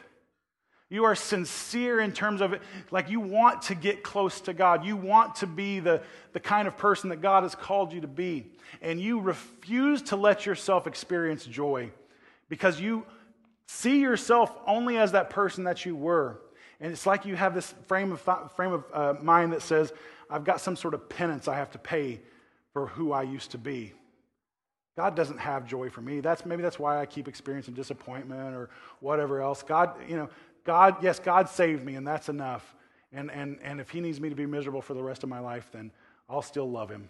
You 0.90 1.04
are 1.04 1.14
sincere 1.14 2.00
in 2.00 2.12
terms 2.12 2.40
of 2.40 2.52
it, 2.52 2.62
like 2.90 3.08
you 3.08 3.20
want 3.20 3.62
to 3.62 3.76
get 3.76 4.02
close 4.02 4.40
to 4.42 4.52
God. 4.52 4.84
You 4.84 4.96
want 4.96 5.36
to 5.36 5.46
be 5.46 5.78
the, 5.78 6.02
the 6.32 6.40
kind 6.40 6.66
of 6.66 6.76
person 6.76 7.10
that 7.10 7.22
God 7.22 7.44
has 7.44 7.54
called 7.54 7.92
you 7.92 8.00
to 8.00 8.08
be. 8.08 8.50
And 8.82 9.00
you 9.00 9.20
refuse 9.20 10.02
to 10.02 10.16
let 10.16 10.46
yourself 10.46 10.88
experience 10.88 11.46
joy 11.46 11.90
because 12.48 12.80
you 12.80 13.06
see 13.66 14.00
yourself 14.00 14.52
only 14.66 14.98
as 14.98 15.12
that 15.12 15.30
person 15.30 15.64
that 15.64 15.86
you 15.86 15.94
were. 15.94 16.40
And 16.80 16.92
it's 16.92 17.06
like 17.06 17.24
you 17.24 17.36
have 17.36 17.54
this 17.54 17.72
frame 17.86 18.10
of, 18.10 18.20
frame 18.56 18.72
of 18.72 18.84
uh, 18.92 19.14
mind 19.22 19.52
that 19.52 19.62
says, 19.62 19.92
I've 20.28 20.44
got 20.44 20.60
some 20.60 20.74
sort 20.74 20.94
of 20.94 21.08
penance 21.08 21.46
I 21.46 21.54
have 21.54 21.70
to 21.72 21.78
pay 21.78 22.20
for 22.72 22.86
who 22.86 23.12
I 23.12 23.22
used 23.22 23.52
to 23.52 23.58
be. 23.58 23.92
God 24.96 25.14
doesn't 25.14 25.38
have 25.38 25.66
joy 25.66 25.88
for 25.88 26.00
me. 26.00 26.20
That's 26.20 26.44
maybe 26.44 26.62
that's 26.62 26.78
why 26.78 27.00
I 27.00 27.06
keep 27.06 27.28
experiencing 27.28 27.74
disappointment 27.74 28.54
or 28.54 28.70
whatever 28.98 29.40
else. 29.40 29.62
God, 29.62 29.94
you 30.08 30.16
know, 30.16 30.28
God, 30.64 31.02
yes, 31.02 31.18
God 31.18 31.48
saved 31.48 31.84
me, 31.84 31.94
and 31.94 32.06
that's 32.06 32.28
enough. 32.28 32.74
And, 33.12 33.30
and, 33.30 33.58
and 33.62 33.80
if 33.80 33.90
He 33.90 34.00
needs 34.00 34.20
me 34.20 34.28
to 34.28 34.34
be 34.34 34.46
miserable 34.46 34.82
for 34.82 34.94
the 34.94 35.02
rest 35.02 35.22
of 35.22 35.28
my 35.28 35.40
life, 35.40 35.68
then 35.72 35.90
I'll 36.28 36.42
still 36.42 36.70
love 36.70 36.90
Him. 36.90 37.08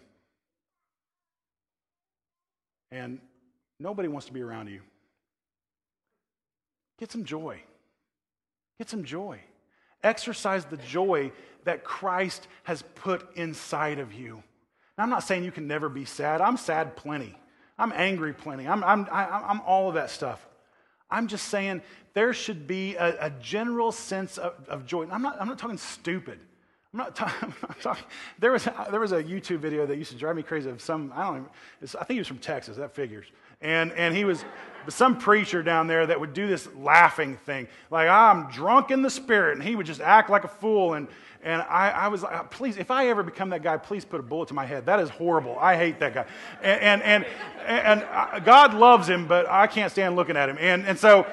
And 2.91 3.19
nobody 3.79 4.07
wants 4.07 4.27
to 4.27 4.33
be 4.33 4.41
around 4.41 4.67
you. 4.67 4.81
Get 6.99 7.11
some 7.11 7.23
joy. 7.23 7.61
Get 8.77 8.89
some 8.89 9.03
joy. 9.03 9.39
Exercise 10.03 10.65
the 10.65 10.77
joy 10.77 11.31
that 11.63 11.83
Christ 11.83 12.47
has 12.63 12.83
put 12.95 13.35
inside 13.35 13.99
of 13.99 14.13
you. 14.13 14.43
Now, 14.97 15.03
I'm 15.03 15.09
not 15.09 15.23
saying 15.23 15.43
you 15.43 15.51
can 15.51 15.67
never 15.67 15.89
be 15.89 16.05
sad. 16.05 16.41
I'm 16.41 16.57
sad 16.57 16.95
plenty. 16.95 17.37
I'm 17.77 17.93
angry 17.95 18.33
plenty. 18.33 18.67
I'm, 18.67 18.83
I'm, 18.83 19.07
I'm 19.11 19.61
all 19.61 19.87
of 19.87 19.95
that 19.95 20.09
stuff. 20.09 20.45
I'm 21.11 21.27
just 21.27 21.49
saying 21.49 21.81
there 22.13 22.33
should 22.33 22.67
be 22.67 22.95
a, 22.95 23.25
a 23.25 23.29
general 23.29 23.91
sense 23.91 24.37
of, 24.37 24.53
of, 24.67 24.85
joy. 24.85 25.07
I'm 25.11 25.21
not, 25.21 25.39
I'm 25.39 25.47
not 25.47 25.59
talking 25.59 25.77
stupid. 25.77 26.39
I'm 26.93 26.97
not, 26.97 27.15
talking, 27.15 27.53
I'm 27.61 27.69
not 27.69 27.81
talking. 27.81 28.05
There 28.39 28.51
was, 28.51 28.67
there 28.89 28.99
was 28.99 29.11
a 29.11 29.23
YouTube 29.23 29.59
video 29.59 29.85
that 29.85 29.97
used 29.97 30.11
to 30.11 30.17
drive 30.17 30.35
me 30.35 30.43
crazy 30.43 30.69
of 30.69 30.81
some, 30.81 31.11
I 31.15 31.23
don't 31.23 31.43
know, 31.43 31.49
I 31.81 32.03
think 32.03 32.15
he 32.15 32.19
was 32.19 32.27
from 32.27 32.39
Texas, 32.39 32.77
that 32.77 32.93
figures. 32.93 33.27
And, 33.61 33.91
and 33.93 34.15
he 34.15 34.25
was 34.25 34.43
some 34.89 35.17
preacher 35.17 35.61
down 35.61 35.85
there 35.85 36.07
that 36.07 36.19
would 36.19 36.33
do 36.33 36.47
this 36.47 36.67
laughing 36.75 37.37
thing. 37.37 37.67
Like, 37.91 38.09
I'm 38.09 38.49
drunk 38.49 38.89
in 38.89 39.03
the 39.03 39.09
spirit. 39.09 39.57
And 39.57 39.63
he 39.63 39.75
would 39.75 39.85
just 39.85 40.01
act 40.01 40.29
like 40.29 40.43
a 40.43 40.47
fool. 40.47 40.95
And, 40.95 41.07
and 41.43 41.61
I, 41.63 41.89
I 41.89 42.07
was 42.07 42.21
like, 42.23 42.51
please, 42.51 42.77
if 42.77 42.91
I 42.91 43.07
ever 43.07 43.23
become 43.23 43.49
that 43.49 43.63
guy, 43.63 43.77
please 43.77 44.05
put 44.05 44.19
a 44.19 44.23
bullet 44.23 44.49
to 44.49 44.53
my 44.53 44.65
head. 44.65 44.85
That 44.85 44.99
is 44.99 45.09
horrible. 45.09 45.57
I 45.59 45.75
hate 45.75 45.99
that 45.99 46.13
guy. 46.13 46.25
And, 46.61 47.01
and, 47.01 47.25
and, 47.25 47.25
and 47.65 48.03
uh, 48.11 48.39
God 48.39 48.73
loves 48.73 49.09
him, 49.09 49.27
but 49.27 49.49
I 49.49 49.67
can't 49.67 49.91
stand 49.91 50.15
looking 50.15 50.37
at 50.37 50.49
him. 50.49 50.57
And, 50.59 50.85
and 50.85 50.99
so 50.99 51.25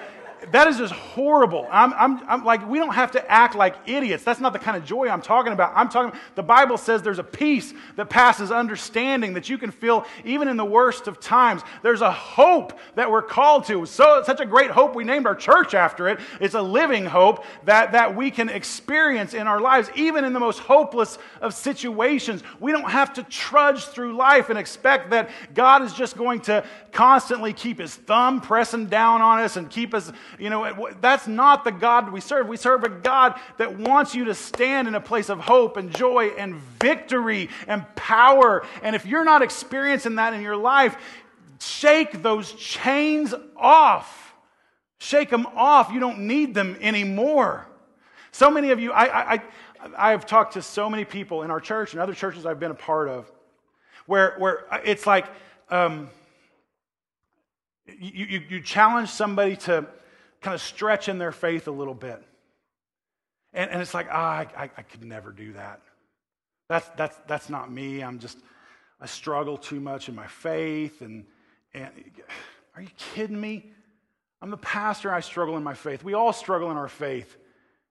that 0.53 0.69
is 0.69 0.79
just 0.79 0.93
horrible. 0.93 1.67
I'm, 1.71 1.93
I'm, 1.95 2.23
I'm, 2.29 2.45
like, 2.45 2.69
we 2.69 2.79
don't 2.79 2.95
have 2.95 3.13
to 3.13 3.31
act 3.31 3.55
like 3.55 3.77
idiots. 3.87 4.25
That's 4.25 4.41
not 4.41 4.53
the 4.53 4.59
kind 4.59 4.77
of 4.77 4.85
joy 4.85 5.09
I'm 5.09 5.21
talking 5.21 5.53
about. 5.53 5.73
I'm 5.75 5.89
talking, 5.89 6.19
the 6.35 6.43
Bible 6.43 6.79
says 6.79 7.03
there's 7.03 7.19
a 7.19 7.25
peace 7.25 7.75
that 7.97 8.09
passes 8.09 8.51
understanding 8.51 9.35
that 9.35 9.49
you 9.49 9.59
can 9.59 9.71
feel 9.71 10.07
even 10.25 10.49
in 10.49 10.57
the 10.57 10.65
worst 10.65 11.09
of 11.09 11.21
times. 11.21 11.63
There's 11.83 12.01
a 12.01 12.13
hope 12.13 12.79
that 12.95 13.11
we're 13.11 13.23
called 13.23 13.65
to. 13.67 13.85
So, 13.87 14.23
such 14.25 14.41
a 14.41 14.47
great 14.47 14.71
hope, 14.71 14.95
we 14.95 15.05
named 15.05 15.27
our 15.27 15.35
church 15.35 15.75
after 15.75 16.09
it. 16.09 16.21
It's 16.41 16.55
a 16.55 16.63
living 16.63 17.05
hope 17.05 17.45
that, 17.65 17.93
that 17.93 18.15
we 18.15 18.31
can 18.31 18.49
experience 18.49 19.35
in 19.35 19.47
our 19.47 19.61
lives, 19.61 19.91
even 19.95 20.25
in 20.25 20.33
the 20.33 20.41
most 20.41 20.61
hopeless 20.61 21.19
of 21.41 21.55
situations. 21.55 22.43
We 22.61 22.73
don't 22.73 22.91
have 22.91 23.13
to 23.15 23.23
trudge 23.25 23.85
through 23.85 24.17
life 24.17 24.51
and 24.51 24.59
expect 24.59 25.11
that 25.11 25.31
God 25.55 25.83
is 25.83 25.93
just 25.95 26.17
going 26.17 26.41
to 26.43 26.65
constantly 26.93 27.53
keep 27.53 27.79
his 27.79 27.95
thumb 27.95 28.41
pressing 28.41 28.87
down 28.87 29.21
on 29.21 29.41
us 29.41 29.57
and 29.57 29.69
keep 29.69 29.95
us 29.95 30.13
you 30.39 30.51
know, 30.51 30.91
that's 31.01 31.27
not 31.27 31.65
the 31.65 31.71
God 31.71 32.13
we 32.13 32.21
serve. 32.21 32.49
We 32.49 32.57
serve 32.57 32.85
a 32.85 32.89
God 32.89 33.39
that 33.57 33.79
wants 33.79 34.15
you 34.15 34.27
to 34.27 34.35
stand 34.35 34.89
in 34.89 34.95
a 34.95 35.01
place 35.01 35.29
of 35.29 35.41
hope 35.41 35.77
and 35.77 35.95
joy 35.95 36.29
and 36.39 36.57
victory 36.81 37.49
and 37.67 37.85
power. 37.97 38.65
And 38.83 38.97
if 38.97 39.07
you're 39.07 39.25
not 39.25 39.43
experiencing 39.43 40.17
that 40.17 40.35
in 40.35 40.43
your 40.43 40.57
life, 40.57 40.97
shake 41.61 42.23
those 42.23 42.53
chains 42.53 43.35
off. 43.57 44.35
Shake 44.99 45.31
them 45.31 45.47
off. 45.55 45.91
You 45.93 46.01
don't 46.01 46.21
need 46.21 46.55
them 46.55 46.77
anymore. 46.81 47.67
So 48.33 48.51
many 48.51 48.71
of 48.71 48.81
you, 48.81 48.93
I, 48.93 49.35
I, 49.35 49.43
I've 49.97 50.27
talked 50.27 50.55
to 50.55 50.63
so 50.63 50.91
many 50.91 51.05
people 51.05 51.43
in 51.43 51.51
our 51.51 51.61
church 51.61 51.93
and 51.93 52.01
other 52.01 52.15
churches 52.15 52.47
I've 52.47 52.61
been 52.61 52.71
a 52.71 52.75
part 52.75 53.09
of 53.09 53.31
where, 54.07 54.35
where 54.39 54.65
it's 54.85 55.07
like 55.07 55.27
um, 55.71 56.09
you, 57.87 58.27
you, 58.27 58.43
you 58.49 58.61
challenge 58.61 59.09
somebody 59.09 59.57
to 59.57 59.87
kind 60.49 60.55
of 60.55 60.63
stretching 60.63 61.19
their 61.19 61.31
faith 61.31 61.69
a 61.69 61.71
little 61.71 61.93
bit. 61.93 62.23
And, 63.53 63.71
and 63.71 63.83
it's 63.83 63.93
like, 63.93 64.07
ah, 64.11 64.39
I, 64.39 64.47
I, 64.57 64.71
I 64.79 64.83
could 64.83 65.05
never 65.05 65.31
do 65.31 65.53
that. 65.53 65.83
That's, 66.71 66.89
that's, 66.97 67.19
that's 67.27 67.51
not 67.51 67.71
me. 67.71 68.03
I'm 68.03 68.19
just, 68.19 68.39
I 68.99 69.05
struggle 69.05 69.59
too 69.59 69.79
much 69.79 70.09
in 70.09 70.15
my 70.15 70.27
faith. 70.27 71.03
And, 71.03 71.27
and 71.75 71.91
are 72.75 72.81
you 72.81 72.89
kidding 72.97 73.39
me? 73.39 73.71
I'm 74.41 74.49
the 74.49 74.57
pastor. 74.57 75.13
I 75.13 75.21
struggle 75.21 75.59
in 75.59 75.63
my 75.63 75.75
faith. 75.75 76.03
We 76.03 76.15
all 76.15 76.33
struggle 76.33 76.71
in 76.71 76.79
our 76.79 76.89
faith. 76.89 77.37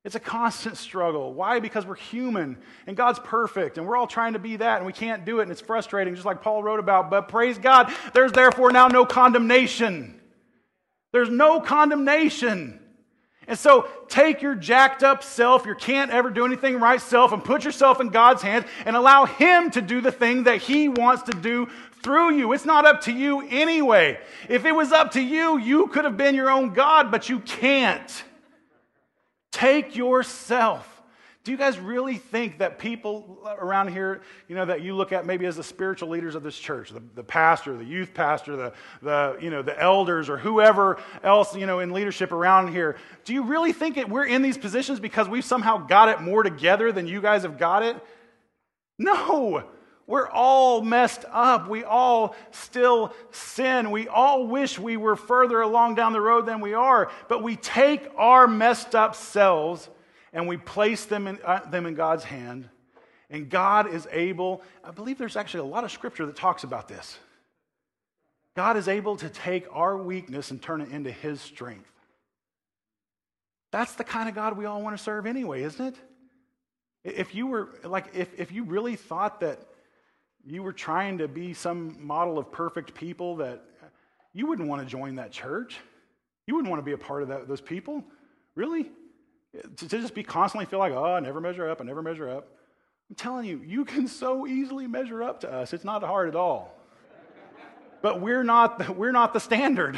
It's 0.04 0.16
a 0.16 0.20
constant 0.20 0.78
struggle. 0.78 1.36
Why? 1.36 1.60
Because 1.60 1.86
we're 1.86 1.94
human 1.94 2.58
and 2.88 2.98
God's 2.98 3.20
perfect 3.20 3.78
and 3.78 3.86
we're 3.86 3.98
all 3.98 4.08
trying 4.08 4.34
to 4.34 4.40
be 4.40 4.56
that 4.56 4.78
and 4.78 4.86
we 4.88 4.94
can't 4.94 5.26
do 5.26 5.42
it 5.42 5.44
and 5.44 5.52
it's 5.52 5.62
frustrating, 5.62 6.16
just 6.16 6.26
like 6.26 6.42
Paul 6.42 6.64
wrote 6.64 6.80
about. 6.80 7.12
But 7.12 7.28
praise 7.28 7.60
God, 7.60 7.94
there's 8.16 8.32
therefore 8.32 8.72
now 8.72 8.88
no 8.88 9.06
condemnation. 9.06 10.20
There's 11.18 11.30
no 11.32 11.60
condemnation. 11.60 12.80
And 13.48 13.58
so 13.58 13.90
take 14.08 14.44
your 14.44 14.54
jacked 14.54 15.02
up 15.02 15.24
self, 15.24 15.66
your 15.66 15.74
can't 15.74 16.12
ever 16.12 16.30
do 16.30 16.46
anything 16.46 16.80
right 16.80 17.02
self, 17.02 17.32
and 17.32 17.44
put 17.44 17.66
yourself 17.66 18.00
in 18.00 18.10
God's 18.10 18.44
hands 18.44 18.68
and 18.86 18.96
allow 18.96 19.26
Him 19.26 19.72
to 19.72 19.82
do 19.82 20.00
the 20.00 20.12
thing 20.12 20.44
that 20.44 20.58
He 20.62 20.90
wants 20.90 21.24
to 21.24 21.32
do 21.32 21.70
through 22.04 22.36
you. 22.36 22.54
It's 22.54 22.66
not 22.66 22.86
up 22.86 23.02
to 23.06 23.12
you 23.12 23.48
anyway. 23.50 24.20
If 24.48 24.66
it 24.66 24.74
was 24.74 24.92
up 24.92 25.14
to 25.14 25.20
you, 25.20 25.58
you 25.58 25.88
could 25.88 26.06
have 26.06 26.18
been 26.18 26.36
your 26.36 26.52
own 26.52 26.74
God, 26.74 27.10
but 27.10 27.30
you 27.30 27.40
can't. 27.40 28.24
Take 29.52 29.96
yourself. 29.96 30.97
Do 31.48 31.54
you 31.54 31.58
guys 31.58 31.80
really 31.80 32.18
think 32.18 32.58
that 32.58 32.78
people 32.78 33.40
around 33.58 33.88
here, 33.88 34.20
you 34.50 34.56
know, 34.58 34.66
that 34.66 34.82
you 34.82 34.94
look 34.94 35.14
at 35.14 35.26
maybe 35.26 35.46
as 35.46 35.56
the 35.56 35.64
spiritual 35.64 36.10
leaders 36.10 36.36
of 36.36 36.44
this 36.44 36.60
church, 36.60 36.90
the, 36.90 37.02
the 37.16 37.24
pastor, 37.24 37.78
the 37.78 37.86
youth 37.86 38.14
pastor, 38.14 38.58
the, 38.58 38.74
the, 39.02 39.38
you 39.40 39.50
know, 39.50 39.62
the 39.62 39.82
elders, 39.82 40.28
or 40.28 40.36
whoever 40.36 41.02
else, 41.24 41.56
you 41.56 41.66
know, 41.66 41.80
in 41.80 41.94
leadership 41.94 42.34
around 42.34 42.74
here, 42.74 42.98
do 43.24 43.34
you 43.34 43.44
really 43.44 43.72
think 43.72 43.96
that 43.96 44.10
we're 44.10 44.26
in 44.26 44.42
these 44.42 44.58
positions 44.58 45.00
because 45.00 45.30
we've 45.30 45.46
somehow 45.46 45.78
got 45.78 46.10
it 46.10 46.20
more 46.20 46.44
together 46.44 46.92
than 46.92 47.08
you 47.08 47.22
guys 47.22 47.44
have 47.44 47.58
got 47.58 47.82
it? 47.82 47.96
No. 49.00 49.64
We're 50.06 50.28
all 50.28 50.82
messed 50.82 51.24
up. 51.32 51.70
We 51.70 51.86
all 51.86 52.36
still 52.52 53.14
sin. 53.32 53.92
We 53.92 54.10
all 54.10 54.48
wish 54.48 54.78
we 54.78 54.98
were 54.98 55.16
further 55.16 55.62
along 55.62 55.96
down 55.96 56.12
the 56.12 56.20
road 56.20 56.46
than 56.46 56.60
we 56.60 56.74
are. 56.74 57.10
But 57.30 57.42
we 57.42 57.56
take 57.56 58.06
our 58.18 58.48
messed 58.48 58.96
up 58.96 59.16
selves 59.16 59.90
and 60.34 60.48
we 60.48 60.58
place 60.58 61.06
them 61.06 61.28
in, 61.28 61.40
uh, 61.44 61.70
them 61.70 61.86
in 61.86 61.96
God's 61.96 62.24
hand. 62.24 62.70
And 63.30 63.50
God 63.50 63.94
is 63.94 64.08
able, 64.12 64.62
I 64.84 64.92
believe 64.92 65.18
there's 65.18 65.36
actually 65.36 65.62
a 65.62 65.72
lot 65.72 65.84
of 65.84 65.92
scripture 65.92 66.26
that 66.26 66.36
talks 66.36 66.64
about 66.64 66.88
this. 66.88 67.18
God 68.56 68.78
is 68.78 68.88
able 68.88 69.18
to 69.18 69.30
take 69.30 69.66
our 69.72 69.98
weakness 69.98 70.52
and 70.52 70.62
turn 70.62 70.82
it 70.82 70.90
into 70.90 71.12
His 71.12 71.42
strength. 71.42 71.92
That's 73.72 73.94
the 73.96 74.04
kind 74.04 74.30
of 74.30 74.36
God 74.36 74.58
we 74.58 74.66
all 74.66 74.82
want 74.82 74.98
to 74.98 75.04
serve 75.04 75.26
anyway, 75.26 75.64
isn't 75.64 75.86
it? 75.86 75.96
If 77.04 77.36
you 77.36 77.48
were, 77.48 77.70
like, 77.84 78.08
if, 78.14 78.30
if 78.40 78.52
you 78.52 78.64
really 78.64 78.96
thought 78.96 79.42
that 79.42 79.60
you 80.46 80.64
were 80.64 80.74
trying 80.74 81.18
to 81.18 81.28
be 81.28 81.54
some 81.54 81.98
model 82.00 82.40
of 82.40 82.52
perfect 82.52 82.94
people 82.94 83.36
that 83.38 83.64
you 84.34 84.48
wouldn't 84.48 84.68
want 84.68 84.82
to 84.82 84.88
join 84.88 85.16
that 85.16 85.32
church. 85.32 85.80
You 86.46 86.56
wouldn't 86.56 86.70
want 86.70 86.80
to 86.80 86.86
be 86.86 86.94
a 86.94 86.98
part 86.98 87.24
of 87.24 87.30
that, 87.30 87.48
those 87.48 87.60
people. 87.60 88.04
Really? 88.56 88.90
To, 89.78 89.88
just 89.88 90.14
be 90.14 90.24
constantly 90.24 90.66
feel 90.66 90.80
like, 90.80 90.94
oh, 90.94 91.04
I 91.04 91.20
never 91.20 91.42
measure 91.42 91.70
up, 91.70 91.82
I 91.82 91.84
never 91.84 92.02
measure 92.02 92.30
up. 92.30 92.48
I'm 93.10 93.16
telling 93.16 93.46
you, 93.46 93.62
you 93.66 93.86
can 93.86 94.08
so 94.08 94.46
easily 94.46 94.88
measure 94.88 95.24
up 95.24 95.42
to 95.42 95.52
us. 95.52 95.74
It's 95.74 95.86
not 95.86 96.04
hard 96.04 96.28
at 96.28 96.36
all. 96.36 96.74
but 98.02 98.22
we're 98.22 98.44
not, 98.44 98.80
the, 98.80 98.92
we're 98.92 99.12
not 99.12 99.34
the 99.34 99.40
standard. 99.40 99.98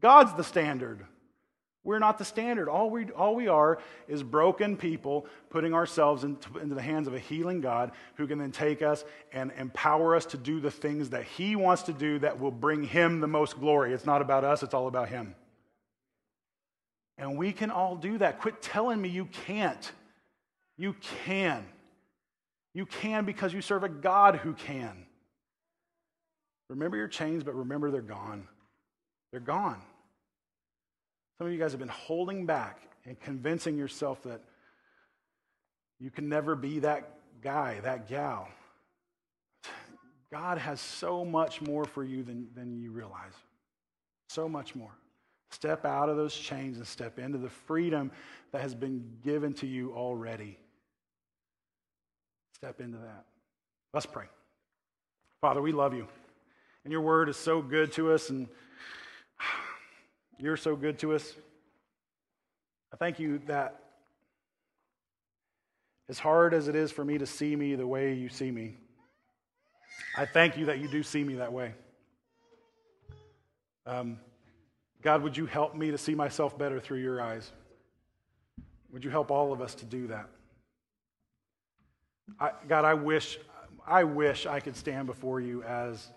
God's 0.00 0.34
the 0.34 0.44
standard. 0.44 1.04
We're 1.86 2.00
not 2.00 2.18
the 2.18 2.24
standard. 2.24 2.68
All 2.68 2.90
we, 2.90 3.12
all 3.12 3.36
we 3.36 3.46
are 3.46 3.78
is 4.08 4.24
broken 4.24 4.76
people 4.76 5.26
putting 5.50 5.72
ourselves 5.72 6.24
into, 6.24 6.58
into, 6.58 6.74
the 6.74 6.82
hands 6.82 7.06
of 7.06 7.14
a 7.14 7.18
healing 7.20 7.60
God 7.60 7.92
who 8.16 8.26
can 8.26 8.40
then 8.40 8.50
take 8.50 8.82
us 8.82 9.04
and 9.32 9.52
empower 9.56 10.16
us 10.16 10.26
to 10.26 10.36
do 10.36 10.58
the 10.58 10.70
things 10.70 11.10
that 11.10 11.22
He 11.22 11.54
wants 11.54 11.82
to 11.82 11.92
do 11.92 12.18
that 12.18 12.40
will 12.40 12.50
bring 12.50 12.82
Him 12.82 13.20
the 13.20 13.28
most 13.28 13.60
glory. 13.60 13.92
It's 13.92 14.04
not 14.04 14.20
about 14.20 14.42
us, 14.42 14.64
it's 14.64 14.74
all 14.74 14.88
about 14.88 15.08
Him. 15.08 15.36
And 17.18 17.38
we 17.38 17.52
can 17.52 17.70
all 17.70 17.96
do 17.96 18.18
that. 18.18 18.40
Quit 18.40 18.60
telling 18.60 19.00
me 19.00 19.08
you 19.08 19.26
can't. 19.46 19.90
You 20.76 20.94
can. 21.24 21.64
You 22.74 22.84
can 22.84 23.24
because 23.24 23.54
you 23.54 23.62
serve 23.62 23.84
a 23.84 23.88
God 23.88 24.36
who 24.36 24.52
can. 24.52 25.06
Remember 26.68 26.96
your 26.96 27.08
chains, 27.08 27.42
but 27.42 27.54
remember 27.54 27.90
they're 27.90 28.02
gone. 28.02 28.46
They're 29.30 29.40
gone. 29.40 29.80
Some 31.38 31.46
of 31.46 31.52
you 31.52 31.58
guys 31.58 31.72
have 31.72 31.80
been 31.80 31.88
holding 31.88 32.44
back 32.44 32.80
and 33.04 33.18
convincing 33.20 33.78
yourself 33.78 34.22
that 34.24 34.40
you 35.98 36.10
can 36.10 36.28
never 36.28 36.54
be 36.54 36.80
that 36.80 37.18
guy, 37.40 37.80
that 37.80 38.08
gal. 38.08 38.48
God 40.30 40.58
has 40.58 40.80
so 40.80 41.24
much 41.24 41.62
more 41.62 41.84
for 41.84 42.04
you 42.04 42.22
than, 42.22 42.48
than 42.54 42.80
you 42.80 42.90
realize. 42.90 43.32
So 44.28 44.48
much 44.48 44.74
more. 44.74 44.90
Step 45.56 45.86
out 45.86 46.10
of 46.10 46.18
those 46.18 46.34
chains 46.34 46.76
and 46.76 46.86
step 46.86 47.18
into 47.18 47.38
the 47.38 47.48
freedom 47.48 48.12
that 48.52 48.60
has 48.60 48.74
been 48.74 49.02
given 49.24 49.54
to 49.54 49.66
you 49.66 49.90
already. 49.94 50.58
Step 52.52 52.78
into 52.78 52.98
that. 52.98 53.24
Let's 53.94 54.04
pray. 54.04 54.26
Father, 55.40 55.62
we 55.62 55.72
love 55.72 55.94
you. 55.94 56.08
And 56.84 56.92
your 56.92 57.00
word 57.00 57.30
is 57.30 57.38
so 57.38 57.62
good 57.62 57.90
to 57.92 58.12
us. 58.12 58.28
And 58.28 58.48
you're 60.38 60.58
so 60.58 60.76
good 60.76 60.98
to 60.98 61.14
us. 61.14 61.34
I 62.92 62.98
thank 62.98 63.18
you 63.18 63.38
that 63.46 63.80
as 66.10 66.18
hard 66.18 66.52
as 66.52 66.68
it 66.68 66.76
is 66.76 66.92
for 66.92 67.02
me 67.02 67.16
to 67.16 67.26
see 67.26 67.56
me 67.56 67.76
the 67.76 67.86
way 67.86 68.12
you 68.12 68.28
see 68.28 68.50
me, 68.50 68.76
I 70.18 70.26
thank 70.26 70.58
you 70.58 70.66
that 70.66 70.80
you 70.80 70.88
do 70.88 71.02
see 71.02 71.24
me 71.24 71.36
that 71.36 71.54
way. 71.54 71.72
Um, 73.86 74.18
God, 75.06 75.22
would 75.22 75.36
you 75.36 75.46
help 75.46 75.76
me 75.76 75.92
to 75.92 75.98
see 75.98 76.16
myself 76.16 76.58
better 76.58 76.80
through 76.80 76.98
your 76.98 77.22
eyes? 77.22 77.52
Would 78.90 79.04
you 79.04 79.10
help 79.10 79.30
all 79.30 79.52
of 79.52 79.60
us 79.60 79.72
to 79.76 79.84
do 79.84 80.08
that? 80.08 80.28
I, 82.40 82.50
God, 82.66 82.84
I 82.84 82.94
wish, 82.94 83.38
I 83.86 84.02
wish 84.02 84.46
I 84.46 84.58
could 84.58 84.74
stand 84.74 85.06
before 85.06 85.40
you 85.40 85.62
as 85.62 86.08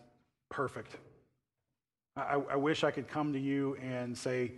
perfect. 0.50 0.98
I, 2.18 2.42
I 2.50 2.56
wish 2.56 2.84
I 2.84 2.90
could 2.90 3.08
come 3.08 3.32
to 3.34 3.40
you 3.40 3.78
and 3.80 4.18
say, 4.18 4.54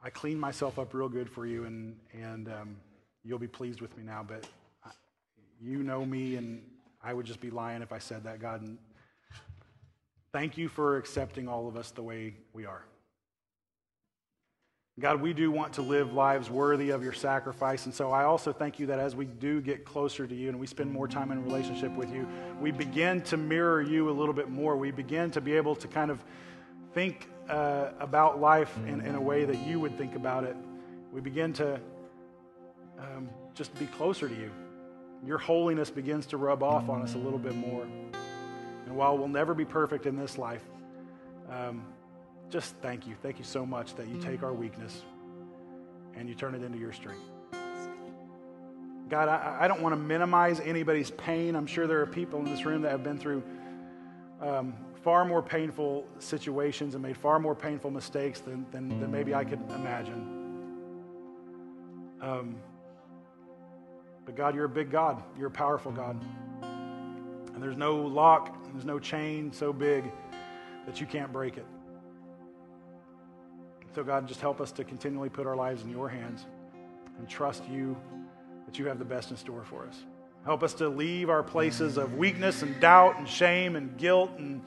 I 0.00 0.08
cleaned 0.10 0.40
myself 0.40 0.78
up 0.78 0.94
real 0.94 1.08
good 1.08 1.28
for 1.28 1.46
you, 1.46 1.64
and, 1.64 1.96
and 2.12 2.46
um, 2.46 2.76
you'll 3.24 3.40
be 3.40 3.48
pleased 3.48 3.80
with 3.80 3.96
me 3.98 4.04
now. 4.04 4.24
But 4.24 4.46
you 5.60 5.82
know 5.82 6.06
me, 6.06 6.36
and 6.36 6.62
I 7.02 7.12
would 7.12 7.26
just 7.26 7.40
be 7.40 7.50
lying 7.50 7.82
if 7.82 7.90
I 7.90 7.98
said 7.98 8.22
that, 8.22 8.38
God. 8.38 8.62
And 8.62 8.78
thank 10.34 10.58
you 10.58 10.68
for 10.68 10.96
accepting 10.96 11.46
all 11.46 11.68
of 11.68 11.76
us 11.76 11.92
the 11.92 12.02
way 12.02 12.34
we 12.52 12.66
are. 12.66 12.84
God, 14.98 15.22
we 15.22 15.32
do 15.32 15.52
want 15.52 15.74
to 15.74 15.82
live 15.82 16.12
lives 16.12 16.50
worthy 16.50 16.90
of 16.90 17.04
your 17.04 17.12
sacrifice. 17.12 17.86
And 17.86 17.94
so 17.94 18.10
I 18.10 18.24
also 18.24 18.52
thank 18.52 18.80
you 18.80 18.86
that 18.86 18.98
as 18.98 19.14
we 19.14 19.26
do 19.26 19.60
get 19.60 19.84
closer 19.84 20.26
to 20.26 20.34
you 20.34 20.48
and 20.48 20.58
we 20.58 20.66
spend 20.66 20.90
more 20.90 21.06
time 21.06 21.30
in 21.30 21.44
relationship 21.44 21.92
with 21.92 22.12
you, 22.12 22.26
we 22.60 22.72
begin 22.72 23.20
to 23.22 23.36
mirror 23.36 23.80
you 23.80 24.10
a 24.10 24.12
little 24.12 24.34
bit 24.34 24.50
more. 24.50 24.76
We 24.76 24.90
begin 24.90 25.30
to 25.30 25.40
be 25.40 25.52
able 25.52 25.76
to 25.76 25.86
kind 25.86 26.10
of 26.10 26.18
think 26.94 27.28
uh, 27.48 27.90
about 28.00 28.40
life 28.40 28.76
in, 28.88 29.02
in, 29.02 29.14
a 29.14 29.20
way 29.20 29.44
that 29.44 29.64
you 29.64 29.78
would 29.78 29.96
think 29.96 30.16
about 30.16 30.42
it. 30.42 30.56
We 31.12 31.20
begin 31.20 31.52
to 31.54 31.80
um, 32.98 33.28
just 33.54 33.72
be 33.78 33.86
closer 33.86 34.28
to 34.28 34.34
you. 34.34 34.50
Your 35.24 35.38
holiness 35.38 35.90
begins 35.90 36.26
to 36.26 36.38
rub 36.38 36.64
off 36.64 36.88
on 36.88 37.02
us 37.02 37.14
a 37.14 37.18
little 37.18 37.38
bit 37.38 37.54
more. 37.54 37.86
And 38.86 38.96
while 38.96 39.16
we'll 39.16 39.28
never 39.28 39.54
be 39.54 39.64
perfect 39.64 40.06
in 40.06 40.16
this 40.16 40.38
life, 40.38 40.62
um, 41.50 41.84
just 42.50 42.74
thank 42.76 43.06
you. 43.06 43.14
Thank 43.22 43.38
you 43.38 43.44
so 43.44 43.64
much 43.64 43.94
that 43.96 44.08
you 44.08 44.20
take 44.20 44.42
our 44.42 44.52
weakness 44.52 45.02
and 46.14 46.28
you 46.28 46.34
turn 46.34 46.54
it 46.54 46.62
into 46.62 46.78
your 46.78 46.92
strength. 46.92 47.22
God, 49.08 49.28
I, 49.28 49.58
I 49.60 49.68
don't 49.68 49.82
want 49.82 49.94
to 49.94 50.00
minimize 50.00 50.60
anybody's 50.60 51.10
pain. 51.10 51.56
I'm 51.56 51.66
sure 51.66 51.86
there 51.86 52.00
are 52.00 52.06
people 52.06 52.38
in 52.40 52.46
this 52.46 52.64
room 52.64 52.82
that 52.82 52.90
have 52.90 53.02
been 53.02 53.18
through 53.18 53.42
um, 54.40 54.74
far 55.02 55.24
more 55.24 55.42
painful 55.42 56.06
situations 56.18 56.94
and 56.94 57.02
made 57.02 57.16
far 57.16 57.38
more 57.38 57.54
painful 57.54 57.90
mistakes 57.90 58.40
than, 58.40 58.66
than, 58.70 59.00
than 59.00 59.10
maybe 59.10 59.34
I 59.34 59.44
could 59.44 59.60
imagine. 59.70 60.42
Um, 62.20 62.56
but 64.24 64.34
God, 64.34 64.54
you're 64.54 64.64
a 64.64 64.68
big 64.68 64.90
God. 64.90 65.22
You're 65.38 65.48
a 65.48 65.50
powerful 65.50 65.92
God. 65.92 66.24
And 67.54 67.62
there's 67.62 67.76
no 67.76 67.96
lock, 67.96 68.56
there's 68.72 68.84
no 68.84 68.98
chain 68.98 69.52
so 69.52 69.72
big 69.72 70.04
that 70.86 71.00
you 71.00 71.06
can't 71.06 71.32
break 71.32 71.56
it. 71.56 71.66
So, 73.94 74.02
God, 74.02 74.26
just 74.26 74.40
help 74.40 74.60
us 74.60 74.72
to 74.72 74.84
continually 74.84 75.28
put 75.28 75.46
our 75.46 75.54
lives 75.54 75.82
in 75.82 75.90
your 75.90 76.08
hands 76.08 76.44
and 77.18 77.28
trust 77.28 77.62
you 77.68 77.96
that 78.66 78.78
you 78.78 78.86
have 78.86 78.98
the 78.98 79.04
best 79.04 79.30
in 79.30 79.36
store 79.36 79.62
for 79.64 79.86
us. 79.86 79.96
Help 80.44 80.62
us 80.62 80.74
to 80.74 80.88
leave 80.88 81.30
our 81.30 81.42
places 81.42 81.96
of 81.96 82.14
weakness 82.14 82.62
and 82.62 82.78
doubt 82.80 83.18
and 83.18 83.28
shame 83.28 83.76
and 83.76 83.96
guilt 83.96 84.30
and 84.36 84.60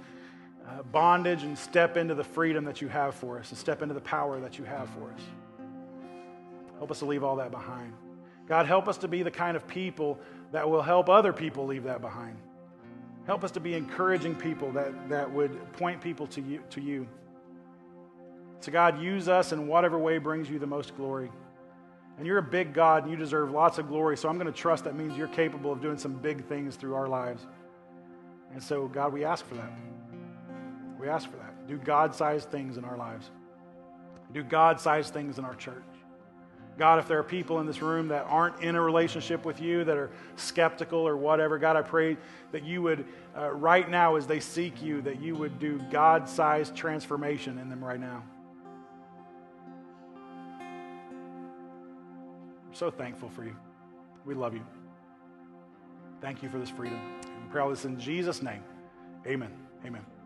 uh, 0.68 0.82
bondage 0.84 1.44
and 1.44 1.58
step 1.58 1.98
into 1.98 2.16
the 2.16 2.24
freedom 2.24 2.66
that 2.66 2.82
you 2.82 2.88
have 2.88 3.14
for 3.16 3.38
us 3.38 3.50
and 3.50 3.58
step 3.58 3.82
into 3.82 3.94
the 3.94 4.02
power 4.02 4.40
that 4.40 4.58
you 4.58 4.64
have 4.64 4.90
for 4.92 5.12
us. 5.12 5.22
Help 6.78 6.92
us 6.92 7.00
to 7.00 7.06
leave 7.06 7.24
all 7.24 7.36
that 7.36 7.52
behind. 7.52 7.94
God, 8.48 8.66
help 8.66 8.88
us 8.88 8.98
to 9.00 9.08
be 9.08 9.24
the 9.24 9.32
kind 9.32 9.58
of 9.58 9.68
people 9.68 10.20
that 10.52 10.70
will 10.70 10.82
help 10.82 11.10
other 11.10 11.34
people 11.34 11.66
leave 11.66 11.84
that 11.84 12.02
behind. 12.02 12.38
Help 13.28 13.44
us 13.44 13.52
to 13.52 13.60
be 13.60 13.76
encouraging 13.76 14.34
people 14.34 14.72
that, 14.72 15.10
that 15.10 15.30
would 15.30 15.74
point 15.74 16.02
people 16.02 16.26
to 16.28 16.42
you, 16.42 16.64
to 16.70 16.82
you. 16.82 17.06
So, 18.62 18.72
God, 18.72 19.02
use 19.02 19.28
us 19.28 19.52
in 19.52 19.68
whatever 19.68 19.98
way 19.98 20.18
brings 20.18 20.50
you 20.50 20.58
the 20.58 20.66
most 20.66 20.96
glory. 20.96 21.30
And 22.18 22.26
you're 22.26 22.40
a 22.40 22.44
big 22.44 22.74
God 22.74 23.04
and 23.04 23.12
you 23.12 23.18
deserve 23.18 23.52
lots 23.52 23.78
of 23.78 23.90
glory. 23.90 24.18
So 24.18 24.28
I'm 24.30 24.38
going 24.38 24.52
to 24.52 24.58
trust 24.58 24.86
that 24.86 24.96
means 24.96 25.16
you're 25.16 25.28
capable 25.28 25.72
of 25.72 25.82
doing 25.82 25.98
some 25.98 26.14
big 26.14 26.46
things 26.46 26.76
through 26.76 26.96
our 26.96 27.08
lives. 27.08 27.46
And 28.54 28.64
so, 28.64 28.88
God, 28.88 29.14
we 29.14 29.24
ask 29.24 29.46
for 29.46 29.56
that. 29.56 29.72
We 31.00 31.10
ask 31.10 31.30
for 31.30 31.38
that. 31.38 31.68
Do 31.68 31.78
God 31.78 32.16
sized 32.16 32.50
things 32.50 32.78
in 32.78 32.86
our 32.86 32.98
lives, 32.98 33.30
do 34.34 34.42
God 34.42 34.80
sized 34.80 35.14
things 35.14 35.38
in 35.38 35.46
our 35.46 35.56
church. 35.56 35.84
God, 36.78 37.00
if 37.00 37.08
there 37.08 37.18
are 37.18 37.24
people 37.24 37.60
in 37.60 37.66
this 37.66 37.82
room 37.82 38.10
that 38.10 38.26
aren't 38.30 38.62
in 38.62 38.76
a 38.76 38.82
relationship 38.82 39.46
with 39.46 39.60
you, 39.60 39.84
that 39.84 39.98
are 39.98 40.12
skeptical 40.36 41.00
or 41.00 41.18
whatever, 41.18 41.58
God, 41.58 41.76
I 41.76 41.82
pray 41.82 42.18
that 42.52 42.64
you 42.64 42.84
would, 42.84 43.06
uh, 43.36 43.52
right 43.52 43.90
now, 43.90 44.16
as 44.16 44.28
they 44.28 44.40
seek 44.40 44.82
you, 44.82 45.02
that 45.02 45.20
you 45.20 45.36
would 45.36 45.60
do 45.60 45.80
God 45.92 46.30
sized 46.30 46.76
transformation 46.76 47.58
in 47.58 47.70
them 47.70 47.84
right 47.84 48.00
now. 48.00 48.24
We're 52.68 52.76
so 52.76 52.92
thankful 52.92 53.30
for 53.30 53.44
you. 53.44 53.56
We 54.26 54.36
love 54.36 54.54
you. 54.54 54.64
Thank 56.22 56.44
you 56.44 56.50
for 56.50 56.60
this 56.60 56.70
freedom. 56.70 57.00
We 57.24 57.52
pray 57.52 57.62
all 57.62 57.70
this 57.70 57.86
in 57.86 58.00
Jesus' 58.00 58.44
name. 58.44 58.64
Amen. 59.26 59.52
Amen. 59.86 60.17